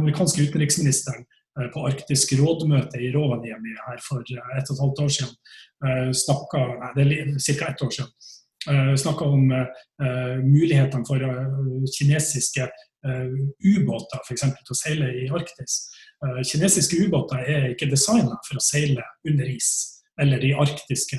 amerikanske 0.00 0.48
utenriksministeren 0.48 1.22
på 1.76 1.86
Arktisk 1.92 2.34
rådmøte 2.40 2.98
i 2.98 3.12
Rovaniemi 3.14 3.76
her 3.84 4.02
for 4.08 4.24
et 4.24 4.34
og 4.40 4.58
et 4.58 4.82
halvt 4.82 5.04
år 5.04 5.14
siden, 5.20 5.36
snakka, 6.24 6.66
det 6.96 7.06
er 7.06 7.38
ca. 7.38 7.70
ett 7.70 7.86
år 7.86 7.94
siden, 8.00 8.14
snakka 8.96 9.26
om 9.28 9.50
uh, 9.52 10.38
mulighetene 10.44 11.06
for 11.08 11.20
uh, 11.20 11.84
kinesiske 11.98 12.68
ubåter 13.04 14.22
f.eks. 14.24 14.46
til 14.48 14.72
å 14.72 14.76
seile 14.78 15.10
i 15.12 15.26
Arktis. 15.28 15.74
kinesiske 16.48 17.02
ubåter 17.04 17.42
er 17.44 17.66
ikke 17.74 17.90
designa 17.90 18.38
for 18.46 18.56
å 18.56 18.62
seile 18.64 19.04
under 19.28 19.50
is 19.52 19.74
eller 20.22 20.42
de 20.42 20.52
arktiske 20.60 21.18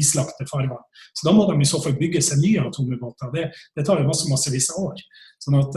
islagte 0.00 0.46
farvann. 0.50 0.84
Så 1.12 1.28
da 1.28 1.34
må 1.36 1.44
de 1.48 1.58
i 1.60 1.68
så 1.68 1.80
fall 1.84 1.98
bygge 1.98 2.22
seg 2.24 2.40
nye 2.42 2.64
atomubåter. 2.68 3.32
Det, 3.34 3.48
det 3.76 3.84
tar 3.86 4.00
jo 4.00 4.08
masse, 4.08 4.28
massevis 4.30 4.70
av 4.74 4.86
år. 4.90 5.02
Sånn 5.44 5.58
at 5.58 5.76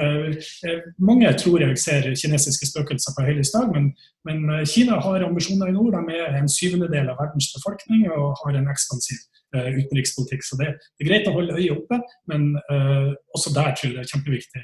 Mange 0.97 1.29
tror 1.37 1.61
jeg 1.61 1.77
ser 1.77 2.07
kinesiske 2.17 2.69
spøkelser 2.71 3.13
på 3.13 3.25
høylys 3.27 3.51
dag, 3.53 3.67
men, 3.75 3.91
men 4.25 4.65
Kina 4.65 4.97
har 5.03 5.27
ambisjoner 5.27 5.69
i 5.69 5.75
nord. 5.75 5.93
De 5.93 6.17
er 6.17 6.39
en 6.39 6.49
syvendedel 6.49 7.11
av 7.11 7.19
verdens 7.21 7.51
befolkning 7.53 8.07
og 8.09 8.39
har 8.41 8.57
en 8.57 8.71
ekspansiv 8.71 9.21
Eh, 9.55 9.67
utenrikspolitikk. 9.67 10.45
Så 10.47 10.55
det, 10.55 10.69
det, 10.95 11.03
er 11.03 11.09
greit 11.09 11.25
å 11.27 11.33
holde 11.35 11.57
øyet 11.57 11.73
oppe, 11.75 11.97
men 12.31 12.53
eh, 12.71 13.09
også 13.35 13.51
der 13.51 13.73
tror 13.75 13.89
jeg 13.89 13.97
det 13.97 14.05
er 14.05 14.13
kjempeviktig 14.13 14.61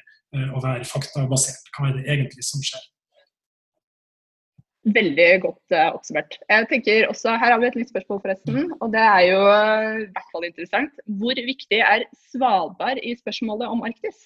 å 0.55 0.59
være 0.63 0.85
faktabasert. 0.87 1.69
Hva 1.75 1.89
er 1.89 1.97
det 1.97 2.05
egentlig 2.13 2.43
som 2.43 2.61
skjer? 2.63 2.81
Veldig 4.95 5.27
godt 5.43 5.75
uh, 5.75 5.89
oppsummert. 5.97 6.37
Jeg 6.47 6.67
tenker 6.71 7.09
også, 7.09 7.35
Her 7.41 7.53
har 7.53 7.61
vi 7.61 7.67
et 7.67 7.77
litt 7.81 7.91
spørsmål, 7.91 8.21
forresten. 8.23 8.71
og 8.79 8.91
Det 8.93 9.03
er 9.03 9.21
jo 9.27 9.39
i 9.43 10.07
hvert 10.15 10.33
fall 10.33 10.47
interessant. 10.47 11.05
Hvor 11.19 11.43
viktig 11.51 11.79
er 11.83 12.07
Svalbard 12.31 13.03
i 13.03 13.15
spørsmålet 13.19 13.67
om 13.67 13.83
Arktis? 13.87 14.19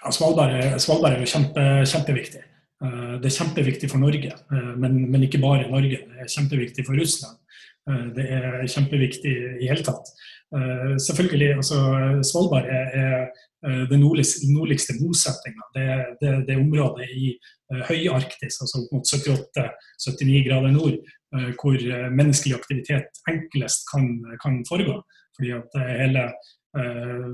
Ja, 0.00 0.12
Svalbard 0.14 0.78
Svalbard 0.84 1.16
er 1.16 1.24
jo 1.24 1.32
kjempe, 1.32 1.64
kjempeviktig. 1.90 2.44
Det 2.84 3.30
er 3.30 3.38
kjempeviktig 3.38 3.88
for 3.88 4.02
Norge, 4.02 4.34
men, 4.76 4.98
men, 5.08 5.22
ikke 5.24 5.40
bare 5.40 5.70
Norge. 5.70 6.02
Det 6.04 6.26
er 6.26 6.32
kjempeviktig 6.34 6.84
for 6.84 6.98
Russland. 6.98 7.38
Eh, 7.90 8.04
det 8.16 8.24
er 8.32 8.62
kjempeviktig 8.70 9.34
i 9.60 9.68
hele 9.68 9.84
tatt. 9.84 10.12
Eh, 10.54 10.94
selvfølgelig, 11.06 11.50
altså 11.60 11.80
Svalbard 12.24 12.68
er, 12.68 12.86
er 13.00 13.16
eh, 13.24 13.42
den 13.64 14.02
nordligste, 14.02 14.48
nordligste 14.52 14.96
bosettinga. 14.98 15.68
Det, 15.74 15.84
det, 16.20 16.32
det 16.48 16.56
området 16.60 17.06
i 17.16 17.30
høyarktis, 17.88 18.58
altså 18.60 18.82
opp 18.82 18.90
mot 18.92 19.08
78-79 19.08 20.42
grader 20.44 20.74
nord, 20.74 20.98
hvor 21.56 21.86
menneskelig 22.12 22.58
aktivitet 22.58 23.22
enklest 23.30 23.86
kan, 23.88 24.10
kan 24.42 24.60
foregå. 24.68 24.98
Fordi 25.38 25.54
at 25.56 25.78
hele 25.88 26.26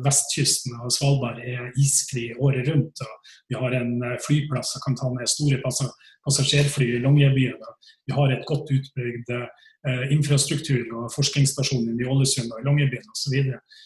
vestkysten 0.07 0.79
av 0.79 0.93
Svalbard 0.95 1.43
er 1.43 1.73
isfri 1.81 2.29
året 2.39 2.71
rundt. 2.71 3.03
og 3.03 3.35
Vi 3.51 3.59
har 3.59 3.75
en 3.81 3.97
flyplass 4.23 4.77
som 4.77 4.85
kan 4.87 5.01
ta 5.01 5.11
ned 5.17 5.35
store 5.35 5.59
passasjerfly 5.67 6.93
i 6.95 7.03
Longyearbyen. 7.03 7.59
Vi 8.07 8.15
har 8.15 8.37
et 8.37 8.47
godt 8.49 8.71
utbygd 8.71 9.35
Eh, 9.89 10.11
infrastruktur 10.13 10.91
og 10.93 11.07
forskningsstasjon 11.15 11.87
i 11.89 12.05
Ålesund 12.05 12.51
og 12.53 12.59
i 12.61 12.65
Longyearbyen 12.67 13.07
osv. 13.15 13.37
Eh, 13.39 13.79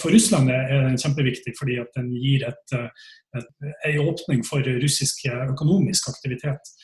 for 0.00 0.10
Russland 0.10 0.50
er 0.50 0.88
den 0.88 0.98
kjempeviktig 0.98 1.54
fordi 1.58 1.78
at 1.78 1.92
den 1.94 2.10
gir 2.18 2.44
eh, 2.48 2.88
en 3.86 4.00
åpning 4.10 4.42
for 4.46 4.64
russisk 4.82 5.26
økonomisk 5.28 6.10
aktivitet. 6.14 6.74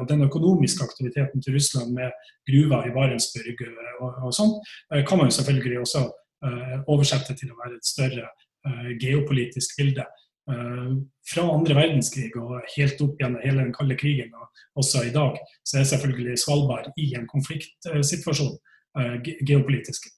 og 0.00 0.08
den 0.08 0.20
økonomiske 0.22 0.84
aktiviteten 0.84 1.42
til 1.42 1.54
Russland 1.54 1.94
med 1.96 2.10
gruver 2.44 2.84
i 2.84 2.90
Barentsburg 2.92 3.62
og, 4.00 4.10
og 4.26 4.34
sånn, 4.36 4.50
kan 5.08 5.16
man 5.16 5.30
jo 5.30 5.36
selvfølgelig 5.38 5.78
også 5.80 6.02
oversette 6.92 7.32
til 7.32 7.48
å 7.48 7.56
være 7.62 7.78
et 7.78 7.88
større 7.88 8.26
geopolitisk 9.00 9.78
bilde. 9.78 10.04
Fra 11.32 11.46
andre 11.48 11.78
verdenskrig 11.78 12.28
og 12.36 12.58
helt 12.74 13.00
opp 13.06 13.16
gjennom 13.22 13.40
hele 13.40 13.64
den 13.64 13.72
kalde 13.72 13.96
krigen 13.96 14.36
og 14.36 14.84
også 14.84 15.06
i 15.08 15.14
dag, 15.16 15.40
så 15.64 15.80
er 15.80 15.88
selvfølgelig 15.94 16.36
Svalbard 16.44 16.92
i 17.00 17.14
en 17.16 17.24
konfliktsituasjon 17.32 18.58
geopolitisk 19.48 20.12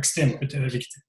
ekstremt 0.00 0.56
viktig. 0.72 1.04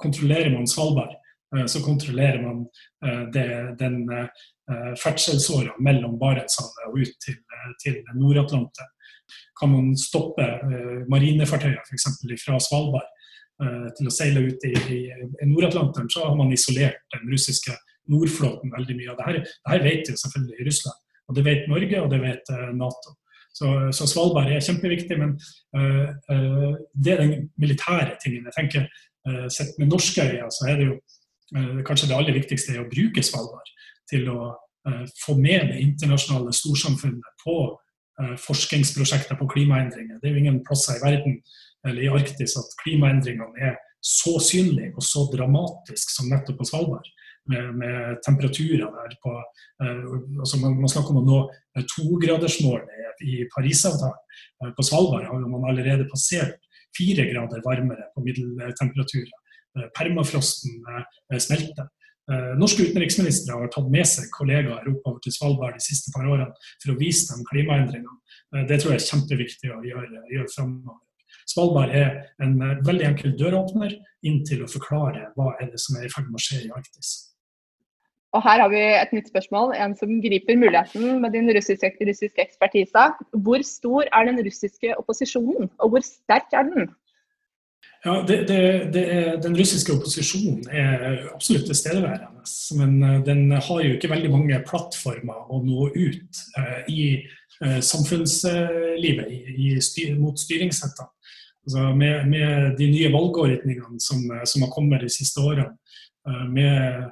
Kontrollerer 0.00 0.54
man 0.54 0.68
Svalbard, 0.68 1.12
Eh, 1.56 1.66
så 1.66 1.82
kontrollerer 1.82 2.42
man 2.42 2.66
eh, 3.06 3.22
det, 3.32 3.76
den 3.78 4.10
eh, 4.12 4.94
ferdselsåra 5.02 5.74
mellom 5.82 6.18
Barentshavet 6.18 6.88
og 6.88 6.98
ut 7.02 7.14
til, 7.24 7.38
til 7.82 8.02
Nord-Atlanteren. 8.14 8.92
Kan 9.60 9.70
man 9.70 9.90
stoppe 9.98 10.44
marinefartøyer 11.10 11.82
f.eks. 11.84 12.06
fra 12.42 12.56
Svalbard 12.62 13.06
til 13.98 14.08
å 14.08 14.12
seile 14.14 14.40
ut 14.42 14.64
i, 14.66 14.72
i 14.90 15.46
Nord-Atlanteren, 15.46 16.08
så 16.10 16.24
har 16.24 16.38
man 16.38 16.50
isolert 16.54 17.02
den 17.12 17.28
russiske 17.30 17.74
nordflåten 18.10 18.72
veldig 18.72 18.96
mye. 18.96 19.14
Dette 19.18 19.42
det 19.44 19.82
vet 19.84 20.10
jo 20.10 20.16
selvfølgelig 20.18 20.66
Russland, 20.66 21.02
og 21.28 21.36
det 21.36 21.44
vet 21.46 21.68
Norge 21.70 22.00
og 22.00 22.10
det 22.10 22.22
vet 22.24 22.52
Nato. 22.78 23.14
Så, 23.54 23.68
så 23.92 24.06
Svalbard 24.08 24.50
er 24.50 24.62
kjempeviktig, 24.62 25.18
men 25.18 25.34
uh, 25.76 26.10
uh, 26.30 26.74
det 26.94 27.14
er 27.14 27.22
den 27.24 27.48
militære 27.58 28.16
tingen. 28.22 28.46
Jeg 28.46 28.56
tenker, 28.56 28.86
Sett 29.52 29.74
med 29.76 29.90
norske 29.92 30.22
øyne 30.24 30.46
så 30.48 30.70
er 30.70 30.78
det 30.80 30.84
jo 30.86 30.94
Eh, 31.56 31.82
kanskje 31.84 32.08
det 32.08 32.16
aller 32.16 32.36
viktigste 32.36 32.76
er 32.76 32.84
å 32.84 32.90
bruke 32.90 33.22
Svalbard 33.26 33.70
til 34.10 34.28
å 34.30 34.52
eh, 34.86 35.06
få 35.24 35.34
med 35.38 35.72
det 35.72 35.80
internasjonale 35.82 36.54
storsamfunnet 36.54 37.42
på 37.42 37.56
eh, 37.66 38.36
forskningsprosjekter 38.38 39.38
på 39.38 39.48
klimaendringer. 39.50 40.20
Det 40.20 40.30
er 40.30 40.36
jo 40.36 40.42
ingen 40.44 40.60
plasser 40.66 41.00
i 41.00 41.02
verden 41.02 41.40
eller 41.88 42.04
i 42.04 42.12
Arktis 42.12 42.54
at 42.60 42.76
klimaendringene 42.84 43.70
er 43.72 43.80
så 44.04 44.36
synlige 44.40 44.94
og 44.94 45.04
så 45.04 45.26
dramatisk 45.32 46.12
som 46.14 46.30
nettopp 46.30 46.60
på 46.60 46.70
Svalbard. 46.70 47.08
Med, 47.50 47.70
med 47.74 48.18
temperaturer 48.22 48.92
der 48.92 49.14
på 49.24 49.30
altså 49.80 50.58
man, 50.60 50.74
man, 50.76 50.90
snakker 50.92 51.14
om 51.14 51.22
å 51.22 51.24
nå 51.24 51.38
togradersmålet 51.88 53.22
i 53.24 53.40
Parisavtalen. 53.50 54.74
På 54.76 54.84
Svalbard 54.84 55.24
har 55.26 55.46
man 55.48 55.64
allerede 55.72 56.06
passert 56.12 56.60
fire 56.96 57.26
grader 57.30 57.62
varmere 57.64 58.10
på 58.14 58.24
middeltemperaturer. 58.24 59.38
Eh, 59.78 59.88
permafrosten 59.98 60.70
eh, 61.32 61.38
smelter. 61.38 61.86
Eh, 62.32 62.58
norske 62.58 62.88
utenriksministre 62.88 63.54
har 63.54 63.70
tatt 63.70 63.90
med 63.90 64.06
seg 64.08 64.26
kollegaer 64.34 64.88
oppover 64.90 65.22
til 65.22 65.34
Svalbard 65.34 65.78
de 65.78 65.84
siste 65.84 66.10
par 66.14 66.26
årene 66.26 66.50
for 66.82 66.94
å 66.94 66.98
vise 66.98 67.30
dem 67.30 67.46
klimaendringene. 67.46 68.18
Det 68.66 68.80
tror 68.82 68.96
jeg 68.96 69.00
er 69.00 69.06
kjempeviktig 69.06 69.70
å 69.70 69.78
gjøre, 69.86 70.24
gjøre 70.26 70.50
framover. 70.50 70.98
Svalbard 71.46 71.94
er 71.94 72.16
en 72.42 72.56
veldig 72.86 73.06
enkel 73.12 73.36
døråpner 73.38 73.94
inn 74.26 74.40
til 74.46 74.64
å 74.64 74.70
forklare 74.70 75.28
hva 75.36 75.52
er 75.62 75.70
det 75.70 75.78
som 75.82 75.98
er 75.98 76.08
i 76.08 76.10
ferd 76.10 76.26
med 76.30 76.38
å 76.38 76.42
skje 76.42 76.64
i 76.66 76.72
Arktis. 76.74 77.29
Og 78.32 78.42
her 78.46 78.60
har 78.62 78.70
vi 78.70 78.80
et 78.94 79.12
nytt 79.16 79.28
spørsmål, 79.32 79.72
en 79.74 79.96
som 79.98 80.10
griper 80.22 80.58
muligheten 80.58 81.18
med 81.22 81.32
din 81.34 81.50
russiske, 81.56 81.90
russiske 82.08 82.44
ekspertise. 82.46 83.06
Hvor 83.44 83.62
stor 83.66 84.06
er 84.06 84.28
den 84.28 84.38
russiske 84.46 84.94
opposisjonen, 84.98 85.70
og 85.78 85.88
hvor 85.88 86.04
sterk 86.06 86.54
er 86.54 86.68
den? 86.68 86.92
Ja, 88.04 88.24
det, 88.28 88.38
det, 88.48 88.60
det 88.94 89.04
er, 89.14 89.40
Den 89.40 89.58
russiske 89.58 89.92
opposisjonen 89.92 90.64
er 90.70 91.26
absolutt 91.34 91.66
tilstedeværende. 91.66 92.46
Men 92.78 93.02
eh, 93.02 93.24
den 93.26 93.52
har 93.52 93.82
jo 93.84 93.92
ikke 93.92 94.10
veldig 94.14 94.30
mange 94.30 94.62
plattformer 94.68 95.50
å 95.52 95.60
nå 95.64 95.90
ut 95.90 96.40
eh, 96.62 96.80
i 96.88 97.02
eh, 97.64 97.80
samfunnslivet 97.84 99.26
i, 99.34 99.40
i 99.66 99.74
styr, 99.84 100.14
mot 100.22 100.38
styringssettene. 100.38 101.10
Altså 101.66 101.90
med, 101.92 102.24
med, 102.30 102.76
de 102.78 102.88
nye 102.88 103.12
valgordningene 103.12 104.00
som, 104.00 104.22
som, 104.48 104.62
har 104.64 104.72
kommet 104.72 105.02
de 105.04 105.10
siste 105.12 105.42
årene, 105.44 105.74
med 106.48 107.10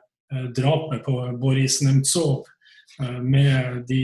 drapet 0.57 1.05
på 1.07 1.16
Boris 1.41 1.81
Nemtsov, 1.83 2.45
eh, 3.01 3.18
med 3.22 3.85
de 3.89 4.03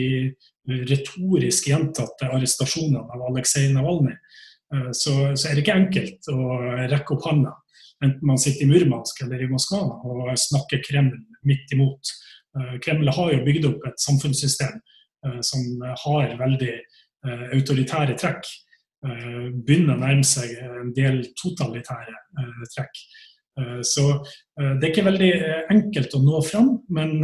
retorisk 0.88 1.68
gjentatte 1.68 2.30
arrestasjonene 2.32 3.04
av 3.12 3.26
Aleksej 3.28 3.72
Navalnyj, 3.74 4.16
Eh, 4.74 4.90
så, 4.92 5.12
så, 5.36 5.48
er 5.48 5.56
det 5.56 5.64
ikke 5.64 5.78
enkelt 5.78 6.30
å 6.32 6.58
rekke 6.90 7.16
opp 7.16 7.28
handa, 7.28 7.54
enten 8.04 8.26
man 8.28 8.40
sitter 8.40 8.66
i 8.66 8.70
Murmansk 8.70 9.22
eller 9.24 9.44
i 9.44 9.50
Moskva 9.50 9.82
og 10.08 10.32
snakker 10.40 10.82
Kreml 10.84 11.14
midt 11.48 11.74
imot. 11.76 12.12
Eh, 12.58 12.76
Kreml 12.84 13.12
har 13.14 13.32
jo 13.34 13.44
bygd 13.46 13.70
opp 13.70 13.88
et 13.90 14.02
samfunnssystem 14.02 14.76
eh, 15.26 15.40
som 15.44 15.88
har 16.06 16.36
veldig 16.40 16.76
autoritære 17.24 18.18
trekk. 18.20 18.44
Begynner 19.00 19.94
å 19.94 20.00
nærme 20.02 20.26
seg 20.28 20.50
en 20.60 20.90
del 20.92 21.22
totalitære 21.40 22.12
trekk. 22.74 22.98
Så 23.86 24.04
det 24.56 24.82
er 24.82 24.90
ikke 24.90 25.06
veldig 25.06 25.32
enkelt 25.70 26.16
å 26.16 26.22
nå 26.24 26.40
fram, 26.46 26.72
men 26.90 27.20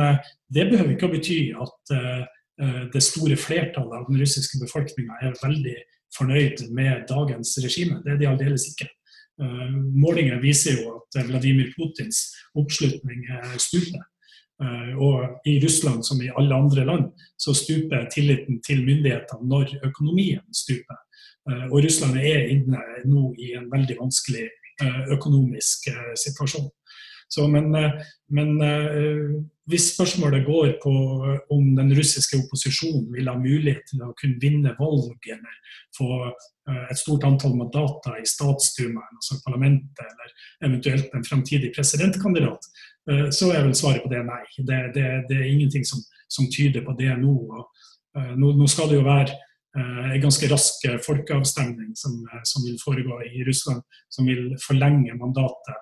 det 0.52 0.68
behøver 0.70 0.94
ikke 0.94 1.08
å 1.08 1.14
bety 1.14 1.40
at 1.58 1.94
det 2.92 3.02
store 3.02 3.38
flertallet 3.40 3.96
av 3.98 4.06
den 4.06 4.20
russiske 4.20 4.60
befolkninga 4.62 5.16
er 5.24 5.38
veldig 5.42 5.74
fornøyd 6.14 6.66
med 6.76 7.06
dagens 7.10 7.56
regime. 7.64 7.98
Det 8.04 8.14
er 8.14 8.20
de 8.20 8.28
aldeles 8.30 8.68
ikke. 8.70 8.86
Målinger 9.96 10.38
viser 10.42 10.78
jo 10.78 10.98
at 10.98 11.20
Vladimir 11.26 11.70
Putins 11.74 12.28
oppslutning 12.58 13.26
stuper. 13.58 14.04
Og 15.00 15.48
i 15.48 15.56
Russland, 15.62 16.04
som 16.04 16.20
i 16.20 16.28
alle 16.36 16.54
andre 16.54 16.84
land, 16.84 17.06
så 17.40 17.54
stuper 17.56 18.10
tilliten 18.12 18.60
til 18.66 18.84
myndighetene 18.84 19.48
når 19.48 19.78
økonomien 19.88 20.44
stuper. 20.52 20.98
Og 21.70 21.80
Russland 21.86 22.20
er 22.20 22.50
inne 22.52 22.82
nå 23.08 23.30
i 23.40 23.54
en 23.56 23.70
veldig 23.72 23.96
vanskelig 24.02 24.50
økonomisk 25.14 25.88
situasjon. 26.18 26.68
Så, 27.30 27.44
men, 27.46 27.70
men 28.34 28.56
hvis 29.70 29.90
spørsmålet 29.94 30.46
går 30.46 30.72
på 30.82 30.92
om 31.54 31.66
den 31.76 31.92
russiske 31.98 32.38
opposisjonen 32.42 33.06
vil 33.14 33.28
ha 33.30 33.36
mulighet 33.38 33.84
til 33.90 34.02
å 34.02 34.14
kunne 34.18 34.40
vinne 34.42 34.74
valg 34.78 35.28
eller 35.34 35.58
få 35.96 36.08
eh, 36.26 36.86
et 36.90 36.98
stort 36.98 37.26
antall 37.28 37.56
mandater 37.58 38.18
i 38.20 38.26
statsdumaen, 38.28 39.18
altså 39.18 39.38
parlamentet, 39.44 40.06
eller 40.06 40.32
eventuelt 40.68 41.14
en 41.14 41.26
fremtidig 41.26 41.72
presidentkandidat, 41.76 42.70
eh, 43.10 43.28
så 43.34 43.52
er 43.54 43.66
vel 43.66 43.76
svaret 43.78 44.02
på 44.04 44.12
det 44.12 44.24
nei. 44.26 44.42
Det, 44.58 44.80
det, 44.96 45.06
det 45.30 45.38
er 45.38 45.52
ingenting 45.52 45.86
som, 45.86 46.02
som, 46.30 46.50
tyder 46.50 46.84
på 46.86 46.96
det 46.98 47.14
nå. 47.20 47.36
Eh, 48.18 48.34
nå, 48.36 48.54
nå 48.58 48.70
skal 48.70 48.90
det 48.90 49.00
jo 49.00 49.06
være 49.06 49.38
en 49.78 50.22
ganske 50.22 50.48
rask 50.50 50.82
folkeavstemning 51.04 51.92
som, 51.94 52.16
som, 52.42 52.64
vil 52.66 52.78
foregå 52.82 53.20
i 53.28 53.44
Russland, 53.46 53.84
som 54.10 54.26
vil 54.26 54.48
forlenge 54.58 55.14
mandatet 55.14 55.78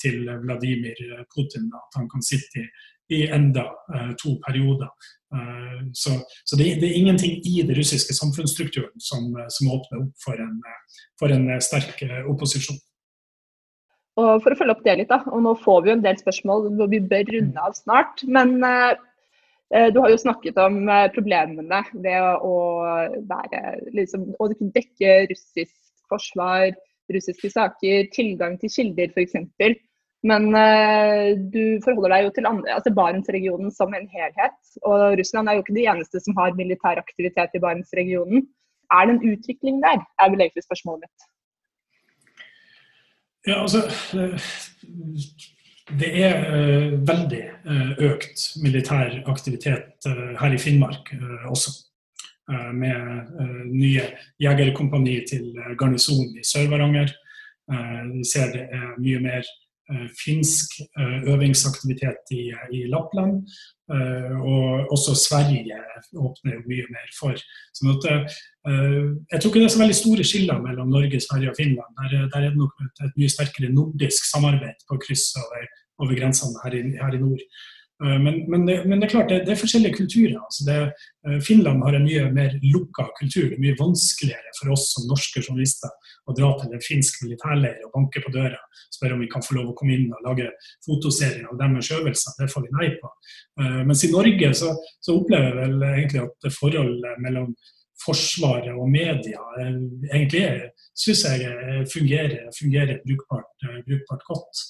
til 0.00 0.24
Vladimir 0.40 0.96
Putin. 1.28 1.66
At 1.76 1.98
han 1.98 2.08
kan 2.08 2.24
sitte 2.24 2.62
i 2.62 2.64
i 3.10 3.26
enda 3.26 3.64
to 4.22 4.36
perioder. 4.46 4.90
Så, 5.92 6.10
så 6.44 6.56
det, 6.56 6.64
det, 6.80 6.90
er 6.90 7.00
ingenting 7.00 7.40
i 7.46 7.62
den 7.62 7.76
russiske 7.78 8.14
samfunnsstrukturen 8.14 8.94
som, 8.98 9.30
eh, 9.38 9.46
som 9.48 9.70
åpner 9.70 10.04
opp 10.04 10.24
for 10.24 10.42
en, 10.42 10.56
for 11.18 11.34
en 11.34 11.46
sterk 11.62 12.02
opposisjon. 12.30 12.78
Og 14.18 14.42
For 14.42 14.52
å 14.52 14.58
følge 14.58 14.74
opp 14.74 14.82
det 14.84 14.96
litt, 14.98 15.10
da, 15.12 15.20
og 15.30 15.44
nå 15.46 15.54
får 15.62 15.84
vi 15.84 15.92
jo 15.92 15.96
en 15.96 16.02
del 16.04 16.18
spørsmål 16.18 16.66
hvor 16.78 16.90
vi 16.90 17.00
bør 17.12 17.30
runde 17.30 17.62
av 17.62 17.76
snart. 17.78 18.24
Men 18.26 18.58
du 19.70 20.00
har 20.02 20.10
jo 20.10 20.18
snakket 20.18 20.56
om 20.58 20.80
problemene 21.14 21.82
ved 21.92 22.24
å, 22.42 22.54
være, 23.30 23.60
liksom, 23.94 24.24
å 24.42 24.48
dekke 24.58 25.12
russisk 25.30 25.76
forsvar, 26.10 26.72
russiske 27.14 27.52
saker, 27.52 28.08
tilgang 28.14 28.56
til 28.58 28.72
kilder 28.74 29.14
f.eks. 29.14 29.38
Men 30.26 30.50
uh, 30.52 31.32
du 31.54 31.80
forholder 31.84 32.12
deg 32.12 32.26
jo 32.26 32.32
til 32.36 32.48
andre, 32.50 32.74
altså 32.76 32.92
Barentsregionen 32.96 33.72
som 33.72 33.94
en 33.96 34.08
helhet. 34.12 34.58
Og 34.84 35.16
Russland 35.20 35.48
er 35.48 35.56
jo 35.56 35.64
ikke 35.64 35.78
de 35.78 35.86
eneste 35.94 36.20
som 36.20 36.36
har 36.36 36.56
militær 36.58 37.00
aktivitet 37.00 37.56
i 37.56 37.62
Barentsregionen. 37.62 38.44
Er 38.92 39.06
det 39.06 39.16
en 39.16 39.32
utvikling 39.32 39.80
der, 39.84 40.02
er 40.20 40.32
vel 40.32 40.44
egentlig 40.44 40.66
spørsmålet 40.66 41.06
mitt. 41.06 41.28
Ja, 43.48 43.62
altså 43.62 43.80
Det 45.98 46.10
er 46.22 46.36
uh, 46.46 46.92
veldig 47.08 47.44
uh, 47.66 47.92
økt 48.10 48.44
militær 48.62 49.16
aktivitet 49.30 50.06
her 50.40 50.54
i 50.54 50.58
Finnmark 50.58 51.14
også. 51.50 51.74
Med 52.74 53.28
nye 53.70 54.02
jegerkompani 54.42 55.20
til 55.28 55.52
garnisonen 55.78 56.32
i 56.34 56.42
Sør-Varanger. 56.42 57.12
Vi 58.10 58.24
ser 58.26 58.50
det 58.50 58.64
er 58.74 58.96
mye 58.98 59.20
mer 59.22 59.46
finsk 60.18 60.80
øvingsaktivitet 61.30 62.32
i, 62.34 62.48
i, 62.74 62.80
Lappland. 62.90 63.44
Og 64.42 64.90
også 64.90 65.14
Sverige 65.14 65.78
åpner 66.18 66.56
jo 66.56 66.64
mye 66.72 66.88
mer 66.90 67.12
for. 67.20 67.38
Sånn 67.78 67.92
at, 67.94 68.08
jeg 68.66 69.38
tror 69.38 69.52
ikke 69.52 69.62
det 69.62 69.68
er 69.68 69.76
så 69.76 69.84
veldig 69.84 70.00
store 70.00 70.26
skiller 70.26 70.58
mellom 70.64 70.90
Norge, 70.90 71.22
Sverige 71.22 71.52
og 71.54 71.60
Finland. 71.60 71.94
Der, 72.00 72.26
der 72.34 72.48
er 72.48 72.50
det 72.50 72.58
nok 72.58 72.82
et, 72.82 73.04
et, 73.06 73.14
mye 73.14 73.30
sterkere 73.30 73.70
nordisk 73.76 74.26
samarbeid 74.26 74.82
på 74.90 74.98
kryss 75.06 75.28
over, 75.38 75.70
over 76.00 76.16
grensene 76.16 76.64
her 76.64 76.76
i, 76.76 76.82
her 77.00 77.14
i 77.16 77.20
nord. 77.22 77.44
Eh, 78.04 78.18
men, 78.24 78.50
men, 78.50 78.66
det, 78.66 78.78
men, 78.86 79.00
det, 79.00 79.08
er 79.08 79.12
klart, 79.14 79.28
det, 79.28 79.42
det 79.46 79.54
er 79.54 79.60
forskjellige 79.60 79.98
kulturer. 79.98 80.38
Altså 80.40 80.66
det, 80.68 80.78
eh, 81.28 81.40
Finland 81.44 81.84
har 81.84 81.96
en 81.96 82.06
mye 82.06 82.28
mer 82.36 82.56
lukka 82.64 83.10
kultur. 83.18 83.48
Det 83.50 83.58
er 83.58 83.64
mye 83.66 83.78
vanskeligere 83.80 84.54
for 84.58 84.72
oss 84.74 84.88
som 84.94 85.08
norske 85.10 85.42
journalister 85.44 85.92
å 86.28 86.36
dra 86.36 86.52
til 86.60 86.76
en 86.76 86.84
finsk 86.84 87.20
militærleir 87.24 87.80
og 87.86 87.94
banke 87.96 88.22
på 88.24 88.32
døra 88.34 88.60
spørre 88.90 89.16
om 89.16 89.24
vi 89.24 89.30
kan 89.32 89.44
få 89.44 89.56
lov 89.56 89.70
å 89.70 89.76
komme 89.78 89.96
inn 89.96 90.08
og 90.12 90.24
lage 90.26 90.48
fotoserier 90.86 91.48
av 91.50 91.58
deres 91.60 91.90
øvelser. 91.96 92.36
Det 92.38 92.48
får 92.52 92.66
vi 92.66 92.72
nei 92.78 92.88
på. 93.00 93.12
Eh, 93.60 93.82
mens 93.88 94.06
i 94.06 94.12
Norge 94.14 94.54
så, 94.56 94.72
så 95.04 95.18
opplever 95.20 95.50
jeg 95.50 95.60
vel 95.60 95.86
egentlig 95.90 96.24
at 96.26 96.50
forholdet 96.56 97.22
mellom 97.24 97.52
Forsvaret 98.00 98.70
og 98.72 98.86
media 98.88 99.40
egentlig 99.60 100.44
syns 100.96 101.24
jeg 101.28 101.84
fungerer, 101.92 102.46
fungerer 102.56 103.02
brukbart, 103.04 103.66
brukbart, 103.84 104.22
godt. 104.24 104.62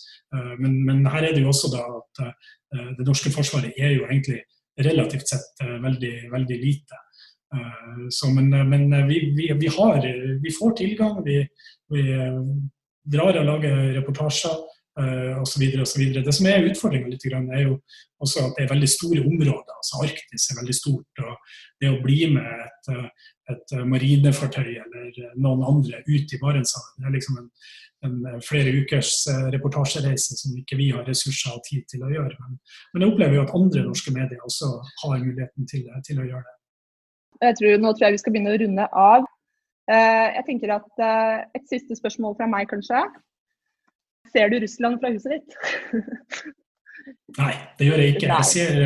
Men, 0.59 0.81
men, 0.87 1.05
her 1.07 1.29
er 1.29 1.37
det 1.37 1.45
jo 1.45 1.53
også 1.53 1.71
da 1.71 1.85
at 2.01 2.33
Eh, 2.75 2.91
det 2.99 3.07
norske 3.07 3.33
forsvaret 3.35 3.79
er 3.79 3.95
jo 3.97 4.07
egentlig 4.07 4.41
relativt 4.79 5.29
sett 5.33 5.63
eh, 5.65 5.79
veldig, 5.83 6.15
veldig 6.33 6.59
lite. 6.63 6.99
Eh, 7.55 8.03
så, 8.15 8.31
men, 8.35 8.51
men 8.71 8.87
vi, 9.09 9.23
vi, 9.37 9.51
vi, 9.59 9.71
har, 9.79 10.07
vi, 10.45 10.55
får 10.59 10.77
tilgang. 10.79 11.19
Vi, 11.27 11.41
vi 11.91 12.05
drar 13.11 13.41
og 13.41 13.49
lager 13.49 13.81
reportasjer 13.99 14.55
osv. 15.41 15.63
Det 15.71 16.35
som 16.35 16.47
er 16.51 16.67
utfordringa 16.67 17.55
er 17.57 17.63
jo 17.63 17.77
også 18.21 18.47
at 18.47 18.57
det 18.57 18.65
er 18.65 18.73
veldig 18.73 18.89
store 18.91 19.21
områder. 19.25 19.75
altså 19.77 20.01
Arktis 20.05 20.49
er 20.51 20.59
veldig 20.61 20.77
stort. 20.77 21.23
og 21.25 21.37
Det 21.81 21.91
å 21.91 22.01
bli 22.03 22.19
med 22.35 22.49
et, 22.67 22.91
et 23.55 23.77
marinefartøy 23.93 24.75
eller 24.83 25.23
noen 25.41 25.65
andre 25.67 26.03
ut 26.09 26.35
i 26.35 26.41
Barentshavet, 26.43 26.99
det 26.99 27.09
er 27.09 27.17
liksom 27.17 27.41
en, 27.41 27.49
en 28.07 28.17
eh, 28.29 28.39
flere 28.45 28.75
ukers 28.77 29.15
eh, 29.33 29.49
reportasjereise 29.57 30.39
som 30.39 30.57
ikke 30.61 30.79
vi 30.81 30.91
har 30.95 31.07
ressurser 31.09 31.57
og 31.57 31.65
tid 31.69 31.87
til 31.91 32.05
å 32.05 32.13
gjøre. 32.13 32.37
Men, 32.43 32.61
men 32.93 33.05
jeg 33.05 33.15
opplever 33.15 33.39
jo 33.39 33.45
at 33.47 33.57
andre 33.57 33.87
norske 33.89 34.15
medier 34.15 34.47
også 34.47 34.71
har 35.05 35.19
muligheten 35.25 35.69
til, 35.71 35.89
til 36.07 36.23
å 36.23 36.29
gjøre 36.29 36.45
det. 36.47 36.57
Jeg 37.41 37.57
tror, 37.57 37.77
nå 37.81 37.95
tror 37.95 38.07
jeg 38.07 38.19
vi 38.19 38.23
skal 38.23 38.35
begynne 38.35 38.53
å 38.53 38.61
runde 38.61 38.89
av. 39.07 39.27
Eh, 39.91 40.29
jeg 40.37 40.47
tenker 40.47 40.77
at 40.77 41.05
Et 41.57 41.67
siste 41.73 41.97
spørsmål 41.97 42.37
fra 42.37 42.49
meg, 42.51 42.69
kanskje. 42.69 43.01
Ser 44.31 44.53
du 44.53 44.61
Russland 44.63 45.01
fra 45.03 45.11
huset 45.15 45.37
ditt? 45.37 45.59
Nei, 47.41 47.53
det 47.79 47.89
gjør 47.89 48.03
jeg 48.03 48.15
ikke. 48.15 48.31
Jeg 48.31 48.49
ser, 48.49 48.81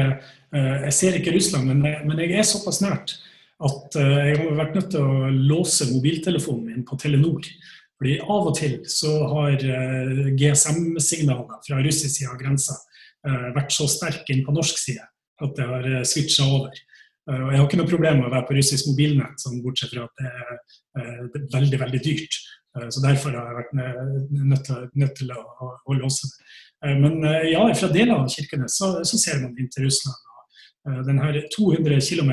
jeg 0.55 0.97
ser 0.97 1.16
ikke 1.18 1.32
Russland, 1.34 1.70
men, 1.70 1.84
men, 2.09 2.20
jeg 2.24 2.38
er 2.40 2.47
såpass 2.49 2.80
nært 2.84 3.16
at 3.64 3.97
jeg 3.97 4.36
har 4.40 4.59
vært 4.59 4.76
nødt 4.76 4.90
til 4.92 5.05
å 5.05 5.30
låse 5.32 5.86
mobiltelefonen 5.92 6.66
min 6.68 6.86
på 6.86 6.99
Telenor 7.01 7.47
fordi 8.05 8.16
Av 8.20 8.49
og 8.51 8.57
til 8.59 8.74
så 8.90 9.12
har 9.30 9.55
eh, 9.62 10.32
GSM-signaler 10.36 11.61
fra 11.64 11.78
russisk 11.82 12.18
side 12.18 12.32
av 12.32 12.40
grensa 12.40 12.76
eh, 13.26 13.47
vært 13.55 13.74
så 13.74 13.86
sterke 13.90 14.34
inn 14.34 14.42
på 14.47 14.55
norsk 14.55 14.80
side 14.80 15.05
at 15.45 15.55
det 15.57 15.68
har 15.70 15.86
eh, 15.90 16.05
switcha 16.09 16.45
over. 16.45 16.74
Og 17.24 17.47
Jeg 17.49 17.57
har 17.57 17.64
ikke 17.64 17.78
noe 17.80 17.88
problem 17.88 18.18
med 18.20 18.26
å 18.28 18.32
være 18.34 18.45
på 18.51 18.55
russisk 18.59 18.90
mobilnett, 18.90 19.38
sånn, 19.40 19.62
bortsett 19.64 19.95
fra 19.95 20.03
at 20.05 20.18
det 20.20 21.38
er 21.40 21.47
veldig 21.55 21.78
veldig 21.80 22.01
dyrt. 22.05 22.36
Så 22.74 23.00
Derfor 23.04 23.36
har 23.38 23.50
jeg 23.50 23.58
vært 23.60 23.74
nødt 24.34 24.64
til, 24.66 24.86
nødt 24.98 25.12
til 25.14 25.28
å, 25.30 25.42
å, 25.62 25.68
å, 25.86 25.94
låse 25.94 26.26
det. 26.26 26.96
Men 26.98 27.22
ja, 27.46 27.60
fra 27.78 27.86
deler 27.92 28.16
av 28.16 28.26
Kirkenes 28.32 28.74
så, 28.80 28.88
så 29.06 29.20
ser 29.20 29.38
man 29.44 29.54
inn 29.54 29.68
til 29.70 29.86
Russland. 29.86 30.16
og 30.90 31.04
Den 31.06 31.20
200 31.54 32.00
km 32.02 32.32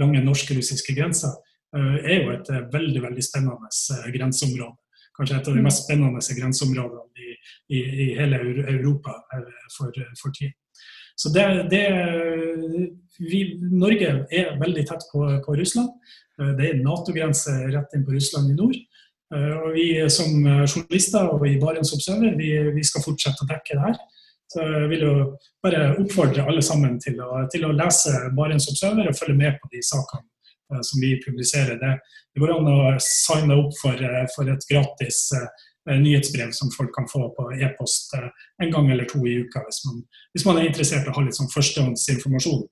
lange 0.00 0.22
norsk-russiske 0.24 0.96
grensa 0.96 1.34
er 1.76 2.22
jo 2.22 2.32
et 2.32 2.48
veldig 2.72 3.04
veldig 3.04 3.26
spennende 3.26 3.68
grenseområde 4.16 4.80
kanskje 5.16 5.38
et 5.38 5.48
av 5.48 5.56
de 5.56 5.64
mest 5.64 5.84
spennende 5.84 6.36
grenseområdene 6.38 7.24
i, 7.24 7.32
i, 7.72 7.80
i 7.80 8.06
hele 8.18 8.40
Europa 8.74 9.16
eh, 9.34 9.50
for, 9.76 10.04
for 10.20 10.34
tiden. 10.36 10.56
Så 11.16 11.32
det, 11.32 11.44
det 11.72 11.84
vi, 13.24 13.40
Norge 13.72 14.10
er 14.28 14.58
veldig 14.60 14.84
tett 14.88 15.06
på, 15.12 15.24
på 15.46 15.56
Russland. 15.56 15.94
Eh, 16.40 16.52
det 16.58 16.70
er 16.70 16.82
Nato-grense 16.84 17.56
rett 17.72 17.96
inn 17.96 18.04
på 18.06 18.16
Russland 18.16 18.52
i 18.52 18.58
nord. 18.58 18.76
Eh, 19.34 19.54
og 19.56 19.72
Vi 19.74 19.88
som 20.12 20.36
journalister 20.44 21.32
og 21.32 21.46
i 21.48 21.56
Barents 21.62 21.94
Observer 21.96 22.36
vi, 22.38 22.52
vi 22.76 22.84
skal 22.86 23.04
fortsette 23.04 23.44
å 23.44 23.50
dekke 23.50 23.78
det 23.78 23.88
her. 23.88 23.98
Så 24.46 24.62
jeg 24.62 24.88
vil 24.92 25.02
jo 25.02 25.14
bare 25.64 25.96
oppfordre 25.98 26.44
alle 26.46 26.62
sammen 26.62 27.00
til 27.02 27.18
å, 27.18 27.42
til 27.50 27.66
å 27.66 27.74
lese 27.74 28.14
Barents 28.36 28.68
Observer 28.70 29.10
og 29.10 29.18
følge 29.18 29.40
med 29.40 29.58
på 29.58 29.72
de 29.72 29.82
sakene 29.82 30.28
Eh, 30.72 30.78
som 30.82 31.00
vi 31.00 31.22
publiserer. 31.26 31.78
Det, 31.78 32.40
går 32.40 32.52
an 32.52 32.68
å 32.68 32.78
signe 33.00 33.54
opp 33.54 33.72
for, 33.80 33.94
eh, 33.94 34.26
for 34.34 34.50
et 34.50 34.66
gratis 34.70 35.30
nyhetsbrev 35.86 36.50
som 36.50 36.70
folk 36.74 36.90
kan 36.94 37.06
få 37.06 37.28
på 37.36 37.44
e-post 37.62 38.10
en 38.62 38.70
gang 38.72 38.90
eller 38.90 39.04
to 39.06 39.20
i 39.22 39.36
uka, 39.38 39.60
hvis 39.62 39.84
man, 39.86 40.00
hvis 40.34 40.44
man 40.44 40.56
er 40.58 40.66
interessert 40.66 41.06
i 41.06 41.12
å 41.12 41.14
ha 41.14 41.22
litt 41.22 41.36
sånn 41.38 41.52
førstehåndsinformasjon 41.52 42.64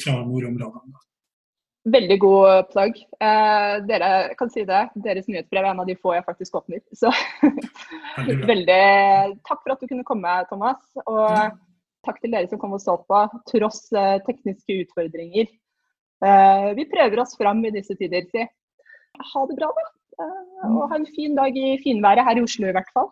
fra 0.00 0.14
nordområdene. 0.24 1.02
Veldig 1.88 2.18
god 2.20 2.66
plugg. 2.74 2.98
Eh, 3.24 3.74
dere 3.88 4.10
kan 4.36 4.50
si 4.52 4.66
det. 4.68 4.82
Deres 5.00 5.28
nyhetsbrev 5.30 5.64
er 5.64 5.70
en 5.70 5.80
av 5.80 5.88
de 5.88 5.96
få 5.96 6.12
jeg 6.16 6.26
faktisk 6.26 6.58
åpner. 6.60 6.82
Så 6.92 7.08
veldig 8.50 8.82
Takk 9.48 9.62
for 9.62 9.72
at 9.72 9.80
du 9.80 9.88
kunne 9.88 10.04
komme, 10.04 10.34
Thomas. 10.50 10.82
Og 11.06 11.56
takk 12.04 12.20
til 12.20 12.36
dere 12.36 12.50
som 12.50 12.60
kom 12.60 12.76
og 12.76 12.82
så 12.84 12.98
på, 13.08 13.24
tross 13.48 13.88
tekniske 14.26 14.82
utfordringer. 14.84 15.48
Eh, 16.20 16.68
vi 16.76 16.88
prøver 16.90 17.22
oss 17.22 17.32
fram 17.40 17.64
i 17.64 17.72
disse 17.72 17.96
tider, 17.96 18.28
si. 18.28 18.44
Ha 19.32 19.46
det 19.48 19.56
bra, 19.56 19.72
da. 19.76 19.88
Uh, 20.20 20.76
og 20.76 20.90
ha 20.90 20.98
en 20.98 21.08
fin 21.14 21.32
dag 21.36 21.54
i 21.56 21.78
finværet 21.80 22.26
her 22.26 22.36
i 22.36 22.44
Oslo 22.44 22.68
i 22.68 22.74
hvert 22.76 22.90
fall. 22.92 23.08